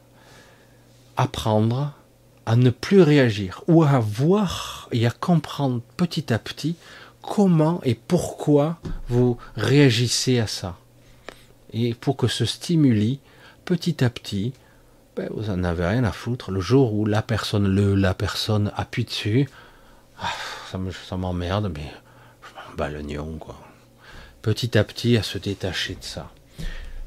[1.17, 1.95] apprendre
[2.47, 3.63] à ne plus réagir.
[3.69, 6.77] Ou à voir et à comprendre petit à petit
[7.23, 10.77] comment et pourquoi vous réagissez à ça.
[11.73, 13.21] Et pour que ce stimuli,
[13.65, 14.53] petit à petit,
[15.17, 16.51] ben, vous en avez rien à foutre.
[16.51, 19.49] Le jour où la personne, le, la personne appuie dessus,
[20.21, 20.31] ah,
[20.71, 21.91] ça m'emmerde, mais
[22.43, 23.57] je m'en bats le nion, quoi.
[24.43, 26.31] Petit à petit, à se détacher de ça.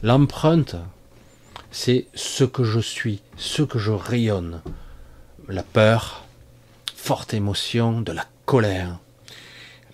[0.03, 0.76] L'empreinte,
[1.72, 4.61] c'est ce que je suis, ce que je rayonne.
[5.49, 6.26] La peur,
[6.94, 8.99] forte émotion, de la colère,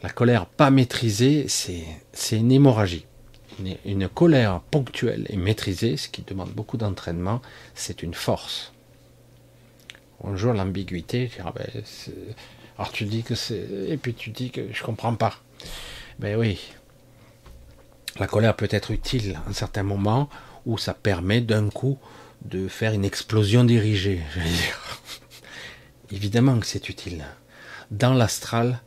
[0.02, 3.06] La colère pas maîtrisée, c'est une hémorragie.
[3.86, 7.40] Une, colère ponctuelle et maîtrisée, ce qui demande beaucoup d'entraînement,
[7.76, 8.74] c'est une force.
[10.24, 11.30] Bonjour l'ambiguïté.
[11.46, 11.68] Ah ben,
[12.80, 13.68] alors tu dis que c'est.
[13.90, 15.36] Et puis tu dis que je comprends pas.
[16.18, 16.74] Ben oui.
[18.20, 20.30] La colère peut être utile à un certain moment
[20.66, 22.00] où ça permet d'un coup
[22.44, 24.20] de faire une explosion dirigée.
[26.12, 27.24] Évidemment que c'est utile.
[27.92, 28.82] Dans l'astral,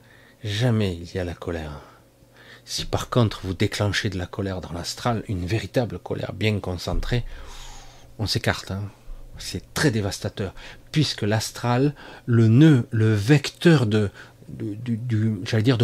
[0.44, 1.80] jamais il y a la colère.
[2.64, 7.24] Si par contre vous déclenchez de la colère dans l'astral, une véritable colère bien concentrée,
[8.18, 8.70] on s'écarte.
[8.70, 8.82] Hein.
[9.38, 10.54] C'est très dévastateur,
[10.92, 11.94] puisque l'astral,
[12.24, 14.10] le nœud, le vecteur de,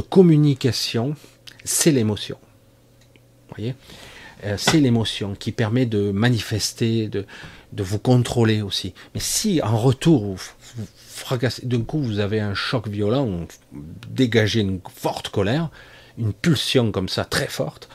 [0.09, 1.15] communication,
[1.65, 2.39] c'est l'émotion.
[3.51, 3.75] Voyez,
[4.45, 7.27] euh, c'est l'émotion qui permet de manifester, de,
[7.73, 8.95] de vous contrôler aussi.
[9.15, 10.25] Mais si en retour
[11.63, 13.47] d'un coup vous avez un choc violent, vous
[14.09, 15.71] dégagez une forte colère,
[16.19, 17.89] une pulsion comme ça très forte,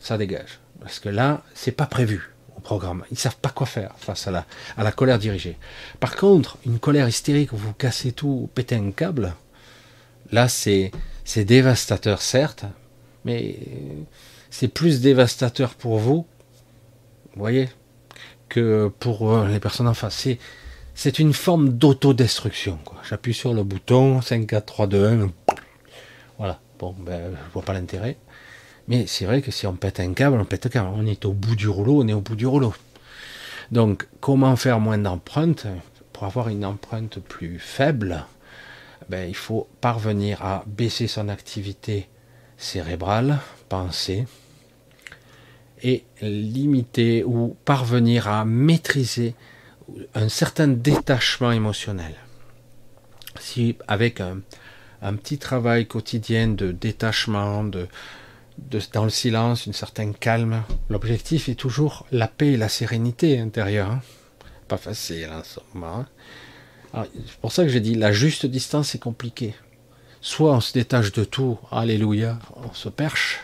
[0.00, 0.60] ça dégage.
[0.80, 3.04] Parce que là, c'est pas prévu au programme.
[3.10, 4.46] Ils savent pas quoi faire face à la,
[4.76, 5.56] à la colère dirigée.
[6.00, 9.34] Par contre, une colère hystérique où vous cassez tout, vous pétez un câble,
[10.32, 10.90] là c'est,
[11.24, 12.64] c'est dévastateur certes,
[13.24, 13.56] mais
[14.50, 16.26] c'est plus dévastateur pour vous,
[17.34, 17.68] vous voyez,
[18.48, 20.28] que pour les personnes en face.
[20.96, 22.78] C'est une forme d'autodestruction.
[23.08, 25.30] J'appuie sur le bouton 5, 4, 3, 2, 1.
[26.38, 26.58] Voilà.
[26.78, 28.16] Bon, ben, je vois pas l'intérêt.
[28.88, 30.88] Mais c'est vrai que si on pète un câble, on pète un câble.
[30.94, 32.74] On est au bout du rouleau, on est au bout du rouleau.
[33.70, 35.66] Donc, comment faire moins d'empreintes?
[36.14, 38.24] Pour avoir une empreinte plus faible,
[39.10, 42.08] ben, il faut parvenir à baisser son activité
[42.56, 44.26] cérébrale, pensée,
[45.82, 49.34] et limiter ou parvenir à maîtriser
[50.14, 52.14] un certain détachement émotionnel.
[53.40, 54.40] Si avec un,
[55.16, 57.88] petit travail quotidien de détachement, de,
[58.92, 60.62] dans le silence, une certaine calme.
[60.88, 63.90] L'objectif est toujours la paix et la sérénité intérieure.
[63.90, 64.02] Hein.
[64.68, 66.06] Pas facile en ce moment.
[66.94, 69.54] C'est pour ça que j'ai dit la juste distance est compliquée.
[70.22, 73.40] Soit on se détache de tout, alléluia, on se perche.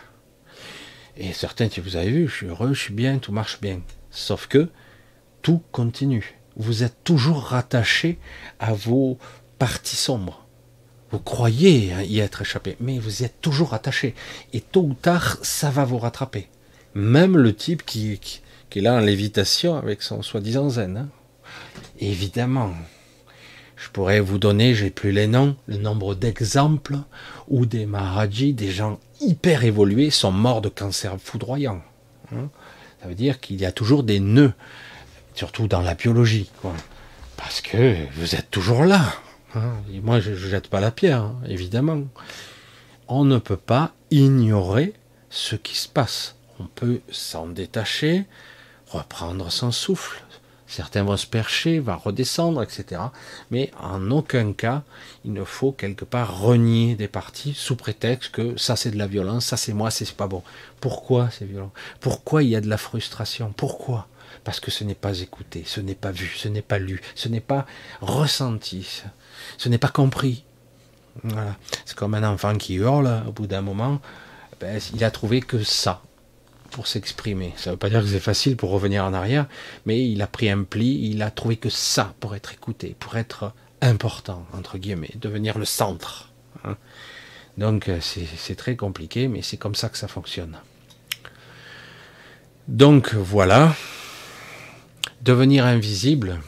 [1.16, 3.82] Et certains, vous avez vu, je suis heureux, je suis bien, tout marche bien.
[4.10, 4.69] Sauf que
[5.43, 6.39] tout continue.
[6.56, 8.19] Vous êtes toujours rattaché
[8.59, 9.19] à vos
[9.59, 10.47] parties sombres.
[11.10, 14.14] Vous croyez y être échappé, mais vous êtes toujours attaché.
[14.52, 16.48] Et tôt ou tard, ça va vous rattraper.
[16.94, 18.40] Même le type qui, qui,
[18.78, 20.97] est là en lévitation avec son soi-disant zen.
[20.97, 21.09] Hein.
[21.98, 22.73] Évidemment,
[23.77, 26.97] je pourrais vous donner, j'ai plus les noms, le nombre d'exemples
[27.48, 31.82] où des Maharaji, des gens hyper évolués, sont morts de cancer foudroyant.
[32.32, 32.48] Hein.
[33.02, 34.55] Ça veut dire qu'il y a toujours des nœuds,
[35.35, 36.75] surtout dans la biologie, quoi.
[37.37, 39.15] Parce que vous êtes toujours là.
[39.55, 42.03] Hein, moi, je ne jette pas la pierre, hein, évidemment.
[43.09, 44.95] On ne peut pas ignorer
[45.31, 46.37] ce qui se passe.
[46.61, 48.25] On peut s'en détacher,
[48.89, 50.23] reprendre son souffle.
[50.67, 52.99] Certains vont se percher, vont redescendre, etc.
[53.51, 54.85] Mais en aucun cas,
[55.23, 59.07] il ne faut quelque part renier des parties sous prétexte que ça c'est de la
[59.07, 60.43] violence, ça c'est moi, c'est pas bon.
[60.81, 61.73] Pourquoi c'est violent?
[62.01, 63.53] Pourquoi il y a de la frustration?
[63.55, 64.07] Pourquoi?
[64.44, 67.28] Parce que ce n'est pas écouté, ce n'est pas vu, ce n'est pas lu, ce
[67.28, 67.66] n'est pas
[68.01, 69.02] ressenti
[69.59, 70.44] ce n'est pas compris.
[71.85, 74.01] C'est comme un enfant qui hurle, au bout d'un moment,
[74.60, 76.02] ben, il a trouvé que ça
[76.70, 77.52] pour s'exprimer.
[77.56, 79.47] Ça ne veut pas dire que c'est facile pour revenir en arrière,
[79.85, 83.16] mais il a pris un pli, il a trouvé que ça pour être écouté, pour
[83.16, 83.52] être
[83.82, 86.32] important, entre guillemets, devenir le centre.
[86.64, 86.77] Hein.
[87.59, 90.56] Donc c'est très compliqué, mais c'est comme ça que ça fonctionne.
[92.69, 93.74] Donc voilà,
[95.23, 96.40] devenir invisible,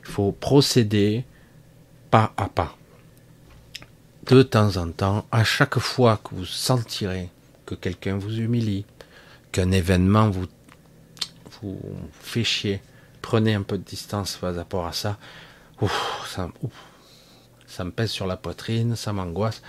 [0.00, 1.24] il faut procéder
[2.10, 2.76] pas à pas.
[4.26, 7.28] De temps en temps, à chaque fois que vous sentirez
[7.66, 8.84] que quelqu'un vous humilie,
[9.50, 10.46] qu'un événement vous,
[11.60, 11.80] vous
[12.20, 12.82] fait chier,
[13.20, 15.18] prenez un peu de distance par rapport à ça.
[16.26, 16.48] ça,
[17.66, 19.62] ça me pèse sur la poitrine, ça m'angoisse.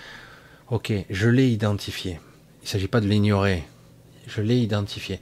[0.70, 2.20] Ok, je l'ai identifié.
[2.62, 3.64] Il ne s'agit pas de l'ignorer.
[4.26, 5.20] Je l'ai identifié.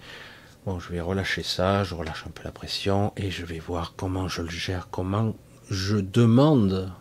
[0.65, 3.95] Bon, je vais relâcher ça, je relâche un peu la pression et je vais voir
[3.97, 5.35] comment je le gère, comment
[5.69, 6.93] je demande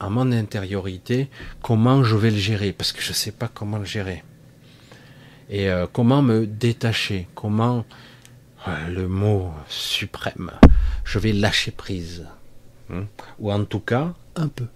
[0.00, 1.30] à mon intériorité
[1.62, 4.22] comment je vais le gérer, parce que je ne sais pas comment le gérer.
[5.48, 7.86] Et euh, comment me détacher, comment,
[8.68, 10.50] euh, le mot suprême,
[11.04, 12.26] je vais lâcher prise.
[12.92, 13.06] Hein,
[13.38, 14.66] ou en tout cas, un peu.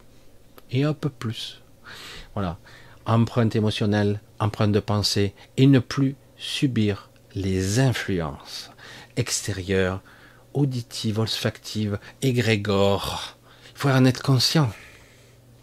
[0.70, 1.62] Et un peu plus.
[2.32, 2.56] Voilà.
[3.05, 8.70] Empreinte émotionnelle, empreinte de pensée, et ne plus subir les influences
[9.16, 10.01] extérieures,
[10.55, 13.36] auditives, olfactives, égrégores.
[13.74, 14.70] Il faut en être conscient.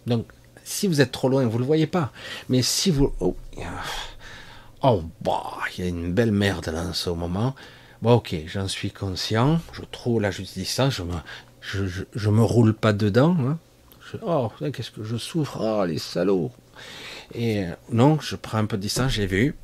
[0.05, 0.25] Donc,
[0.63, 2.11] Si vous êtes trop loin, vous ne le voyez pas.
[2.47, 3.13] Mais si vous...
[3.19, 3.35] Oh,
[4.83, 7.55] oh bah, il y a une belle merde là en ce moment.
[8.01, 9.59] Bon, ok, j'en suis conscient.
[9.73, 10.93] Je trouve la juste distance.
[10.93, 11.15] Je me,
[11.61, 13.35] je, je, me roule pas dedans.
[13.39, 13.57] Hein.
[14.21, 15.59] oh, qu'est-ce que je souffre.
[15.61, 16.51] Oh, les salauds.
[17.33, 19.11] Et euh, non, je prends un peu de distance.
[19.11, 19.55] J'ai vu.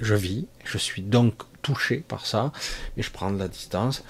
[0.00, 0.46] Je vis.
[0.64, 2.52] Je suis donc touché par ça.
[2.96, 4.04] Mais je prends de la distance.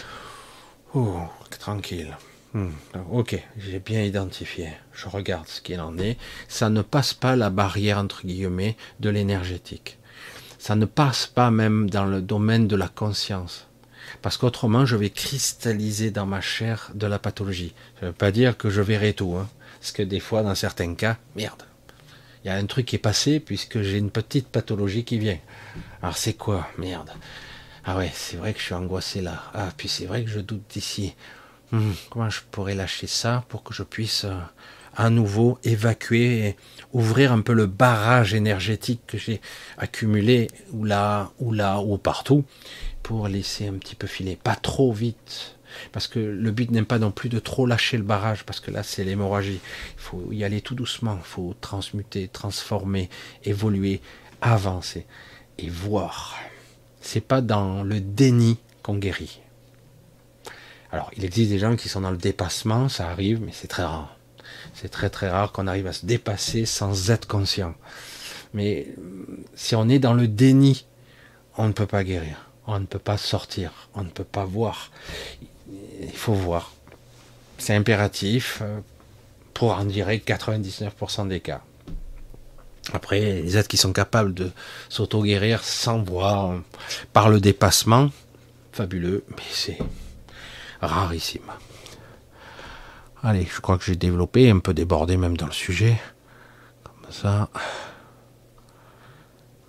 [0.95, 1.21] Oh,
[1.59, 2.17] tranquille.
[2.55, 2.73] Hmm,
[3.11, 4.69] ok, j'ai bien identifié.
[4.93, 6.19] Je regarde ce qu'il en est.
[6.49, 9.99] Ça ne passe pas la barrière, entre guillemets, de l'énergétique.
[10.59, 13.67] Ça ne passe pas même dans le domaine de la conscience.
[14.21, 17.75] Parce qu'autrement, je vais cristalliser dans ma chair de la pathologie.
[17.99, 19.35] Ça ne veut pas dire que je verrai tout.
[19.37, 19.49] Hein.
[19.81, 21.63] Parce que des fois, dans certains cas, merde.
[22.45, 25.39] Il y a un truc qui est passé puisque j'ai une petite pathologie qui vient.
[26.03, 26.69] Alors c'est quoi?
[26.79, 27.11] Merde.
[27.85, 29.43] Ah ouais, c'est vrai que je suis angoissé là.
[29.55, 31.15] Ah, puis c'est vrai que je doute d'ici.
[31.71, 34.39] Hmm, comment je pourrais lâcher ça pour que je puisse euh,
[34.97, 36.57] à nouveau évacuer, et
[36.93, 39.41] ouvrir un peu le barrage énergétique que j'ai
[39.79, 42.45] accumulé ou là, ou là, ou partout,
[43.03, 44.37] pour laisser un petit peu filer.
[44.37, 45.57] Pas trop vite.
[45.93, 48.71] Parce que le but n'est pas non plus de trop lâcher le barrage, parce que
[48.71, 49.61] là c'est l'hémorragie.
[49.97, 53.09] Il faut y aller tout doucement, il faut transmuter, transformer,
[53.45, 54.01] évoluer,
[54.41, 55.07] avancer
[55.59, 56.37] et voir.
[57.01, 59.41] C'est pas dans le déni qu'on guérit.
[60.93, 63.85] Alors, il existe des gens qui sont dans le dépassement, ça arrive, mais c'est très
[63.85, 64.17] rare.
[64.75, 67.75] C'est très très rare qu'on arrive à se dépasser sans être conscient.
[68.53, 68.89] Mais
[69.55, 70.85] si on est dans le déni,
[71.57, 74.91] on ne peut pas guérir, on ne peut pas sortir, on ne peut pas voir.
[76.03, 76.73] Il faut voir.
[77.59, 78.81] C'est impératif euh,
[79.55, 81.63] pour en dire 99% des cas.
[82.93, 84.51] Après, les êtres qui sont capables de
[84.89, 86.61] s'auto-guérir sans voir
[87.13, 88.11] par le dépassement,
[88.73, 89.79] fabuleux, mais c'est
[90.81, 91.43] rarissime.
[93.23, 96.01] Allez, je crois que j'ai développé, un peu débordé même dans le sujet.
[96.83, 97.49] Comme ça.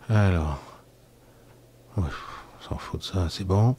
[0.09, 0.59] Alors.
[1.95, 2.03] on
[2.67, 3.75] s'en fout de ça, c'est bon.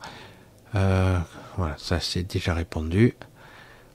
[0.77, 1.19] Euh,
[1.57, 3.15] voilà, ça c'est déjà répondu.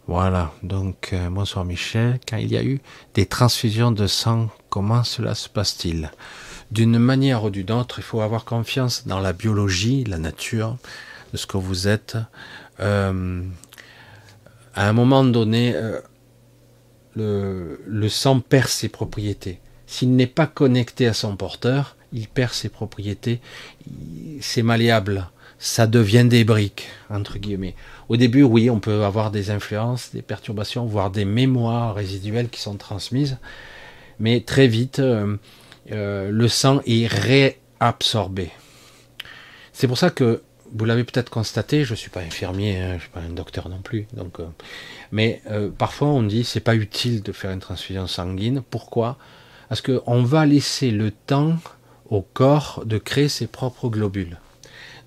[0.08, 2.20] Voilà, donc euh, bonsoir Michel.
[2.28, 2.80] Quand il y a eu
[3.14, 6.12] des transfusions de sang, comment cela se passe-t-il?
[6.72, 10.78] D'une manière ou d'une autre, il faut avoir confiance dans la biologie, la nature,
[11.32, 12.18] de ce que vous êtes.
[12.80, 13.44] Euh,
[14.74, 16.00] à un moment donné, euh,
[17.16, 19.60] le, le, sang perd ses propriétés.
[19.86, 23.42] S'il n'est pas connecté à son porteur, il perd ses propriétés.
[24.42, 25.30] C'est malléable.
[25.60, 27.76] Ça devient des briques, entre guillemets.
[28.08, 32.62] Au début, oui, on peut avoir des influences, des perturbations, voire des mémoires résiduelles qui
[32.62, 33.38] sont transmises.
[34.20, 35.38] Mais très vite, euh,
[35.88, 38.52] le sang est réabsorbé.
[39.74, 40.42] C'est pour ça que
[40.74, 43.30] vous l'avez peut-être constaté, je ne suis pas infirmier, hein, je ne suis pas un
[43.30, 44.08] docteur non plus.
[44.14, 44.46] Donc, euh,
[45.12, 48.62] mais euh, parfois on dit c'est pas utile de faire une transfusion sanguine.
[48.70, 49.18] Pourquoi?
[49.68, 51.58] Parce qu'on va laisser le temps
[52.10, 54.38] au corps de créer ses propres globules.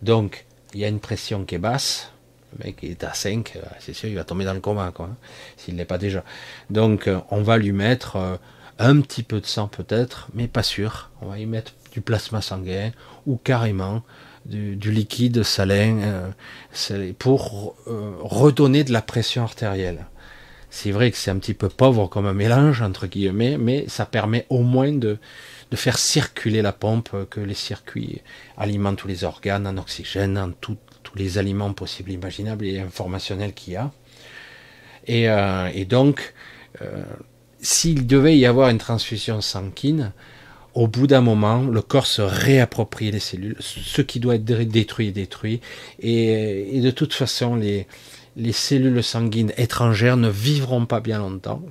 [0.02, 2.10] Donc il y a une pression qui est basse.
[2.58, 5.06] Le mec est à 5, euh, c'est sûr, il va tomber dans le coma, quoi,
[5.06, 5.16] hein,
[5.56, 6.22] s'il n'est pas déjà.
[6.68, 8.38] Donc on va lui mettre
[8.78, 11.10] un petit peu de sang peut-être, mais pas sûr.
[11.22, 12.90] On va y mettre du plasma sanguin
[13.26, 14.02] ou carrément
[14.44, 15.98] du, liquide salin
[16.90, 20.06] euh, pour euh, redonner de la pression artérielle.
[20.70, 24.06] C'est vrai que c'est un petit peu pauvre comme un mélange, entre guillemets, mais ça
[24.06, 25.18] permet au moins de,
[25.72, 28.20] de faire circuler la pompe, que les circuits
[28.58, 30.76] alimentent tous les organes en oxygène, en tous
[31.16, 33.90] les aliments possibles, imaginables et informationnels qu'il y a.
[35.06, 36.34] Et, euh, donc,
[37.58, 40.12] s'il devait y avoir une transfusion sanguine,
[40.74, 43.56] au bout d'un moment, le corps se réapproprie les cellules.
[43.60, 45.62] Ce qui doit être détruit est détruit.
[46.00, 51.62] Et, de toute façon, les cellules sanguines étrangères ne vivront pas bien longtemps.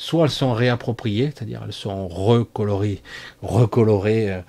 [0.00, 3.02] Soit elles sont réappropriées, c'est-à-dire elles sont recolorées,
[3.42, 4.40] recolorées, euh,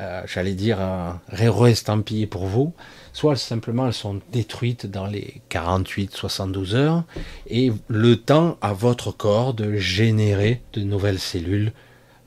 [0.00, 2.72] euh, j'allais dire, euh, réestampillées pour vous,
[3.12, 7.04] soit simplement elles sont détruites dans les 48-72 heures,
[7.46, 11.72] et le temps à votre corps de générer de nouvelles cellules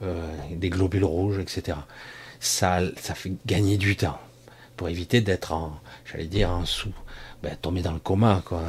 [0.03, 1.75] euh, des globules rouges, etc.
[2.39, 4.19] Ça, ça fait gagner du temps
[4.77, 5.73] pour éviter d'être en,
[6.05, 6.93] j'allais dire, en sous,
[7.41, 8.61] ben, tomber dans le coma, quoi.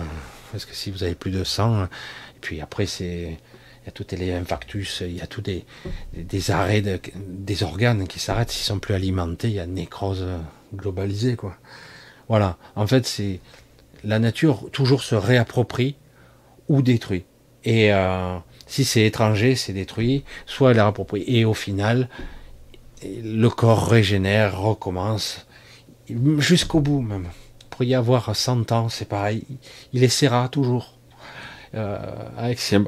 [0.53, 3.39] Parce que si vous avez plus de sang, et puis après c'est,
[3.83, 5.65] il y a tous les infarctus, il y a tous des,
[6.15, 10.27] des, arrêts des organes qui s'arrêtent s'ils sont plus alimentés, il y a une nécrose
[10.75, 11.57] globalisée, quoi.
[12.29, 12.59] Voilà.
[12.77, 13.41] En fait, c'est
[14.05, 15.97] la nature toujours se réapproprie
[16.69, 17.25] ou détruit.
[17.65, 18.37] Et euh,
[18.67, 21.41] si c'est étranger, c'est détruit, soit elle est appropriée.
[21.41, 22.09] Et au final,
[23.03, 25.47] le corps régénère, recommence,
[26.39, 27.29] jusqu'au bout même.
[27.69, 29.45] Pour y avoir 100 ans, c'est pareil.
[29.93, 30.99] Il essaiera toujours.
[31.75, 31.99] euh,
[32.37, 32.79] avec, ses,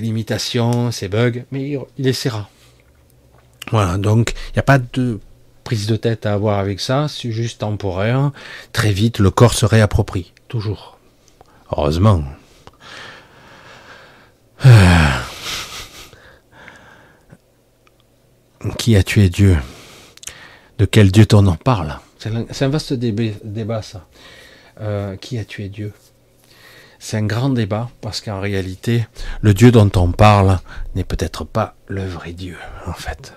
[0.00, 2.48] limitations, ses bugs, mais il, essaiera.
[3.70, 5.20] Voilà, donc il n'y a pas de
[5.64, 8.30] prise de tête à avoir avec ça, c'est juste temporaire.
[8.72, 10.98] Très vite, le corps se réapproprie, toujours.
[11.70, 12.24] Heureusement.
[18.78, 19.56] Qui a tué Dieu?
[20.78, 24.06] De quel Dieu on en parle C'est un vaste débat, ça.
[24.80, 25.92] Euh, qui a tué Dieu?
[26.98, 29.06] C'est un grand débat parce qu'en réalité,
[29.40, 30.58] le Dieu dont on parle
[30.94, 32.56] n'est peut-être pas le vrai Dieu,
[32.86, 33.34] en fait.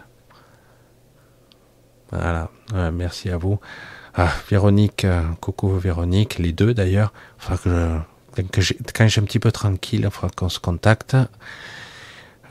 [2.12, 2.50] Voilà,
[2.92, 3.60] merci à vous.
[4.14, 7.14] Ah, Véronique, euh, coucou Véronique, les deux d'ailleurs.
[7.40, 7.56] Enfin,
[8.52, 8.62] que
[8.94, 11.16] quand j'ai un petit peu tranquille, il faudra qu'on se contacte.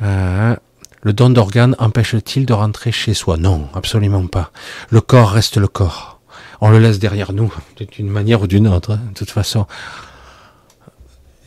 [0.02, 0.56] Euh,
[1.02, 3.36] le don d'organes empêche-t-il de rentrer chez soi?
[3.36, 4.52] Non, absolument pas.
[4.90, 6.20] Le corps reste le corps.
[6.62, 7.52] On le laisse derrière nous,
[7.92, 9.66] d'une manière ou d'une autre, hein, de toute façon.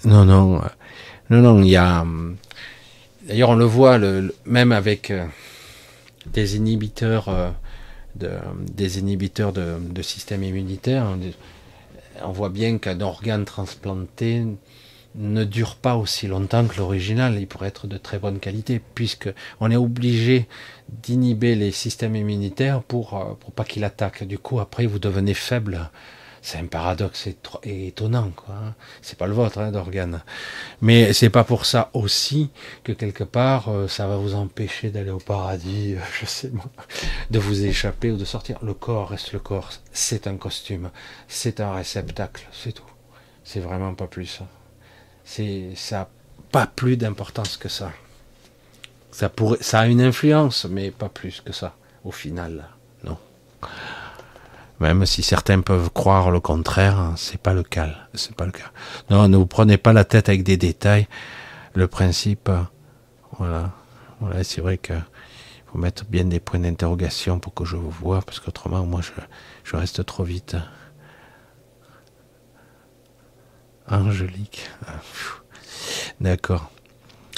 [0.05, 0.61] Non, non,
[1.29, 2.05] non, non, il y a...
[3.25, 5.25] D'ailleurs, on le voit, le, même avec euh,
[6.25, 7.49] des inhibiteurs, euh,
[8.15, 11.19] de, des inhibiteurs de, de système immunitaire, hein,
[12.21, 14.45] on voit bien qu'un organe transplanté
[15.15, 17.37] ne dure pas aussi longtemps que l'original.
[17.39, 19.29] Il pourrait être de très bonne qualité, puisque
[19.61, 20.47] on est obligé
[20.89, 24.25] d'inhiber les systèmes immunitaires pour, euh, pour pas qu'il attaque.
[24.25, 25.89] Du coup, après, vous devenez faible.
[26.45, 27.29] C'est un paradoxe
[27.63, 28.53] étonnant, quoi.
[28.53, 28.75] Hein.
[29.01, 30.21] C'est pas le vôtre, hein, d'organe.
[30.81, 32.49] Mais c'est pas pour ça aussi
[32.83, 36.65] que quelque part, euh, ça va vous empêcher d'aller au paradis, je sais moi,
[37.31, 38.59] de vous échapper ou de sortir.
[38.61, 39.69] Le corps reste le corps.
[39.93, 40.91] C'est un costume.
[41.29, 42.45] C'est un réceptacle.
[42.51, 42.83] C'est tout.
[43.45, 44.41] C'est vraiment pas plus.
[45.23, 46.09] C'est, ça
[46.51, 47.93] pas plus d'importance que ça.
[49.11, 52.65] Ça, pourrait, ça a une influence, mais pas plus que ça, au final.
[54.83, 57.87] Même si certains peuvent croire le contraire, c'est pas le cas.
[58.15, 58.69] C'est pas le cas.
[59.09, 61.07] Non, ne vous prenez pas la tête avec des détails.
[61.73, 62.51] Le principe,
[63.39, 63.71] voilà.
[64.19, 64.91] Voilà, c'est vrai que
[65.71, 69.11] faut mettre bien des points d'interrogation pour que je vous vois, parce qu'autrement, moi, je,
[69.63, 70.57] je reste trop vite.
[73.89, 74.69] Angélique.
[74.85, 74.99] Ah,
[76.19, 76.71] D'accord.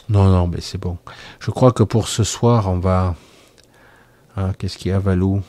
[0.09, 0.97] Non, non, mais c'est bon.
[1.39, 3.13] Je crois que pour ce soir, on va.
[4.35, 5.43] Ah, qu'est-ce qu'il y a, Valou?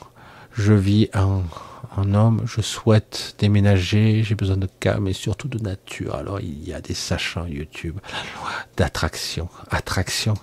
[0.53, 1.41] Je vis en,
[1.95, 6.15] en, homme, je souhaite déménager, j'ai besoin de calme et surtout de nature.
[6.15, 7.99] Alors, il y a des sachants YouTube.
[8.39, 9.49] Loi d'attraction.
[9.69, 10.35] Attraction.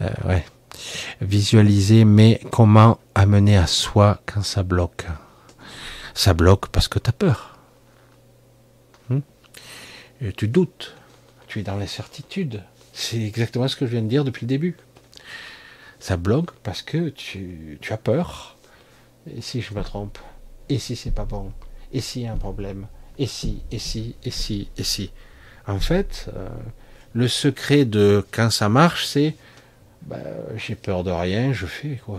[0.00, 0.44] Euh, ouais.
[1.20, 5.06] Visualiser, mais comment amener à soi quand ça bloque?
[6.14, 7.54] Ça bloque parce que tu as peur
[10.32, 10.94] tu doutes,
[11.46, 12.62] tu es dans l'incertitude.
[12.92, 14.76] C'est exactement ce que je viens de dire depuis le début.
[15.98, 18.56] Ça bloque parce que tu, as peur.
[19.34, 20.18] Et si je me trompe?
[20.74, 21.52] Et si c'est pas bon?
[21.92, 22.88] Et s'il y a un problème?
[23.16, 23.62] Et si?
[23.70, 24.16] Et si?
[24.24, 24.68] Et si?
[24.76, 25.12] Et si?
[25.68, 26.48] En fait, euh,
[27.12, 29.36] le secret de quand ça marche, c'est
[30.02, 30.16] bah,
[30.56, 32.18] j'ai peur de rien, je fais quoi.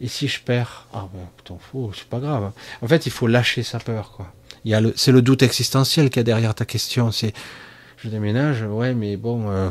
[0.00, 0.88] Et si je perds?
[0.92, 2.50] Ah ben, t'en fous, c'est pas grave.
[2.82, 4.32] En fait, il faut lâcher sa peur, quoi.
[4.96, 7.12] C'est le doute existentiel qu'il y a derrière ta question.
[7.12, 7.32] C'est,
[7.98, 9.70] je déménage, ouais, mais bon, euh,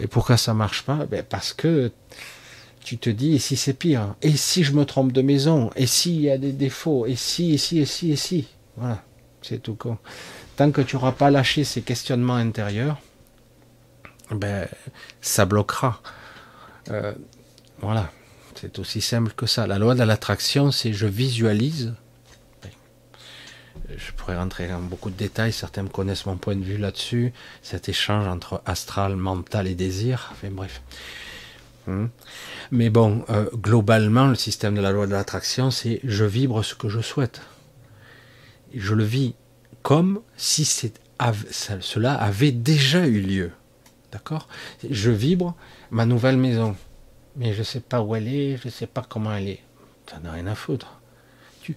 [0.00, 1.04] et pourquoi ça marche pas?
[1.04, 1.92] Ben Parce que
[2.86, 4.14] tu te dis, et si c'est pire?
[4.22, 5.70] Et si je me trompe de maison?
[5.74, 7.04] Et s'il y a des défauts?
[7.04, 8.46] Et si, et si, et si, et si?
[8.76, 9.02] Voilà,
[9.42, 9.98] c'est tout con.
[10.54, 13.00] Tant que tu n'auras pas lâché ces questionnements intérieurs,
[14.30, 14.68] ben,
[15.20, 16.00] ça bloquera.
[16.92, 17.12] Euh,
[17.80, 18.12] voilà,
[18.54, 19.66] c'est aussi simple que ça.
[19.66, 21.92] La loi de l'attraction, c'est je visualise
[23.96, 27.32] je pourrais rentrer dans beaucoup de détails, certains connaissent mon point de vue là-dessus,
[27.62, 30.82] cet échange entre astral, mental et désir, enfin bref.
[31.86, 32.06] Hmm.
[32.70, 36.74] Mais bon, euh, globalement, le système de la loi de l'attraction, c'est je vibre ce
[36.74, 37.40] que je souhaite.
[38.74, 39.34] je le vis
[39.82, 43.52] comme si cela avait déjà eu lieu.
[44.10, 44.48] D'accord?
[44.88, 45.54] Je vibre
[45.90, 46.76] ma nouvelle maison.
[47.36, 49.62] Mais je ne sais pas où elle est, je ne sais pas comment elle est.
[50.10, 51.00] Ça n'a rien à foutre.
[51.62, 51.76] Tu,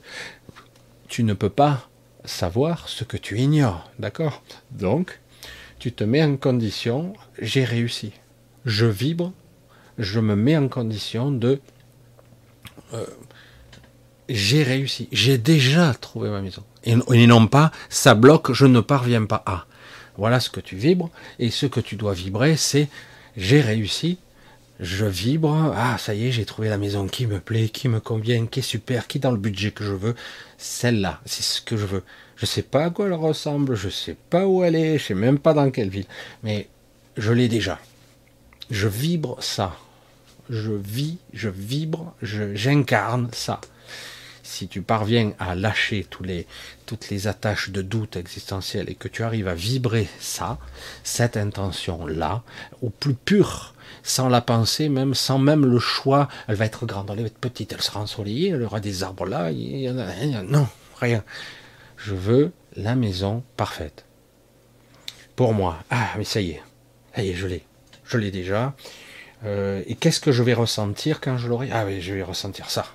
[1.07, 1.89] tu ne peux pas
[2.25, 4.41] savoir ce que tu ignores, d'accord?
[4.71, 5.19] Donc,
[5.79, 8.13] tu te mets en condition, j'ai réussi.
[8.65, 9.33] Je vibre,
[9.99, 11.59] je me mets en condition de
[12.93, 13.05] euh,
[14.29, 16.63] j'ai réussi, j'ai déjà trouvé ma maison.
[16.85, 19.65] Et, non pas ça bloque, je ne parviens pas à.
[20.17, 22.87] Voilà ce que tu vibres, et ce que tu dois vibrer, c'est
[23.37, 24.17] j'ai réussi,
[24.79, 27.99] je vibre, ah ça y est, j'ai trouvé la maison qui me plaît, qui me
[27.99, 30.15] convient, qui est super, qui est dans le budget que je veux,
[30.57, 32.03] celle-là, c'est ce que je veux.
[32.35, 35.13] Je sais pas à quoi elle ressemble, je sais pas où elle est, je sais
[35.15, 36.07] même pas dans quelle ville,
[36.43, 36.69] mais
[37.17, 37.79] je l'ai déjà.
[38.69, 39.75] Je vibre ça.
[40.49, 43.61] Je vis, je vibre, j'incarne ça.
[44.41, 46.47] si tu parviens à lâcher les,
[46.87, 50.57] toutes les attaches de doute existentiel et que tu arrives à vibrer ça,
[51.03, 52.41] cette intention-là,
[52.81, 57.11] au plus pur, sans la pensée, même sans même le choix, elle va être grande,
[57.11, 60.43] elle va être petite, elle sera ensoleillée, elle aura des arbres là, il en a,
[60.43, 60.67] non,
[60.99, 61.23] rien.
[61.97, 64.05] Je veux la maison parfaite.
[65.35, 65.83] Pour moi.
[65.89, 66.63] Ah, mais ça y est.
[67.15, 67.63] Ça y est, je l'ai.
[68.03, 68.75] Je l'ai déjà.
[69.45, 71.69] Euh, et qu'est-ce que je vais ressentir quand je l'aurai?
[71.71, 72.85] Ah oui, je vais ressentir ça.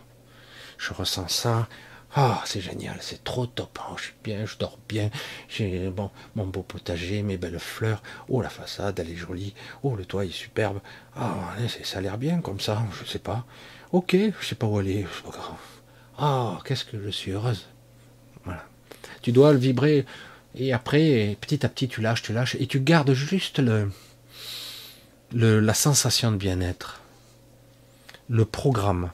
[0.78, 1.68] Je ressens ça.
[2.16, 3.78] Ah, c'est génial, c'est trop top.
[3.90, 5.10] Oh, je suis bien, je dors bien.
[5.48, 8.02] J'ai bon, mon beau potager, mes belles fleurs.
[8.28, 9.54] Oh, la façade, elle est jolie.
[9.82, 10.80] Oh, le toit est superbe.
[11.16, 12.84] Ah, ça a l'air bien comme ça.
[13.00, 13.44] Je sais pas.
[13.90, 15.06] Ok, je sais pas où aller.
[16.16, 17.66] Ah, qu'est-ce que je suis heureuse.
[18.44, 18.64] Voilà.
[19.22, 20.06] Tu dois le vibrer.
[20.54, 22.56] Et après, petit à petit, tu lâches, tu lâches.
[22.60, 23.90] Et tu gardes juste le,
[25.34, 27.00] la sensation de bien-être,
[28.28, 29.10] le programme,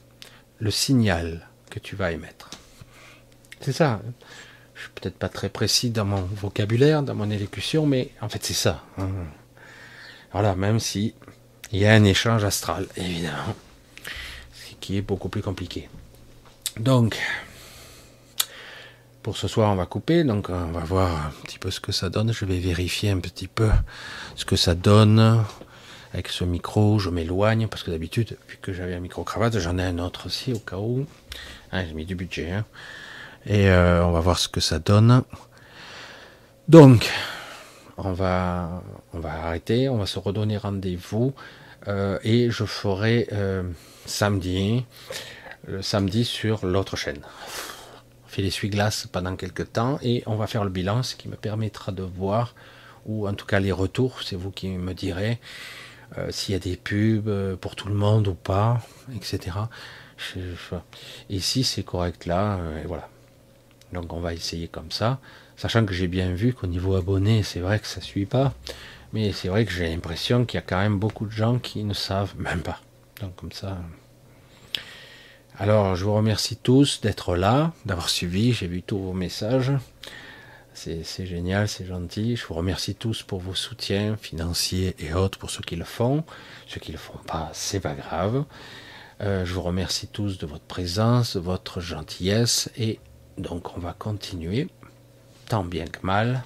[0.59, 2.51] le signal que tu vas émettre.
[3.61, 4.01] C'est ça.
[4.75, 8.45] Je suis peut-être pas très précis dans mon vocabulaire, dans mon élocution, mais en fait
[8.45, 8.85] c'est ça.
[8.99, 9.09] Hein.
[10.33, 11.15] Voilà, même si
[11.73, 13.55] il y a un échange astral, évidemment,
[14.55, 15.89] ce qui est beaucoup plus compliqué.
[16.79, 17.19] Donc,
[19.23, 21.93] pour ce soir, on va couper, donc on va voir un petit peu ce que
[21.93, 22.33] ça donne.
[22.33, 23.71] Je vais vérifier un petit peu
[24.37, 25.45] ce que ça donne
[26.13, 29.79] avec ce micro, je m'éloigne parce que d'habitude, vu que j'avais un micro cravate, j'en
[29.79, 31.07] ai un autre aussi au cas où.
[31.71, 32.51] Ah, j'ai mis du budget.
[32.51, 32.65] Hein.
[33.47, 35.23] Et euh, on va voir ce que ça donne.
[36.69, 37.09] Donc,
[37.97, 38.83] on va,
[39.13, 41.33] on va arrêter, on va se redonner rendez-vous
[41.89, 43.63] euh, et je ferai euh,
[44.05, 44.85] samedi,
[45.67, 47.21] le samedi sur l'autre chaîne.
[48.25, 51.37] On fait l'essuie-glace pendant quelques temps et on va faire le bilan, ce qui me
[51.37, 52.55] permettra de voir,
[53.07, 55.39] ou en tout cas les retours, c'est vous qui me direz,
[56.19, 58.81] euh, s'il y a des pubs euh, pour tout le monde ou pas,
[59.15, 59.57] etc.
[61.29, 63.09] et si c'est correct là, euh, et voilà.
[63.93, 65.21] Donc on va essayer comme ça,
[65.57, 68.55] sachant que j'ai bien vu qu'au niveau abonné, c'est vrai que ça suit pas,
[69.13, 71.85] mais c'est vrai que j'ai l'impression qu'il y a quand même beaucoup de gens qui
[71.85, 72.81] ne savent même pas.
[73.21, 73.79] Donc comme ça.
[75.59, 79.73] Alors je vous remercie tous d'être là, d'avoir suivi, j'ai vu tous vos messages.
[80.83, 82.37] C'est génial, c'est gentil.
[82.37, 86.25] Je vous remercie tous pour vos soutiens financiers et autres pour ceux qui le font.
[86.67, 88.47] Ceux qui ne le font pas, c'est pas grave.
[89.21, 92.71] Euh, je vous remercie tous de votre présence, de votre gentillesse.
[92.79, 92.99] Et
[93.37, 94.69] donc, on va continuer,
[95.51, 96.45] tant bien que mal.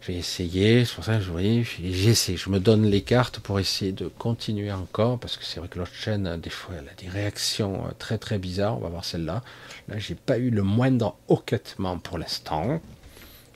[0.00, 3.60] Je vais essayer, c'est pour ça que je j'essaie, je me donne les cartes pour
[3.60, 6.94] essayer de continuer encore, parce que c'est vrai que l'autre chaîne, des fois, elle a
[6.94, 8.78] des réactions très très bizarres.
[8.78, 9.42] On va voir celle-là.
[9.88, 12.80] Là, j'ai pas eu le moindre hoquetement pour l'instant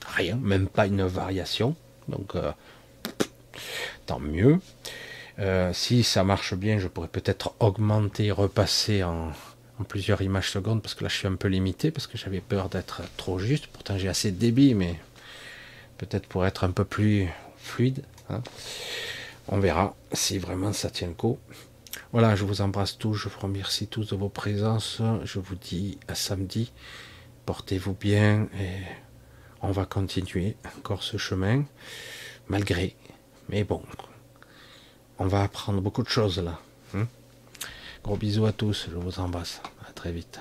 [0.07, 1.75] rien, même pas une variation.
[2.07, 2.51] Donc, euh,
[4.05, 4.59] tant mieux.
[5.39, 9.31] Euh, si ça marche bien, je pourrais peut-être augmenter, repasser en,
[9.87, 12.69] plusieurs images secondes, parce que là je suis un peu limité, parce que j'avais peur
[12.69, 13.67] d'être trop juste.
[13.67, 14.95] Pourtant j'ai assez de débit, mais
[15.99, 17.27] peut-être pour être un peu plus
[17.57, 18.03] fluide.
[18.31, 18.41] Hein.
[19.49, 21.37] On verra si vraiment ça tient le coup.
[22.11, 25.01] Voilà, je vous embrasse tous, je vous remercie tous de vos présences.
[25.23, 26.71] Je vous dis à samedi.
[27.45, 28.81] Portez-vous bien et
[29.61, 31.63] on va continuer encore ce chemin,
[32.47, 32.95] malgré.
[33.49, 33.81] Mais bon,
[35.19, 36.59] on va apprendre beaucoup de choses là.
[36.95, 37.07] Hein?
[38.03, 39.61] Gros bisous à tous, je vous embrasse.
[39.87, 40.39] À très vite.